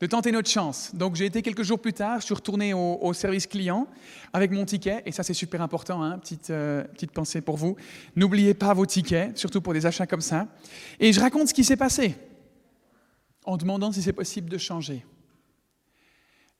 de 0.00 0.06
tenter 0.06 0.30
notre 0.30 0.48
chance. 0.48 0.94
Donc 0.94 1.16
j'ai 1.16 1.26
été 1.26 1.42
quelques 1.42 1.62
jours 1.62 1.80
plus 1.80 1.92
tard, 1.92 2.20
je 2.20 2.26
suis 2.26 2.34
retourné 2.34 2.72
au, 2.72 3.12
service 3.12 3.46
client 3.46 3.88
avec 4.32 4.50
mon 4.50 4.64
ticket, 4.64 5.02
et 5.06 5.12
ça 5.12 5.22
c'est 5.22 5.34
super 5.34 5.60
important, 5.60 6.02
hein, 6.02 6.18
petite, 6.18 6.50
euh, 6.50 6.84
petite 6.84 7.12
pensée 7.12 7.40
pour 7.40 7.56
vous. 7.56 7.76
N'oubliez 8.14 8.54
pas 8.54 8.72
vos 8.74 8.86
tickets, 8.86 9.36
surtout 9.36 9.60
pour 9.60 9.72
des 9.72 9.86
achats 9.86 10.06
comme 10.06 10.20
ça. 10.20 10.46
Et 11.00 11.12
je 11.12 11.20
raconte 11.20 11.48
ce 11.48 11.54
qui 11.54 11.64
s'est 11.64 11.76
passé, 11.76 12.16
en 13.44 13.56
demandant 13.56 13.90
si 13.90 14.02
c'est 14.02 14.12
possible 14.12 14.48
de 14.48 14.58
changer. 14.58 15.04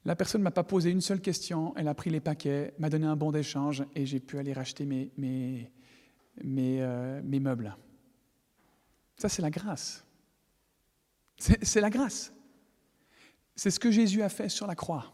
La 0.05 0.17
personne 0.17 0.41
ne 0.41 0.45
m'a 0.45 0.51
pas 0.51 0.65
posé 0.65 0.91
une 0.91 1.01
seule 1.01 1.21
question, 1.21 1.75
elle 1.77 1.89
a 1.89 1.95
pris 1.95 2.11
les 2.11 2.21
paquets, 2.21 2.75
m'a 2.79 2.89
donné 2.89 3.07
un 3.07 3.17
bon 3.17 3.31
d'échange, 3.31 3.85
et 3.95 4.05
j'ai 4.07 4.21
pu 4.21 4.39
aller 4.39 4.53
racheter 4.53 4.85
mes, 4.85 5.11
mes, 5.17 5.71
mes, 6.43 6.83
euh, 6.83 7.21
mes 7.23 7.41
meubles. 7.41 7.77
Ça 9.17 9.29
c'est 9.29 9.43
la 9.43 9.51
grâce. 9.51 10.05
C'est 11.39 11.81
la 11.81 11.91
grâce. 11.91 12.33
C'est 13.59 13.73
ce 13.73 13.81
que 13.81 13.91
Jésus 13.91 14.23
a 14.23 14.29
fait 14.29 14.49
sur 14.49 14.69
la 14.69 14.77
croix. 14.77 15.13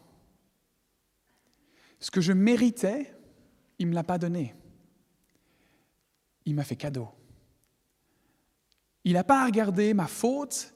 Ce 1.98 2.10
que 2.10 2.20
je 2.20 2.34
méritais, 2.34 3.10
il 3.78 3.86
ne 3.86 3.90
me 3.90 3.94
l'a 3.94 4.04
pas 4.04 4.18
donné. 4.18 4.54
Il 6.44 6.54
m'a 6.54 6.62
fait 6.62 6.76
cadeau. 6.76 7.08
Il 9.02 9.14
n'a 9.14 9.24
pas 9.24 9.46
regardé 9.46 9.94
ma 9.94 10.06
faute 10.06 10.74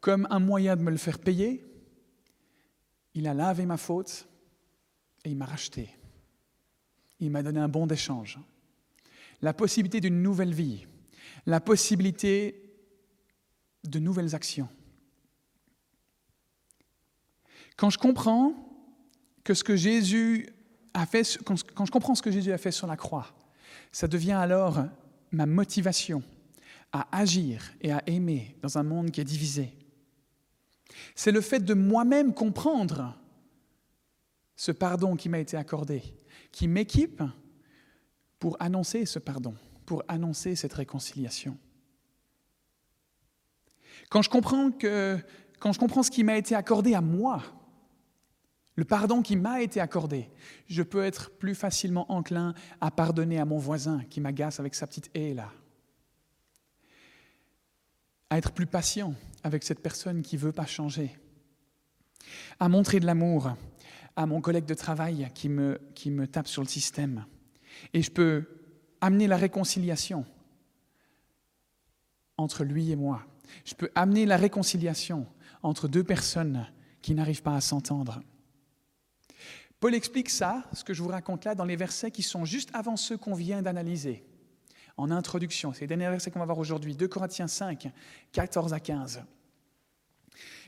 comme 0.00 0.26
un 0.30 0.38
moyen 0.38 0.74
de 0.74 0.80
me 0.80 0.90
le 0.90 0.96
faire 0.96 1.18
payer. 1.18 1.66
Il 3.12 3.28
a 3.28 3.34
lavé 3.34 3.66
ma 3.66 3.76
faute 3.76 4.26
et 5.22 5.28
il 5.28 5.36
m'a 5.36 5.44
racheté. 5.44 5.90
Il 7.20 7.30
m'a 7.30 7.42
donné 7.42 7.60
un 7.60 7.68
bon 7.68 7.86
d'échange. 7.86 8.38
La 9.42 9.52
possibilité 9.52 10.00
d'une 10.00 10.22
nouvelle 10.22 10.54
vie. 10.54 10.86
La 11.44 11.60
possibilité 11.60 12.74
de 13.84 13.98
nouvelles 13.98 14.34
actions. 14.34 14.70
Quand 17.76 17.90
je 17.90 17.98
comprends 17.98 18.54
que 19.44 19.54
ce 19.54 19.62
que 19.62 19.76
Jésus 19.76 20.48
a 20.94 21.06
fait, 21.06 21.38
quand 21.44 21.56
je 21.86 21.90
comprends 21.90 22.14
ce 22.14 22.22
que 22.22 22.30
Jésus 22.30 22.52
a 22.52 22.58
fait 22.58 22.72
sur 22.72 22.86
la 22.86 22.96
croix, 22.96 23.26
ça 23.92 24.08
devient 24.08 24.32
alors 24.32 24.84
ma 25.30 25.46
motivation 25.46 26.22
à 26.92 27.06
agir 27.16 27.72
et 27.80 27.92
à 27.92 28.02
aimer 28.06 28.56
dans 28.62 28.78
un 28.78 28.82
monde 28.82 29.10
qui 29.10 29.20
est 29.20 29.24
divisé. 29.24 29.72
C'est 31.14 31.32
le 31.32 31.40
fait 31.40 31.60
de 31.60 31.74
moi-même 31.74 32.32
comprendre 32.32 33.18
ce 34.54 34.72
pardon 34.72 35.16
qui 35.16 35.28
m'a 35.28 35.38
été 35.38 35.56
accordé, 35.56 36.02
qui 36.52 36.68
m'équipe 36.68 37.22
pour 38.38 38.56
annoncer 38.60 39.04
ce 39.04 39.18
pardon, 39.18 39.54
pour 39.84 40.02
annoncer 40.08 40.56
cette 40.56 40.72
réconciliation. 40.72 41.58
Quand 44.08 44.22
je 44.22 44.30
comprends, 44.30 44.70
que, 44.70 45.18
quand 45.58 45.72
je 45.72 45.78
comprends 45.78 46.02
ce 46.02 46.10
qui 46.10 46.24
m'a 46.24 46.38
été 46.38 46.54
accordé 46.54 46.94
à 46.94 47.00
moi, 47.00 47.42
le 48.76 48.84
pardon 48.84 49.22
qui 49.22 49.36
m'a 49.36 49.62
été 49.62 49.80
accordé, 49.80 50.30
je 50.68 50.82
peux 50.82 51.02
être 51.02 51.30
plus 51.30 51.54
facilement 51.54 52.10
enclin 52.12 52.54
à 52.82 52.90
pardonner 52.90 53.38
à 53.38 53.46
mon 53.46 53.58
voisin 53.58 54.02
qui 54.10 54.20
m'agace 54.20 54.60
avec 54.60 54.74
sa 54.74 54.86
petite 54.86 55.10
haie. 55.14 55.34
À 58.28 58.36
être 58.36 58.52
plus 58.52 58.66
patient 58.66 59.14
avec 59.42 59.62
cette 59.62 59.80
personne 59.80 60.20
qui 60.22 60.36
ne 60.36 60.42
veut 60.42 60.52
pas 60.52 60.66
changer. 60.66 61.16
À 62.60 62.68
montrer 62.68 63.00
de 63.00 63.06
l'amour 63.06 63.56
à 64.14 64.26
mon 64.26 64.42
collègue 64.42 64.66
de 64.66 64.74
travail 64.74 65.30
qui 65.34 65.48
me, 65.48 65.80
qui 65.94 66.10
me 66.10 66.26
tape 66.26 66.48
sur 66.48 66.62
le 66.62 66.68
système. 66.68 67.24
Et 67.94 68.02
je 68.02 68.10
peux 68.10 68.44
amener 69.00 69.26
la 69.26 69.36
réconciliation 69.38 70.26
entre 72.36 72.64
lui 72.64 72.90
et 72.90 72.96
moi. 72.96 73.22
Je 73.64 73.74
peux 73.74 73.90
amener 73.94 74.26
la 74.26 74.36
réconciliation 74.36 75.26
entre 75.62 75.88
deux 75.88 76.04
personnes 76.04 76.66
qui 77.00 77.14
n'arrivent 77.14 77.42
pas 77.42 77.56
à 77.56 77.60
s'entendre. 77.60 78.20
Paul 79.80 79.94
explique 79.94 80.30
ça, 80.30 80.64
ce 80.72 80.84
que 80.84 80.94
je 80.94 81.02
vous 81.02 81.08
raconte 81.08 81.44
là, 81.44 81.54
dans 81.54 81.64
les 81.64 81.76
versets 81.76 82.10
qui 82.10 82.22
sont 82.22 82.44
juste 82.44 82.70
avant 82.72 82.96
ceux 82.96 83.16
qu'on 83.16 83.34
vient 83.34 83.62
d'analyser. 83.62 84.24
En 84.96 85.10
introduction, 85.10 85.72
c'est 85.72 85.82
les 85.82 85.86
derniers 85.88 86.08
versets 86.08 86.30
qu'on 86.30 86.38
va 86.38 86.46
voir 86.46 86.58
aujourd'hui, 86.58 86.96
2 86.96 87.06
Corinthiens 87.08 87.48
5, 87.48 87.92
14 88.32 88.72
à 88.72 88.80
15. 88.80 89.22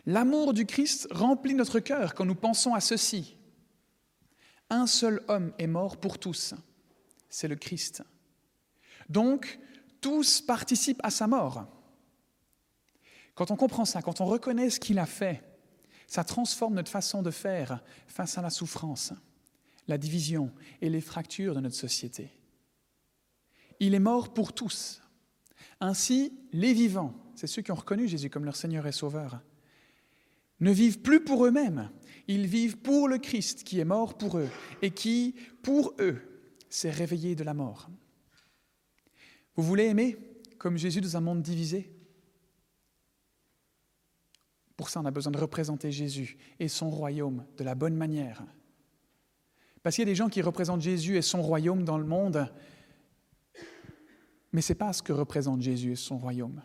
L'amour 0.05 0.53
du 0.53 0.67
Christ 0.67 1.09
remplit 1.11 1.55
notre 1.55 1.81
cœur 1.81 2.15
quand 2.15 2.27
nous 2.27 2.35
pensons 2.35 2.75
à 2.75 2.81
ceci. 2.81 3.37
Un 4.69 4.87
seul 4.87 5.23
homme 5.29 5.53
est 5.59 5.67
mort 5.67 5.97
pour 5.97 6.19
tous, 6.19 6.55
c'est 7.31 7.49
le 7.49 7.57
Christ. 7.57 8.03
Donc, 9.09 9.59
tous 10.03 10.43
participent 10.43 11.01
à 11.03 11.11
sa 11.11 11.27
mort. 11.27 11.67
Quand 13.35 13.51
on 13.51 13.57
comprend 13.57 13.87
ça, 13.87 14.03
quand 14.03 14.21
on 14.21 14.27
reconnaît 14.27 14.69
ce 14.69 14.81
qu'il 14.81 14.99
a 14.99 15.07
fait, 15.07 15.43
ça 16.09 16.25
transforme 16.25 16.75
notre 16.75 16.91
façon 16.91 17.23
de 17.23 17.31
faire 17.31 17.85
face 18.09 18.39
à 18.39 18.43
la 18.43 18.51
souffrance, 18.51 19.13
la 19.87 19.99
division 19.99 20.51
et 20.81 20.89
les 20.89 21.03
fractures 21.03 21.55
de 21.55 21.61
notre 21.61 21.77
société. 21.77 22.31
Il 23.79 23.95
est 23.95 24.01
mort 24.01 24.33
pour 24.33 24.53
tous. 24.53 25.03
Ainsi, 25.81 26.33
les 26.53 26.73
vivants, 26.73 27.15
c'est 27.37 27.47
ceux 27.47 27.63
qui 27.63 27.71
ont 27.71 27.77
reconnu 27.77 28.09
Jésus 28.09 28.31
comme 28.31 28.47
leur 28.47 28.57
Seigneur 28.57 28.87
et 28.87 28.93
Sauveur, 28.93 29.41
ne 30.61 30.73
vivent 30.73 31.01
plus 31.01 31.23
pour 31.23 31.47
eux-mêmes, 31.47 31.91
ils 32.27 32.47
vivent 32.47 32.79
pour 32.79 33.07
le 33.07 33.19
Christ 33.19 33.63
qui 33.63 33.79
est 33.79 33.85
mort 33.85 34.19
pour 34.19 34.39
eux 34.39 34.49
et 34.83 34.91
qui, 34.91 35.37
pour 35.63 35.95
eux, 36.01 36.21
s'est 36.69 36.91
réveillé 36.91 37.37
de 37.37 37.45
la 37.45 37.55
mort. 37.55 37.89
Vous 39.55 39.63
voulez 39.63 39.85
aimer 39.85 40.17
comme 40.59 40.79
Jésus 40.79 41.01
dans 41.01 41.17
un 41.17 41.21
monde 41.21 41.43
divisé? 41.43 41.98
Pour 44.79 44.91
ça, 44.91 45.01
on 45.01 45.05
a 45.07 45.11
besoin 45.11 45.33
de 45.33 45.39
représenter 45.39 45.91
Jésus 45.91 46.39
et 46.61 46.69
son 46.69 46.89
royaume 46.89 47.45
de 47.57 47.65
la 47.65 47.75
bonne 47.75 47.97
manière. 47.97 48.45
Parce 49.83 49.97
qu'il 49.97 50.03
y 50.03 50.09
a 50.09 50.13
des 50.13 50.15
gens 50.15 50.29
qui 50.29 50.41
représentent 50.41 50.83
Jésus 50.83 51.17
et 51.17 51.23
son 51.23 51.43
royaume 51.43 51.83
dans 51.83 51.99
le 51.99 52.05
monde, 52.05 52.47
mais 54.53 54.61
ce 54.61 54.73
n'est 54.73 54.79
pas 54.79 54.93
ce 54.93 55.03
que 55.03 55.13
représente 55.13 55.63
Jésus 55.63 55.91
et 55.91 55.97
son 55.97 56.17
royaume. 56.17 56.63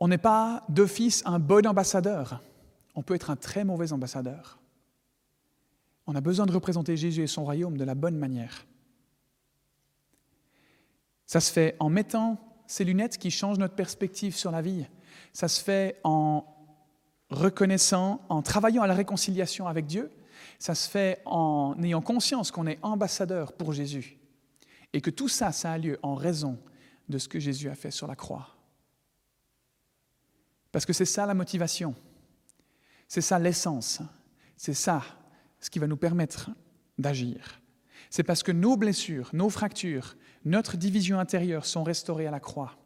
On 0.00 0.08
n'est 0.08 0.18
pas 0.18 0.64
d'office 0.68 1.22
un 1.26 1.38
bon 1.38 1.64
ambassadeur. 1.64 2.42
On 2.96 3.04
peut 3.04 3.14
être 3.14 3.30
un 3.30 3.36
très 3.36 3.64
mauvais 3.64 3.92
ambassadeur. 3.92 4.58
On 6.08 6.16
a 6.16 6.20
besoin 6.20 6.46
de 6.46 6.52
représenter 6.52 6.96
Jésus 6.96 7.22
et 7.22 7.28
son 7.28 7.44
royaume 7.44 7.76
de 7.76 7.84
la 7.84 7.94
bonne 7.94 8.16
manière. 8.16 8.66
Ça 11.24 11.38
se 11.38 11.52
fait 11.52 11.76
en 11.78 11.88
mettant 11.88 12.36
ces 12.66 12.82
lunettes 12.82 13.16
qui 13.16 13.30
changent 13.30 13.58
notre 13.58 13.76
perspective 13.76 14.34
sur 14.34 14.50
la 14.50 14.60
vie. 14.60 14.86
Ça 15.32 15.48
se 15.48 15.62
fait 15.62 16.00
en 16.04 16.44
reconnaissant, 17.30 18.20
en 18.28 18.42
travaillant 18.42 18.82
à 18.82 18.86
la 18.86 18.94
réconciliation 18.94 19.66
avec 19.66 19.86
Dieu. 19.86 20.10
Ça 20.58 20.74
se 20.74 20.88
fait 20.88 21.20
en 21.24 21.76
ayant 21.82 22.00
conscience 22.00 22.50
qu'on 22.50 22.66
est 22.66 22.78
ambassadeur 22.82 23.52
pour 23.52 23.72
Jésus. 23.72 24.18
Et 24.92 25.00
que 25.00 25.10
tout 25.10 25.28
ça, 25.28 25.52
ça 25.52 25.72
a 25.72 25.78
lieu 25.78 25.98
en 26.02 26.14
raison 26.14 26.58
de 27.08 27.18
ce 27.18 27.28
que 27.28 27.38
Jésus 27.38 27.68
a 27.68 27.74
fait 27.74 27.90
sur 27.90 28.06
la 28.06 28.16
croix. 28.16 28.56
Parce 30.72 30.86
que 30.86 30.92
c'est 30.92 31.04
ça 31.04 31.26
la 31.26 31.34
motivation, 31.34 31.94
c'est 33.06 33.22
ça 33.22 33.38
l'essence, 33.38 34.00
c'est 34.56 34.74
ça 34.74 35.02
ce 35.60 35.70
qui 35.70 35.78
va 35.78 35.86
nous 35.86 35.96
permettre 35.96 36.50
d'agir. 36.98 37.60
C'est 38.10 38.22
parce 38.22 38.42
que 38.42 38.52
nos 38.52 38.76
blessures, 38.76 39.30
nos 39.32 39.50
fractures, 39.50 40.16
notre 40.44 40.76
division 40.76 41.18
intérieure 41.18 41.66
sont 41.66 41.84
restaurées 41.84 42.26
à 42.26 42.30
la 42.30 42.40
croix 42.40 42.76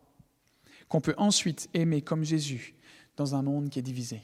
qu'on 0.92 1.00
peut 1.00 1.14
ensuite 1.16 1.70
aimer 1.72 2.02
comme 2.02 2.22
Jésus 2.22 2.74
dans 3.16 3.34
un 3.34 3.40
monde 3.40 3.70
qui 3.70 3.78
est 3.78 3.82
divisé. 3.82 4.20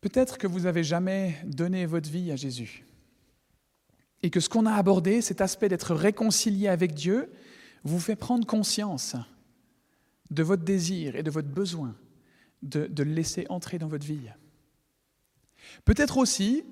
Peut-être 0.00 0.38
que 0.38 0.46
vous 0.46 0.60
n'avez 0.60 0.84
jamais 0.84 1.36
donné 1.44 1.84
votre 1.84 2.08
vie 2.08 2.32
à 2.32 2.36
Jésus 2.36 2.86
et 4.22 4.30
que 4.30 4.40
ce 4.40 4.48
qu'on 4.48 4.64
a 4.64 4.72
abordé, 4.72 5.20
cet 5.20 5.42
aspect 5.42 5.68
d'être 5.68 5.94
réconcilié 5.94 6.68
avec 6.68 6.94
Dieu, 6.94 7.30
vous 7.84 8.00
fait 8.00 8.16
prendre 8.16 8.46
conscience 8.46 9.14
de 10.30 10.42
votre 10.42 10.64
désir 10.64 11.14
et 11.14 11.22
de 11.22 11.30
votre 11.30 11.50
besoin 11.50 11.94
de, 12.62 12.88
le 12.96 13.12
laisser 13.12 13.44
entrer 13.50 13.78
dans 13.78 13.88
votre 13.88 14.06
vie. 14.06 14.30
Peut-être 15.84 16.16
aussi, 16.18 16.64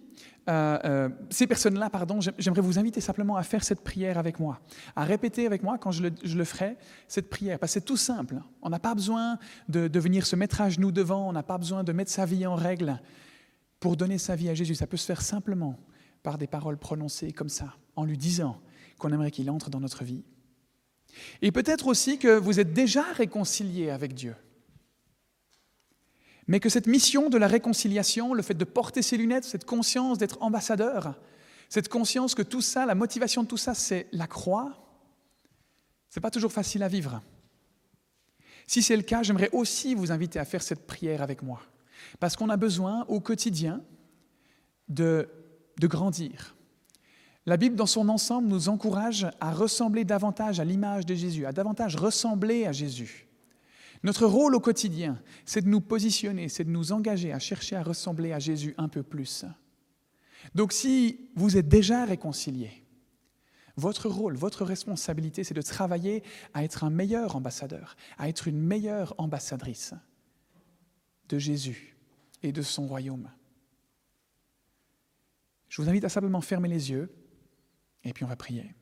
euh, 0.48 0.78
euh, 0.84 1.08
ces 1.30 1.46
personnes-là, 1.46 1.90
pardon, 1.90 2.18
j'aimerais 2.38 2.60
vous 2.60 2.78
inviter 2.78 3.00
simplement 3.00 3.36
à 3.36 3.42
faire 3.42 3.62
cette 3.62 3.82
prière 3.82 4.18
avec 4.18 4.40
moi, 4.40 4.60
à 4.96 5.04
répéter 5.04 5.46
avec 5.46 5.62
moi 5.62 5.78
quand 5.78 5.90
je 5.90 6.02
le, 6.02 6.44
ferai, 6.44 6.76
cette 7.08 7.30
prière, 7.30 7.58
parce 7.58 7.72
que 7.72 7.80
c'est 7.80 7.84
tout 7.84 7.96
simple. 7.96 8.36
On 8.62 8.70
n'a 8.70 8.78
pas 8.78 8.94
besoin 8.94 9.38
de, 9.68 9.88
de 9.88 10.00
venir 10.00 10.26
se 10.26 10.36
mettre 10.36 10.60
à 10.60 10.70
genoux 10.70 10.92
devant, 10.92 11.28
on 11.28 11.32
n'a 11.32 11.42
pas 11.42 11.58
besoin 11.58 11.84
de 11.84 11.92
mettre 11.92 12.10
sa 12.10 12.24
vie 12.24 12.46
en 12.46 12.54
règle 12.54 13.00
pour 13.78 13.96
donner 13.96 14.18
sa 14.18 14.36
vie 14.36 14.48
à 14.48 14.54
Jésus. 14.54 14.74
Ça 14.74 14.86
peut 14.86 14.96
se 14.96 15.06
faire 15.06 15.22
simplement 15.22 15.78
par 16.22 16.38
des 16.38 16.46
paroles 16.46 16.78
prononcées 16.78 17.32
comme 17.32 17.48
ça, 17.48 17.74
en 17.96 18.04
lui 18.04 18.18
disant 18.18 18.60
qu'on 18.98 19.12
aimerait 19.12 19.30
qu'il 19.30 19.50
entre 19.50 19.70
dans 19.70 19.80
notre 19.80 20.04
vie. 20.04 20.24
Et 21.42 21.52
peut-être 21.52 21.86
aussi 21.86 22.18
que 22.18 22.38
vous 22.38 22.60
êtes 22.60 22.72
déjà 22.72 23.02
réconcilié 23.14 23.90
avec 23.90 24.14
Dieu. 24.14 24.34
Mais 26.50 26.58
que 26.58 26.68
cette 26.68 26.88
mission 26.88 27.30
de 27.30 27.38
la 27.38 27.46
réconciliation, 27.46 28.34
le 28.34 28.42
fait 28.42 28.54
de 28.54 28.64
porter 28.64 29.02
ses 29.02 29.16
lunettes, 29.16 29.44
cette 29.44 29.64
conscience 29.64 30.18
d'être 30.18 30.42
ambassadeur, 30.42 31.14
cette 31.68 31.88
conscience 31.88 32.34
que 32.34 32.42
tout 32.42 32.60
ça, 32.60 32.86
la 32.86 32.96
motivation 32.96 33.44
de 33.44 33.46
tout 33.46 33.56
ça, 33.56 33.72
c'est 33.72 34.08
la 34.10 34.26
croix, 34.26 34.74
ce 36.08 36.18
n'est 36.18 36.22
pas 36.22 36.32
toujours 36.32 36.50
facile 36.50 36.82
à 36.82 36.88
vivre. 36.88 37.22
Si 38.66 38.82
c'est 38.82 38.96
le 38.96 39.04
cas, 39.04 39.22
j'aimerais 39.22 39.50
aussi 39.52 39.94
vous 39.94 40.10
inviter 40.10 40.40
à 40.40 40.44
faire 40.44 40.60
cette 40.60 40.88
prière 40.88 41.22
avec 41.22 41.44
moi. 41.44 41.60
Parce 42.18 42.34
qu'on 42.34 42.48
a 42.48 42.56
besoin 42.56 43.04
au 43.06 43.20
quotidien 43.20 43.80
de, 44.88 45.28
de 45.78 45.86
grandir, 45.86 46.56
la 47.46 47.56
Bible, 47.56 47.76
dans 47.76 47.86
son 47.86 48.08
ensemble, 48.08 48.48
nous 48.48 48.68
encourage 48.68 49.28
à 49.38 49.52
ressembler 49.52 50.04
davantage 50.04 50.58
à 50.58 50.64
l'image 50.64 51.06
de 51.06 51.14
Jésus, 51.14 51.46
à 51.46 51.52
davantage 51.52 51.94
ressembler 51.94 52.66
à 52.66 52.72
Jésus. 52.72 53.29
Notre 54.02 54.26
rôle 54.26 54.54
au 54.54 54.60
quotidien, 54.60 55.20
c'est 55.44 55.62
de 55.62 55.68
nous 55.68 55.80
positionner, 55.80 56.48
c'est 56.48 56.64
de 56.64 56.70
nous 56.70 56.92
engager 56.92 57.32
à 57.32 57.38
chercher 57.38 57.76
à 57.76 57.82
ressembler 57.82 58.32
à 58.32 58.38
Jésus 58.38 58.74
un 58.78 58.88
peu 58.88 59.02
plus. 59.02 59.44
Donc 60.54 60.72
si 60.72 61.28
vous 61.34 61.56
êtes 61.56 61.68
déjà 61.68 62.04
réconcilié, 62.04 62.70
votre 63.76 64.08
rôle, 64.08 64.36
votre 64.36 64.64
responsabilité, 64.64 65.44
c'est 65.44 65.54
de 65.54 65.62
travailler 65.62 66.22
à 66.54 66.64
être 66.64 66.84
un 66.84 66.90
meilleur 66.90 67.36
ambassadeur, 67.36 67.96
à 68.18 68.28
être 68.28 68.48
une 68.48 68.60
meilleure 68.60 69.14
ambassadrice 69.18 69.94
de 71.28 71.38
Jésus 71.38 71.96
et 72.42 72.52
de 72.52 72.62
son 72.62 72.86
royaume. 72.86 73.30
Je 75.68 75.80
vous 75.80 75.88
invite 75.88 76.04
à 76.04 76.08
simplement 76.08 76.40
fermer 76.40 76.68
les 76.68 76.90
yeux 76.90 77.12
et 78.02 78.12
puis 78.12 78.24
on 78.24 78.28
va 78.28 78.36
prier. 78.36 78.74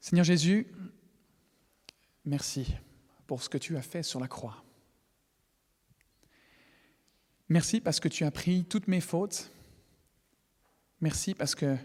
Seigneur 0.00 0.24
Jésus, 0.24 0.66
merci 2.24 2.74
pour 3.26 3.42
ce 3.42 3.48
que 3.48 3.58
tu 3.58 3.76
as 3.76 3.82
fait 3.82 4.02
sur 4.02 4.20
la 4.20 4.28
croix. 4.28 4.64
Merci 7.48 7.80
parce 7.80 8.00
que 8.00 8.08
tu 8.08 8.24
as 8.24 8.30
pris 8.30 8.64
toutes 8.64 8.88
mes 8.88 9.00
fautes. 9.00 9.50
Merci 11.00 11.34
parce 11.34 11.54
que 11.54 11.76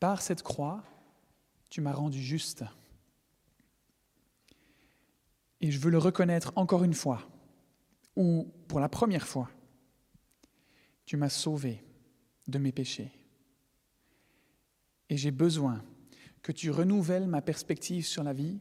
par 0.00 0.22
cette 0.22 0.42
croix, 0.42 0.82
tu 1.68 1.80
m'as 1.80 1.92
rendu 1.92 2.22
juste. 2.22 2.64
Et 5.60 5.70
je 5.70 5.78
veux 5.78 5.90
le 5.90 5.98
reconnaître 5.98 6.52
encore 6.56 6.84
une 6.84 6.94
fois, 6.94 7.28
ou 8.14 8.52
pour 8.68 8.80
la 8.80 8.88
première 8.88 9.26
fois, 9.26 9.50
tu 11.04 11.16
m'as 11.16 11.28
sauvé 11.28 11.82
de 12.46 12.58
mes 12.58 12.72
péchés. 12.72 13.10
Et 15.08 15.16
j'ai 15.16 15.30
besoin 15.30 15.82
que 16.42 16.52
tu 16.52 16.70
renouvelles 16.70 17.26
ma 17.26 17.42
perspective 17.42 18.06
sur 18.06 18.22
la 18.22 18.32
vie, 18.32 18.58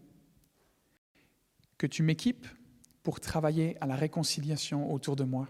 que 1.77 1.88
tu 1.88 2.03
m'équipes 2.03 2.47
pour 3.03 3.19
travailler 3.19 3.77
à 3.81 3.85
la 3.85 3.95
réconciliation 3.95 4.91
autour 4.91 5.15
de 5.15 5.23
moi, 5.23 5.47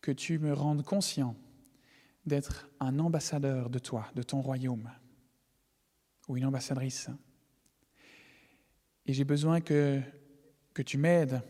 que 0.00 0.10
tu 0.10 0.38
me 0.38 0.52
rendes 0.52 0.82
conscient 0.82 1.36
d'être 2.26 2.68
un 2.80 2.98
ambassadeur 2.98 3.70
de 3.70 3.78
toi, 3.78 4.10
de 4.14 4.22
ton 4.22 4.40
royaume, 4.40 4.90
ou 6.28 6.36
une 6.36 6.44
ambassadrice. 6.44 7.10
Et 9.06 9.12
j'ai 9.12 9.24
besoin 9.24 9.60
que, 9.60 10.00
tu 10.86 10.98
m'aides 10.98 11.42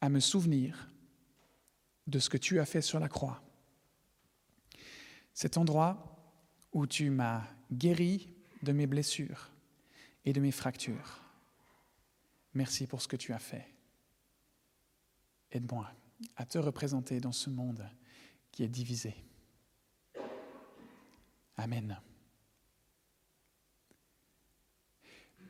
à 0.00 0.08
me 0.08 0.20
souvenir 0.20 0.90
de 2.06 2.18
ce 2.18 2.30
que 2.30 2.36
tu 2.36 2.60
as 2.60 2.66
fait 2.66 2.80
sur 2.80 3.00
la 3.00 3.08
croix 3.08 3.42
cet 5.36 5.58
endroit 5.58 6.16
où 6.72 6.86
tu 6.86 7.10
m'as 7.10 7.42
guéri 7.70 8.32
de 8.62 8.72
mes 8.72 8.86
blessures 8.86 9.50
et 10.24 10.32
de 10.32 10.40
mes 10.40 10.50
fractures. 10.50 11.25
Merci 12.56 12.86
pour 12.86 13.02
ce 13.02 13.08
que 13.08 13.16
tu 13.16 13.34
as 13.34 13.38
fait. 13.38 13.66
Aide-moi 15.52 15.86
à 16.36 16.46
te 16.46 16.56
représenter 16.56 17.20
dans 17.20 17.30
ce 17.32 17.50
monde 17.50 17.86
qui 18.50 18.62
est 18.64 18.68
divisé. 18.68 19.14
Amen. 21.58 22.00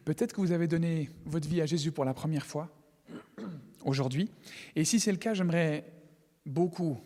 Peut-être 0.04 0.32
que 0.32 0.40
vous 0.40 0.50
avez 0.50 0.66
donné 0.66 1.08
votre 1.24 1.48
vie 1.48 1.60
à 1.60 1.66
Jésus 1.66 1.92
pour 1.92 2.04
la 2.04 2.12
première 2.12 2.44
fois 2.44 2.76
aujourd'hui. 3.84 4.28
Et 4.74 4.84
si 4.84 4.98
c'est 4.98 5.12
le 5.12 5.18
cas, 5.18 5.32
j'aimerais 5.32 5.84
beaucoup 6.44 6.98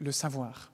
le 0.00 0.10
savoir. 0.10 0.72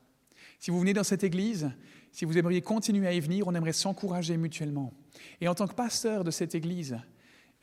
Si 0.58 0.70
vous 0.70 0.80
venez 0.80 0.94
dans 0.94 1.04
cette 1.04 1.24
église, 1.24 1.70
si 2.10 2.24
vous 2.24 2.38
aimeriez 2.38 2.62
continuer 2.62 3.06
à 3.06 3.12
y 3.12 3.20
venir, 3.20 3.46
on 3.46 3.54
aimerait 3.54 3.74
s'encourager 3.74 4.38
mutuellement. 4.38 4.94
Et 5.42 5.48
en 5.48 5.54
tant 5.54 5.66
que 5.66 5.74
pasteur 5.74 6.24
de 6.24 6.30
cette 6.30 6.54
église, 6.54 6.98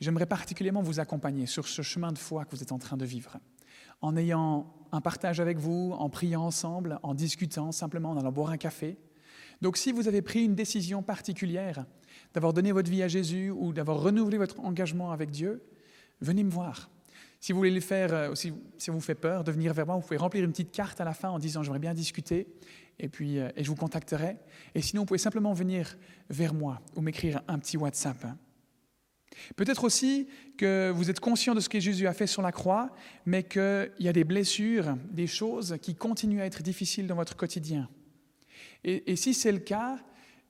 j'aimerais 0.00 0.26
particulièrement 0.26 0.82
vous 0.82 1.00
accompagner 1.00 1.46
sur 1.46 1.68
ce 1.68 1.82
chemin 1.82 2.12
de 2.12 2.18
foi 2.18 2.44
que 2.44 2.56
vous 2.56 2.62
êtes 2.62 2.72
en 2.72 2.78
train 2.78 2.96
de 2.96 3.04
vivre. 3.04 3.38
en 4.02 4.16
ayant 4.16 4.72
un 4.92 5.00
partage 5.02 5.40
avec 5.40 5.58
vous, 5.58 5.92
en 5.92 6.08
priant 6.08 6.42
ensemble, 6.42 6.98
en 7.02 7.14
discutant, 7.14 7.70
simplement 7.70 8.10
en 8.10 8.16
allant 8.16 8.32
boire 8.32 8.50
un 8.50 8.56
café. 8.56 8.96
Donc 9.60 9.76
si 9.76 9.92
vous 9.92 10.08
avez 10.08 10.22
pris 10.22 10.44
une 10.44 10.54
décision 10.54 11.02
particulière 11.02 11.84
d'avoir 12.32 12.52
donné 12.52 12.72
votre 12.72 12.90
vie 12.90 13.02
à 13.02 13.08
Jésus 13.08 13.50
ou 13.50 13.72
d'avoir 13.72 14.00
renouvelé 14.00 14.38
votre 14.38 14.58
engagement 14.60 15.12
avec 15.12 15.30
Dieu, 15.30 15.62
venez 16.20 16.44
me 16.44 16.50
voir. 16.50 16.90
Si 17.40 17.52
vous 17.52 17.58
voulez 17.58 17.70
le 17.70 17.80
faire, 17.80 18.12
euh, 18.12 18.34
si, 18.34 18.52
si 18.76 18.90
vous 18.90 19.00
fait 19.00 19.14
peur 19.14 19.44
de 19.44 19.52
venir 19.52 19.72
vers 19.72 19.86
moi, 19.86 19.96
vous 19.96 20.02
pouvez 20.02 20.18
remplir 20.18 20.44
une 20.44 20.50
petite 20.50 20.72
carte 20.72 21.00
à 21.00 21.04
la 21.04 21.14
fin 21.14 21.30
en 21.30 21.38
disant 21.38 21.62
j'aimerais 21.62 21.78
bien 21.78 21.94
discuter 21.94 22.48
et 22.98 23.08
puis 23.08 23.38
euh, 23.38 23.48
et 23.56 23.64
je 23.64 23.68
vous 23.68 23.76
contacterai. 23.76 24.36
Et 24.74 24.82
sinon, 24.82 25.02
vous 25.02 25.06
pouvez 25.06 25.18
simplement 25.18 25.54
venir 25.54 25.96
vers 26.28 26.52
moi 26.52 26.80
ou 26.96 27.00
m'écrire 27.00 27.42
un 27.48 27.58
petit 27.58 27.78
WhatsApp. 27.78 28.26
Peut-être 29.56 29.84
aussi 29.84 30.28
que 30.56 30.90
vous 30.94 31.10
êtes 31.10 31.20
conscient 31.20 31.54
de 31.54 31.60
ce 31.60 31.68
que 31.68 31.80
Jésus 31.80 32.06
a 32.06 32.12
fait 32.12 32.26
sur 32.26 32.42
la 32.42 32.52
croix, 32.52 32.90
mais 33.26 33.44
qu'il 33.44 33.92
y 33.98 34.08
a 34.08 34.12
des 34.12 34.24
blessures, 34.24 34.96
des 35.10 35.26
choses 35.26 35.76
qui 35.80 35.94
continuent 35.94 36.40
à 36.40 36.46
être 36.46 36.62
difficiles 36.62 37.06
dans 37.06 37.14
votre 37.14 37.36
quotidien. 37.36 37.88
Et, 38.84 39.16
si 39.16 39.34
c'est 39.34 39.52
le 39.52 39.58
cas, 39.58 39.98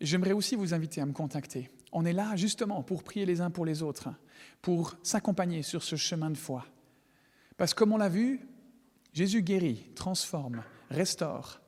j'aimerais 0.00 0.32
aussi 0.32 0.54
vous 0.54 0.72
inviter 0.72 1.00
à 1.00 1.06
me 1.06 1.12
contacter. 1.12 1.70
On 1.92 2.04
est 2.04 2.12
là 2.12 2.36
justement 2.36 2.82
pour 2.82 3.02
prier 3.02 3.26
les 3.26 3.40
uns 3.40 3.50
pour 3.50 3.66
les 3.66 3.82
autres, 3.82 4.08
pour 4.62 4.96
s'accompagner 5.02 5.62
sur 5.62 5.82
ce 5.82 5.96
chemin 5.96 6.30
de 6.30 6.36
foi. 6.36 6.64
Parce 7.56 7.74
que 7.74 7.80
comme 7.80 7.92
on 7.92 7.98
l'a 7.98 8.08
vu, 8.08 8.40
Jésus 9.12 9.42
guérit, 9.42 9.90
transforme, 9.96 10.62
restaure 10.90 11.60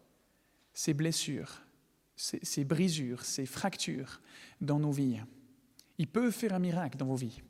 ces 0.72 0.94
blessures, 0.94 1.62
ces, 2.14 2.38
ces 2.42 2.64
brisures, 2.64 3.24
ces 3.24 3.44
fractures 3.44 4.20
dans 4.60 4.78
nos 4.78 4.92
vies. 4.92 5.18
Il 5.98 6.08
peut 6.08 6.30
faire 6.30 6.54
un 6.54 6.58
miracle 6.58 6.96
dans 6.96 7.06
vos 7.06 7.16
vies. 7.16 7.42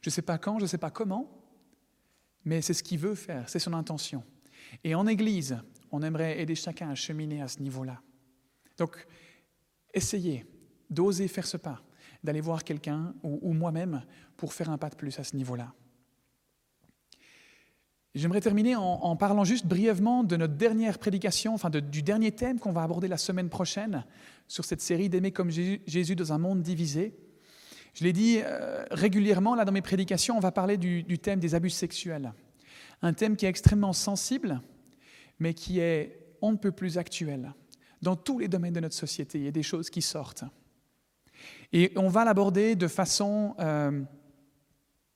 Je 0.00 0.10
ne 0.10 0.12
sais 0.12 0.22
pas 0.22 0.38
quand, 0.38 0.58
je 0.58 0.64
ne 0.64 0.68
sais 0.68 0.78
pas 0.78 0.90
comment, 0.90 1.30
mais 2.44 2.60
c'est 2.60 2.74
ce 2.74 2.82
qu'il 2.82 2.98
veut 2.98 3.14
faire, 3.14 3.48
c'est 3.48 3.58
son 3.58 3.72
intention. 3.72 4.22
Et 4.82 4.94
en 4.94 5.06
Église, 5.06 5.58
on 5.90 6.02
aimerait 6.02 6.40
aider 6.40 6.54
chacun 6.54 6.90
à 6.90 6.94
cheminer 6.94 7.42
à 7.42 7.48
ce 7.48 7.60
niveau-là. 7.60 8.00
Donc, 8.78 9.06
essayez 9.92 10.44
d'oser 10.90 11.28
faire 11.28 11.46
ce 11.46 11.56
pas, 11.56 11.82
d'aller 12.22 12.40
voir 12.40 12.64
quelqu'un 12.64 13.14
ou, 13.22 13.52
moi-même 13.52 14.02
pour 14.36 14.52
faire 14.52 14.70
un 14.70 14.78
pas 14.78 14.90
de 14.90 14.96
plus 14.96 15.18
à 15.18 15.24
ce 15.24 15.36
niveau-là. 15.36 15.72
J'aimerais 18.14 18.40
terminer 18.40 18.76
en, 18.76 19.16
parlant 19.16 19.42
juste 19.42 19.66
brièvement 19.66 20.22
de 20.22 20.36
notre 20.36 20.54
dernière 20.54 20.98
prédication, 20.98 21.54
enfin 21.54 21.68
du 21.70 22.02
dernier 22.02 22.30
thème 22.30 22.60
qu'on 22.60 22.70
va 22.70 22.82
aborder 22.84 23.08
la 23.08 23.16
semaine 23.16 23.48
prochaine 23.48 24.04
sur 24.46 24.64
cette 24.64 24.80
série 24.80 25.08
d'aimer 25.08 25.32
comme 25.32 25.50
Jésus 25.50 26.14
dans 26.14 26.32
un 26.32 26.38
monde 26.38 26.62
divisé. 26.62 27.16
Je 27.94 28.02
l'ai 28.02 28.12
dit 28.12 28.40
euh, 28.42 28.84
régulièrement 28.90 29.54
là 29.54 29.64
dans 29.64 29.72
mes 29.72 29.82
prédications, 29.82 30.36
on 30.36 30.40
va 30.40 30.50
parler 30.50 30.76
du, 30.76 31.18
thème 31.18 31.38
des 31.38 31.54
abus 31.54 31.70
sexuels. 31.70 32.32
Un 33.02 33.12
thème 33.12 33.36
qui 33.36 33.46
est 33.46 33.48
extrêmement 33.48 33.92
sensible, 33.92 34.60
mais 35.38 35.54
qui 35.54 35.78
est 35.78 36.20
on 36.42 36.52
ne 36.52 36.56
peut 36.56 36.72
plus 36.72 36.98
actuel. 36.98 37.54
Dans 38.02 38.16
tous 38.16 38.38
les 38.38 38.48
domaines 38.48 38.74
de 38.74 38.80
notre 38.80 38.94
société, 38.94 39.38
il 39.38 39.44
y 39.44 39.48
a 39.48 39.52
des 39.52 39.62
choses 39.62 39.88
qui 39.88 40.02
sortent. 40.02 40.44
Et 41.72 41.92
on 41.96 42.08
va 42.08 42.24
l'aborder 42.24 42.74
de 42.74 42.88
façon 42.88 43.54
euh, 43.60 44.02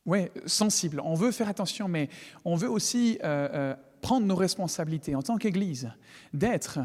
ouais, 0.07 0.33
sensible. 0.47 1.03
On 1.05 1.15
veut 1.15 1.33
faire 1.33 1.49
attention, 1.49 1.89
mais 1.89 2.09
on 2.45 2.55
veut 2.55 2.71
aussi 2.71 3.19
euh, 3.25 3.75
prendre 4.01 4.27
nos 4.27 4.37
responsabilités 4.37 5.15
en 5.15 5.23
tant 5.23 5.37
qu'Église, 5.37 5.91
d'être 6.33 6.79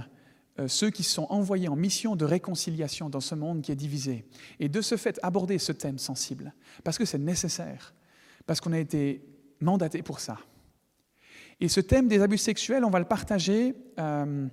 ceux 0.67 0.91
qui 0.91 1.03
sont 1.03 1.25
envoyés 1.29 1.67
en 1.67 1.75
mission 1.75 2.15
de 2.15 2.25
réconciliation 2.25 3.09
dans 3.09 3.19
ce 3.19 3.35
monde 3.35 3.61
qui 3.61 3.71
est 3.71 3.75
divisé. 3.75 4.25
Et 4.59 4.69
de 4.69 4.81
ce 4.81 4.97
fait, 4.97 5.19
aborder 5.23 5.57
ce 5.57 5.71
thème 5.71 5.97
sensible, 5.97 6.53
parce 6.83 6.97
que 6.97 7.05
c'est 7.05 7.17
nécessaire, 7.17 7.93
parce 8.45 8.61
qu'on 8.61 8.73
a 8.73 8.79
été 8.79 9.25
mandaté 9.59 10.03
pour 10.03 10.19
ça. 10.19 10.37
Et 11.59 11.67
ce 11.67 11.79
thème 11.79 12.07
des 12.07 12.21
abus 12.21 12.37
sexuels, 12.37 12.83
on 12.85 12.89
va 12.89 12.99
le 12.99 13.05
partager. 13.05 13.75
Euh, 13.99 14.47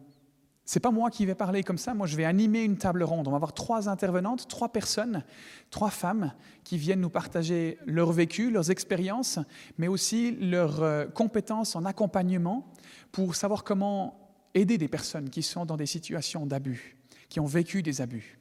c'est 0.64 0.80
pas 0.80 0.92
moi 0.92 1.10
qui 1.10 1.26
vais 1.26 1.34
parler 1.34 1.64
comme 1.64 1.78
ça, 1.78 1.94
moi 1.94 2.06
je 2.06 2.16
vais 2.16 2.24
animer 2.24 2.62
une 2.62 2.76
table 2.76 3.02
ronde. 3.02 3.26
On 3.26 3.32
va 3.32 3.36
avoir 3.36 3.52
trois 3.52 3.88
intervenantes, 3.88 4.46
trois 4.46 4.68
personnes, 4.68 5.24
trois 5.70 5.90
femmes 5.90 6.32
qui 6.62 6.78
viennent 6.78 7.00
nous 7.00 7.10
partager 7.10 7.78
leur 7.86 8.12
vécu, 8.12 8.50
leurs 8.50 8.70
expériences, 8.70 9.40
mais 9.78 9.88
aussi 9.88 10.32
leurs 10.36 10.82
euh, 10.82 11.06
compétences 11.06 11.74
en 11.74 11.84
accompagnement 11.84 12.72
pour 13.10 13.34
savoir 13.34 13.64
comment 13.64 14.29
aider 14.54 14.78
des 14.78 14.88
personnes 14.88 15.30
qui 15.30 15.42
sont 15.42 15.64
dans 15.64 15.76
des 15.76 15.86
situations 15.86 16.46
d'abus, 16.46 16.96
qui 17.28 17.40
ont 17.40 17.46
vécu 17.46 17.82
des 17.82 18.00
abus. 18.00 18.38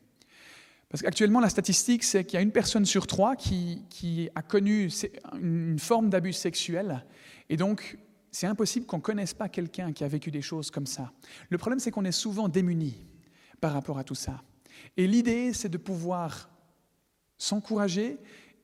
Parce 0.89 1.03
qu'actuellement, 1.03 1.39
la 1.39 1.49
statistique, 1.49 2.03
c'est 2.03 2.23
qu'il 2.23 2.35
y 2.35 2.37
a 2.37 2.41
une 2.41 2.51
personne 2.51 2.85
sur 2.85 3.05
trois 3.05 3.35
qui, 3.35 3.83
qui 3.89 4.29
a 4.33 4.41
connu 4.41 4.89
une 5.39 5.77
forme 5.77 6.09
d'abus 6.09 6.33
sexuel. 6.33 7.05
Et 7.47 7.57
donc, 7.57 7.97
c'est 8.31 8.47
impossible 8.47 8.87
qu'on 8.87 8.97
ne 8.97 9.01
connaisse 9.01 9.33
pas 9.33 9.49
quelqu'un 9.49 9.93
qui 9.93 10.03
a 10.03 10.07
vécu 10.07 10.31
des 10.31 10.41
choses 10.41 10.71
comme 10.71 10.87
ça. 10.87 11.11
Le 11.49 11.57
problème, 11.57 11.79
c'est 11.79 11.91
qu'on 11.91 12.05
est 12.05 12.11
souvent 12.11 12.49
démunis 12.49 12.97
par 13.61 13.73
rapport 13.73 13.99
à 13.99 14.03
tout 14.03 14.15
ça. 14.15 14.41
Et 14.97 15.07
l'idée, 15.07 15.53
c'est 15.53 15.69
de 15.69 15.77
pouvoir 15.77 16.49
s'encourager 17.37 18.17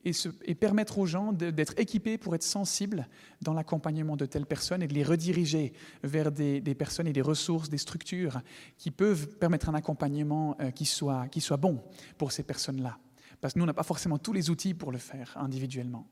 et, 0.05 0.11
et, 0.43 0.55
permettre 0.55 0.99
aux 0.99 1.05
gens 1.05 1.33
d'être 1.33 1.73
équipés 1.77 2.17
pour 2.17 2.35
être 2.35 2.43
sensibles 2.43 3.07
dans 3.41 3.53
l'accompagnement 3.53 4.15
de 4.15 4.25
telles 4.25 4.45
personnes 4.45 4.83
et 4.83 4.87
de 4.87 4.93
les 4.93 5.03
rediriger 5.03 5.73
vers 6.03 6.31
des, 6.31 6.61
des, 6.61 6.75
personnes 6.75 7.07
et 7.07 7.13
des 7.13 7.21
ressources, 7.21 7.69
des 7.69 7.77
structures 7.77 8.41
qui 8.77 8.91
peuvent 8.91 9.27
permettre 9.37 9.69
un 9.69 9.73
accompagnement 9.73 10.55
euh, 10.61 10.71
qui, 10.71 10.85
soit, 10.85 11.27
qui 11.29 11.41
soit 11.41 11.57
bon 11.57 11.83
pour 12.17 12.31
ces 12.31 12.43
personnes-là. 12.43 12.97
Parce 13.41 13.53
que 13.53 13.59
nous, 13.59 13.63
on 13.63 13.67
n'a 13.67 13.73
pas 13.73 13.83
forcément 13.83 14.17
tous 14.17 14.33
les 14.33 14.49
outils 14.49 14.73
pour 14.73 14.91
le 14.91 14.97
faire 14.97 15.33
individuellement. 15.35 16.07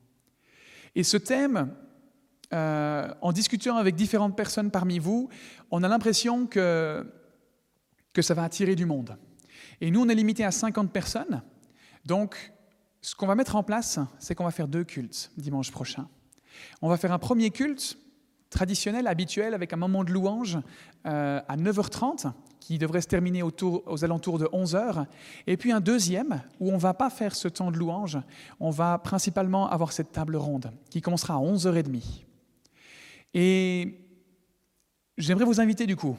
Et 0.96 1.04
ce 1.04 1.18
thème, 1.18 1.74
euh, 2.54 3.14
en 3.22 3.32
discutant 3.32 3.78
avec 3.78 3.96
différentes 3.96 4.36
personnes 4.36 4.72
parmi 4.72 5.00
vous, 5.00 5.30
on 5.72 5.84
a 5.84 5.88
l'impression 5.88 6.46
que, 6.46 7.06
que 8.12 8.22
ça 8.22 8.34
va 8.34 8.44
attirer 8.44 8.76
du 8.76 8.86
monde. 8.86 9.18
Et 9.82 9.92
nous, 9.92 10.02
on 10.02 10.10
est 10.10 10.16
limité 10.16 10.44
à 10.44 10.52
50 10.52 10.92
personnes. 10.92 11.42
Donc, 12.06 12.54
ce 13.04 13.16
qu'on 13.16 13.28
va 13.28 13.36
mettre 13.36 13.58
en 13.58 13.64
place, 13.64 14.00
c'est 14.18 14.34
qu'on 14.34 14.46
va 14.46 14.52
faire 14.52 14.70
deux 14.70 14.86
cultes 14.86 15.30
dimanche 15.38 15.72
prochain. 15.72 16.08
On 16.82 16.88
va 16.88 16.98
faire 16.98 17.12
un 17.12 17.20
premier 17.20 17.50
culte 17.50 17.98
traditionnel, 18.50 19.08
habituel, 19.08 19.54
avec 19.54 19.74
un 19.74 19.76
moment 19.76 20.06
de 20.06 20.12
louange 20.12 20.58
euh, 21.06 21.42
à 21.46 21.58
9h30, 21.58 22.32
qui 22.62 22.78
devrait 22.78 23.02
se 23.02 23.08
terminer 23.08 23.44
autour, 23.44 23.84
aux 23.88 24.06
alentours 24.06 24.40
de 24.40 24.46
11h, 24.46 25.06
et 25.48 25.58
puis 25.58 25.74
un 25.74 25.82
deuxième, 25.82 26.42
où 26.62 26.70
on 26.70 26.76
ne 26.76 26.80
va 26.80 26.94
pas 26.94 27.10
faire 27.10 27.36
ce 27.36 27.50
temps 27.50 27.72
de 27.72 27.78
louange, 27.78 28.18
on 28.62 28.70
va 28.70 28.98
principalement 29.00 29.70
avoir 29.70 29.92
cette 29.92 30.14
table 30.14 30.38
ronde, 30.38 30.72
qui 30.90 31.02
commencera 31.02 31.34
à 31.34 31.40
11h30. 31.40 32.24
Et 33.34 34.00
j'aimerais 35.18 35.46
vous 35.46 35.60
inviter 35.60 35.86
du 35.86 35.98
coup 35.98 36.18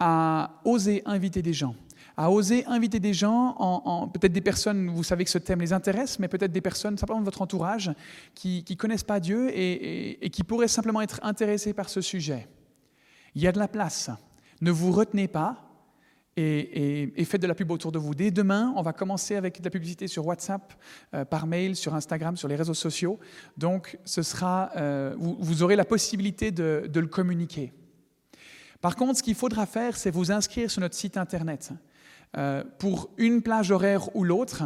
à 0.00 0.60
oser 0.64 1.02
inviter 1.06 1.42
des 1.42 1.52
gens, 1.52 1.76
à 2.18 2.32
oser 2.32 2.66
inviter 2.66 2.98
des 2.98 3.14
gens, 3.14 3.54
en, 3.58 3.80
en 3.84 4.08
peut-être 4.08 4.32
des 4.32 4.40
personnes, 4.40 4.88
vous 4.88 5.04
savez 5.04 5.22
que 5.22 5.30
ce 5.30 5.38
thème 5.38 5.60
les 5.60 5.72
intéresse, 5.72 6.18
mais 6.18 6.26
peut-être 6.26 6.50
des 6.50 6.60
personnes 6.60 6.98
simplement 6.98 7.20
de 7.20 7.24
votre 7.24 7.42
entourage 7.42 7.92
qui 8.34 8.64
ne 8.68 8.74
connaissent 8.74 9.04
pas 9.04 9.20
Dieu 9.20 9.56
et, 9.56 10.28
qui 10.30 10.42
pourraient 10.42 10.66
simplement 10.66 11.00
être 11.00 11.20
intéressés 11.22 11.72
par 11.72 11.88
ce 11.88 12.00
sujet. 12.00 12.48
Il 13.36 13.42
y 13.42 13.46
a 13.46 13.52
de 13.52 13.58
la 13.60 13.68
place. 13.68 14.10
Ne 14.60 14.72
vous 14.72 14.90
retenez 14.90 15.28
pas, 15.28 15.64
et, 16.36 17.24
faites 17.24 17.40
de 17.40 17.46
la 17.46 17.54
pub 17.54 17.70
autour 17.70 17.92
de 17.92 18.00
vous. 18.00 18.16
Dès 18.16 18.32
demain, 18.32 18.72
on 18.74 18.82
va 18.82 18.92
commencer 18.92 19.36
avec 19.36 19.60
de 19.60 19.64
la 19.64 19.70
publicité 19.70 20.08
sur 20.08 20.26
WhatsApp, 20.26 20.74
euh, 21.14 21.24
par 21.24 21.46
mail, 21.46 21.76
sur 21.76 21.94
Instagram, 21.94 22.36
sur 22.36 22.48
les 22.48 22.56
réseaux 22.56 22.74
sociaux. 22.74 23.20
Donc, 23.56 23.96
ce 24.04 24.22
sera, 24.22 24.72
euh, 24.74 25.14
vous, 25.16 25.62
aurez 25.62 25.76
la 25.76 25.84
possibilité 25.84 26.50
de, 26.50 26.90
le 26.92 27.06
communiquer. 27.06 27.72
Par 28.80 28.96
contre, 28.96 29.18
ce 29.18 29.22
qu'il 29.22 29.36
faudra 29.36 29.66
faire, 29.66 29.96
c'est 29.96 30.10
vous 30.10 30.32
inscrire 30.32 30.68
sur 30.68 30.80
notre 30.80 30.96
site 30.96 31.16
internet 31.16 31.72
euh, 32.36 32.62
pour 32.78 33.10
une 33.16 33.42
plage 33.42 33.70
horaire 33.70 34.14
ou 34.14 34.22
l'autre. 34.22 34.64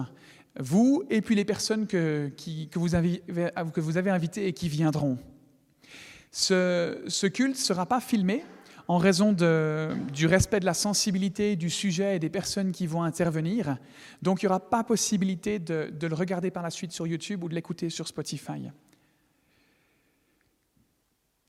Vous 0.59 1.05
et 1.11 1.21
puis 1.21 1.35
les 1.35 1.45
personnes 1.45 1.87
que, 1.87 2.31
que, 2.37 2.79
vous 2.79 2.95
avez, 2.95 4.11
invitées 4.11 4.49
et 4.49 4.53
qui 4.53 4.69
viendront. 4.69 5.17
Ce, 6.33 7.27
culte 7.27 7.57
ne 7.57 7.61
sera 7.61 7.87
pas 7.87 8.01
filmé, 8.01 8.45
en 8.89 8.99
raison 8.99 9.33
du 9.33 10.27
respect 10.27 10.61
de 10.61 10.67
la 10.67 10.75
sensibilité 10.75 11.57
du 11.57 11.71
sujet 11.71 12.17
et 12.17 12.19
des 12.19 12.29
personnes 12.29 12.73
qui 12.73 12.87
vont 12.87 13.03
intervenir. 13.03 13.79
Donc 14.23 14.43
il 14.43 14.47
n'y 14.47 14.51
aura 14.51 14.61
pas 14.61 14.83
possibilité 14.83 15.59
de, 15.59 15.91
le 16.01 16.15
regarder 16.15 16.51
par 16.51 16.63
la 16.63 16.71
suite 16.71 16.93
sur 16.93 17.07
YouTube 17.07 17.45
ou 17.45 17.49
de 17.49 17.55
l'écouter 17.55 17.91
sur 17.91 18.09
Spotify. 18.09 18.71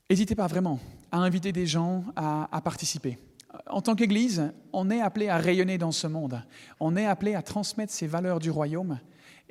N'hésitez 0.08 0.34
pas 0.34 0.46
vraiment 0.46 0.78
à 1.10 1.18
inviter 1.18 1.50
des 1.52 1.66
gens 1.66 2.04
à 2.16 2.60
participer. 2.62 3.18
En 3.68 3.80
tant 3.80 3.94
qu'Église, 3.94 4.52
on 4.72 4.90
est 4.90 5.00
appelé 5.00 5.28
à 5.28 5.38
rayonner 5.38 5.78
dans 5.78 5.92
ce 5.92 6.06
monde. 6.06 6.42
On 6.80 6.96
est 6.96 7.06
appelé 7.06 7.34
à 7.34 7.42
transmettre 7.42 7.92
ces 7.92 8.06
valeurs 8.06 8.38
du 8.38 8.50
royaume 8.50 8.98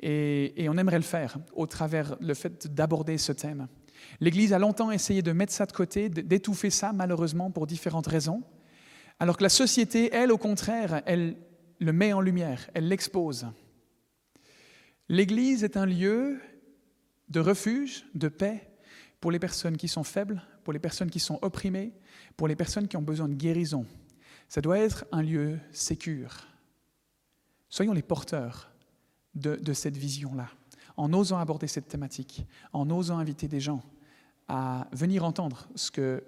et, 0.00 0.66
on 0.68 0.76
aimerait 0.76 0.98
le 0.98 1.02
faire 1.02 1.38
au 1.54 1.66
travers 1.66 2.16
le 2.20 2.34
fait 2.34 2.72
d'aborder 2.72 3.18
ce 3.18 3.32
thème. 3.32 3.68
L'Église 4.20 4.52
a 4.52 4.58
longtemps 4.58 4.90
essayé 4.90 5.22
de 5.22 5.32
mettre 5.32 5.52
ça 5.52 5.66
de 5.66 5.72
côté, 5.72 6.08
d'étouffer 6.08 6.70
ça, 6.70 6.92
malheureusement, 6.92 7.50
pour 7.50 7.66
différentes 7.66 8.06
raisons, 8.06 8.42
alors 9.18 9.36
que 9.36 9.42
la 9.42 9.48
société, 9.48 10.10
elle, 10.12 10.30
au 10.30 10.38
contraire, 10.38 11.02
elle 11.06 11.36
le 11.78 11.92
met 11.92 12.12
en 12.12 12.20
lumière, 12.20 12.68
elle 12.74 12.88
l'expose. 12.88 13.46
L'Église 15.08 15.64
est 15.64 15.76
un 15.76 15.86
lieu 15.86 16.40
de 17.28 17.40
refuge, 17.40 18.04
de 18.14 18.28
paix 18.28 18.70
pour 19.20 19.30
les 19.30 19.38
personnes 19.38 19.76
qui 19.76 19.88
sont 19.88 20.04
faibles, 20.04 20.42
pour 20.64 20.72
les 20.72 20.78
personnes 20.78 21.10
qui 21.10 21.20
sont 21.20 21.38
opprimées, 21.42 21.92
pour 22.36 22.48
les 22.48 22.56
personnes 22.56 22.88
qui 22.88 22.96
ont 22.96 23.02
besoin 23.02 23.28
de 23.28 23.34
guérison. 23.34 23.86
Ça 24.48 24.60
doit 24.60 24.78
être 24.78 25.04
un 25.12 25.22
lieu 25.22 25.58
sécure. 25.72 26.46
Soyons 27.68 27.92
les 27.92 28.02
porteurs 28.02 28.70
de, 29.34 29.72
cette 29.72 29.96
vision-là, 29.96 30.48
en 30.96 31.12
osant 31.12 31.38
aborder 31.38 31.66
cette 31.66 31.88
thématique, 31.88 32.46
en 32.72 32.88
osant 32.90 33.18
inviter 33.18 33.48
des 33.48 33.60
gens 33.60 33.82
à 34.46 34.88
venir 34.92 35.24
entendre 35.24 35.68
ce 35.74 35.90
que 35.90 36.24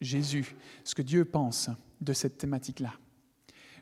Jésus, 0.00 0.54
ce 0.84 0.94
que 0.94 1.02
Dieu 1.02 1.24
pense 1.24 1.70
de 2.00 2.12
cette 2.12 2.38
thématique-là. 2.38 2.92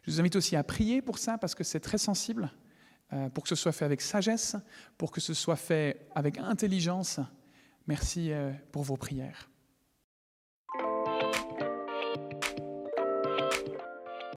Je 0.02 0.10
vous 0.10 0.20
invite 0.20 0.36
aussi 0.36 0.56
à 0.56 0.64
prier 0.64 1.02
pour 1.02 1.18
ça 1.18 1.36
parce 1.36 1.54
que 1.54 1.64
c'est 1.64 1.80
très 1.80 1.98
sensible, 1.98 2.50
euh, 3.12 3.28
pour 3.28 3.42
que 3.42 3.48
ce 3.48 3.56
soit 3.56 3.72
fait 3.72 3.84
avec 3.84 4.00
sagesse, 4.00 4.56
pour 4.96 5.10
que 5.10 5.20
ce 5.20 5.34
soit 5.34 5.56
fait 5.56 6.08
avec 6.14 6.38
intelligence. 6.38 7.20
Merci 7.86 8.32
euh, 8.32 8.52
pour 8.72 8.84
vos 8.84 8.96
prières. 8.96 9.50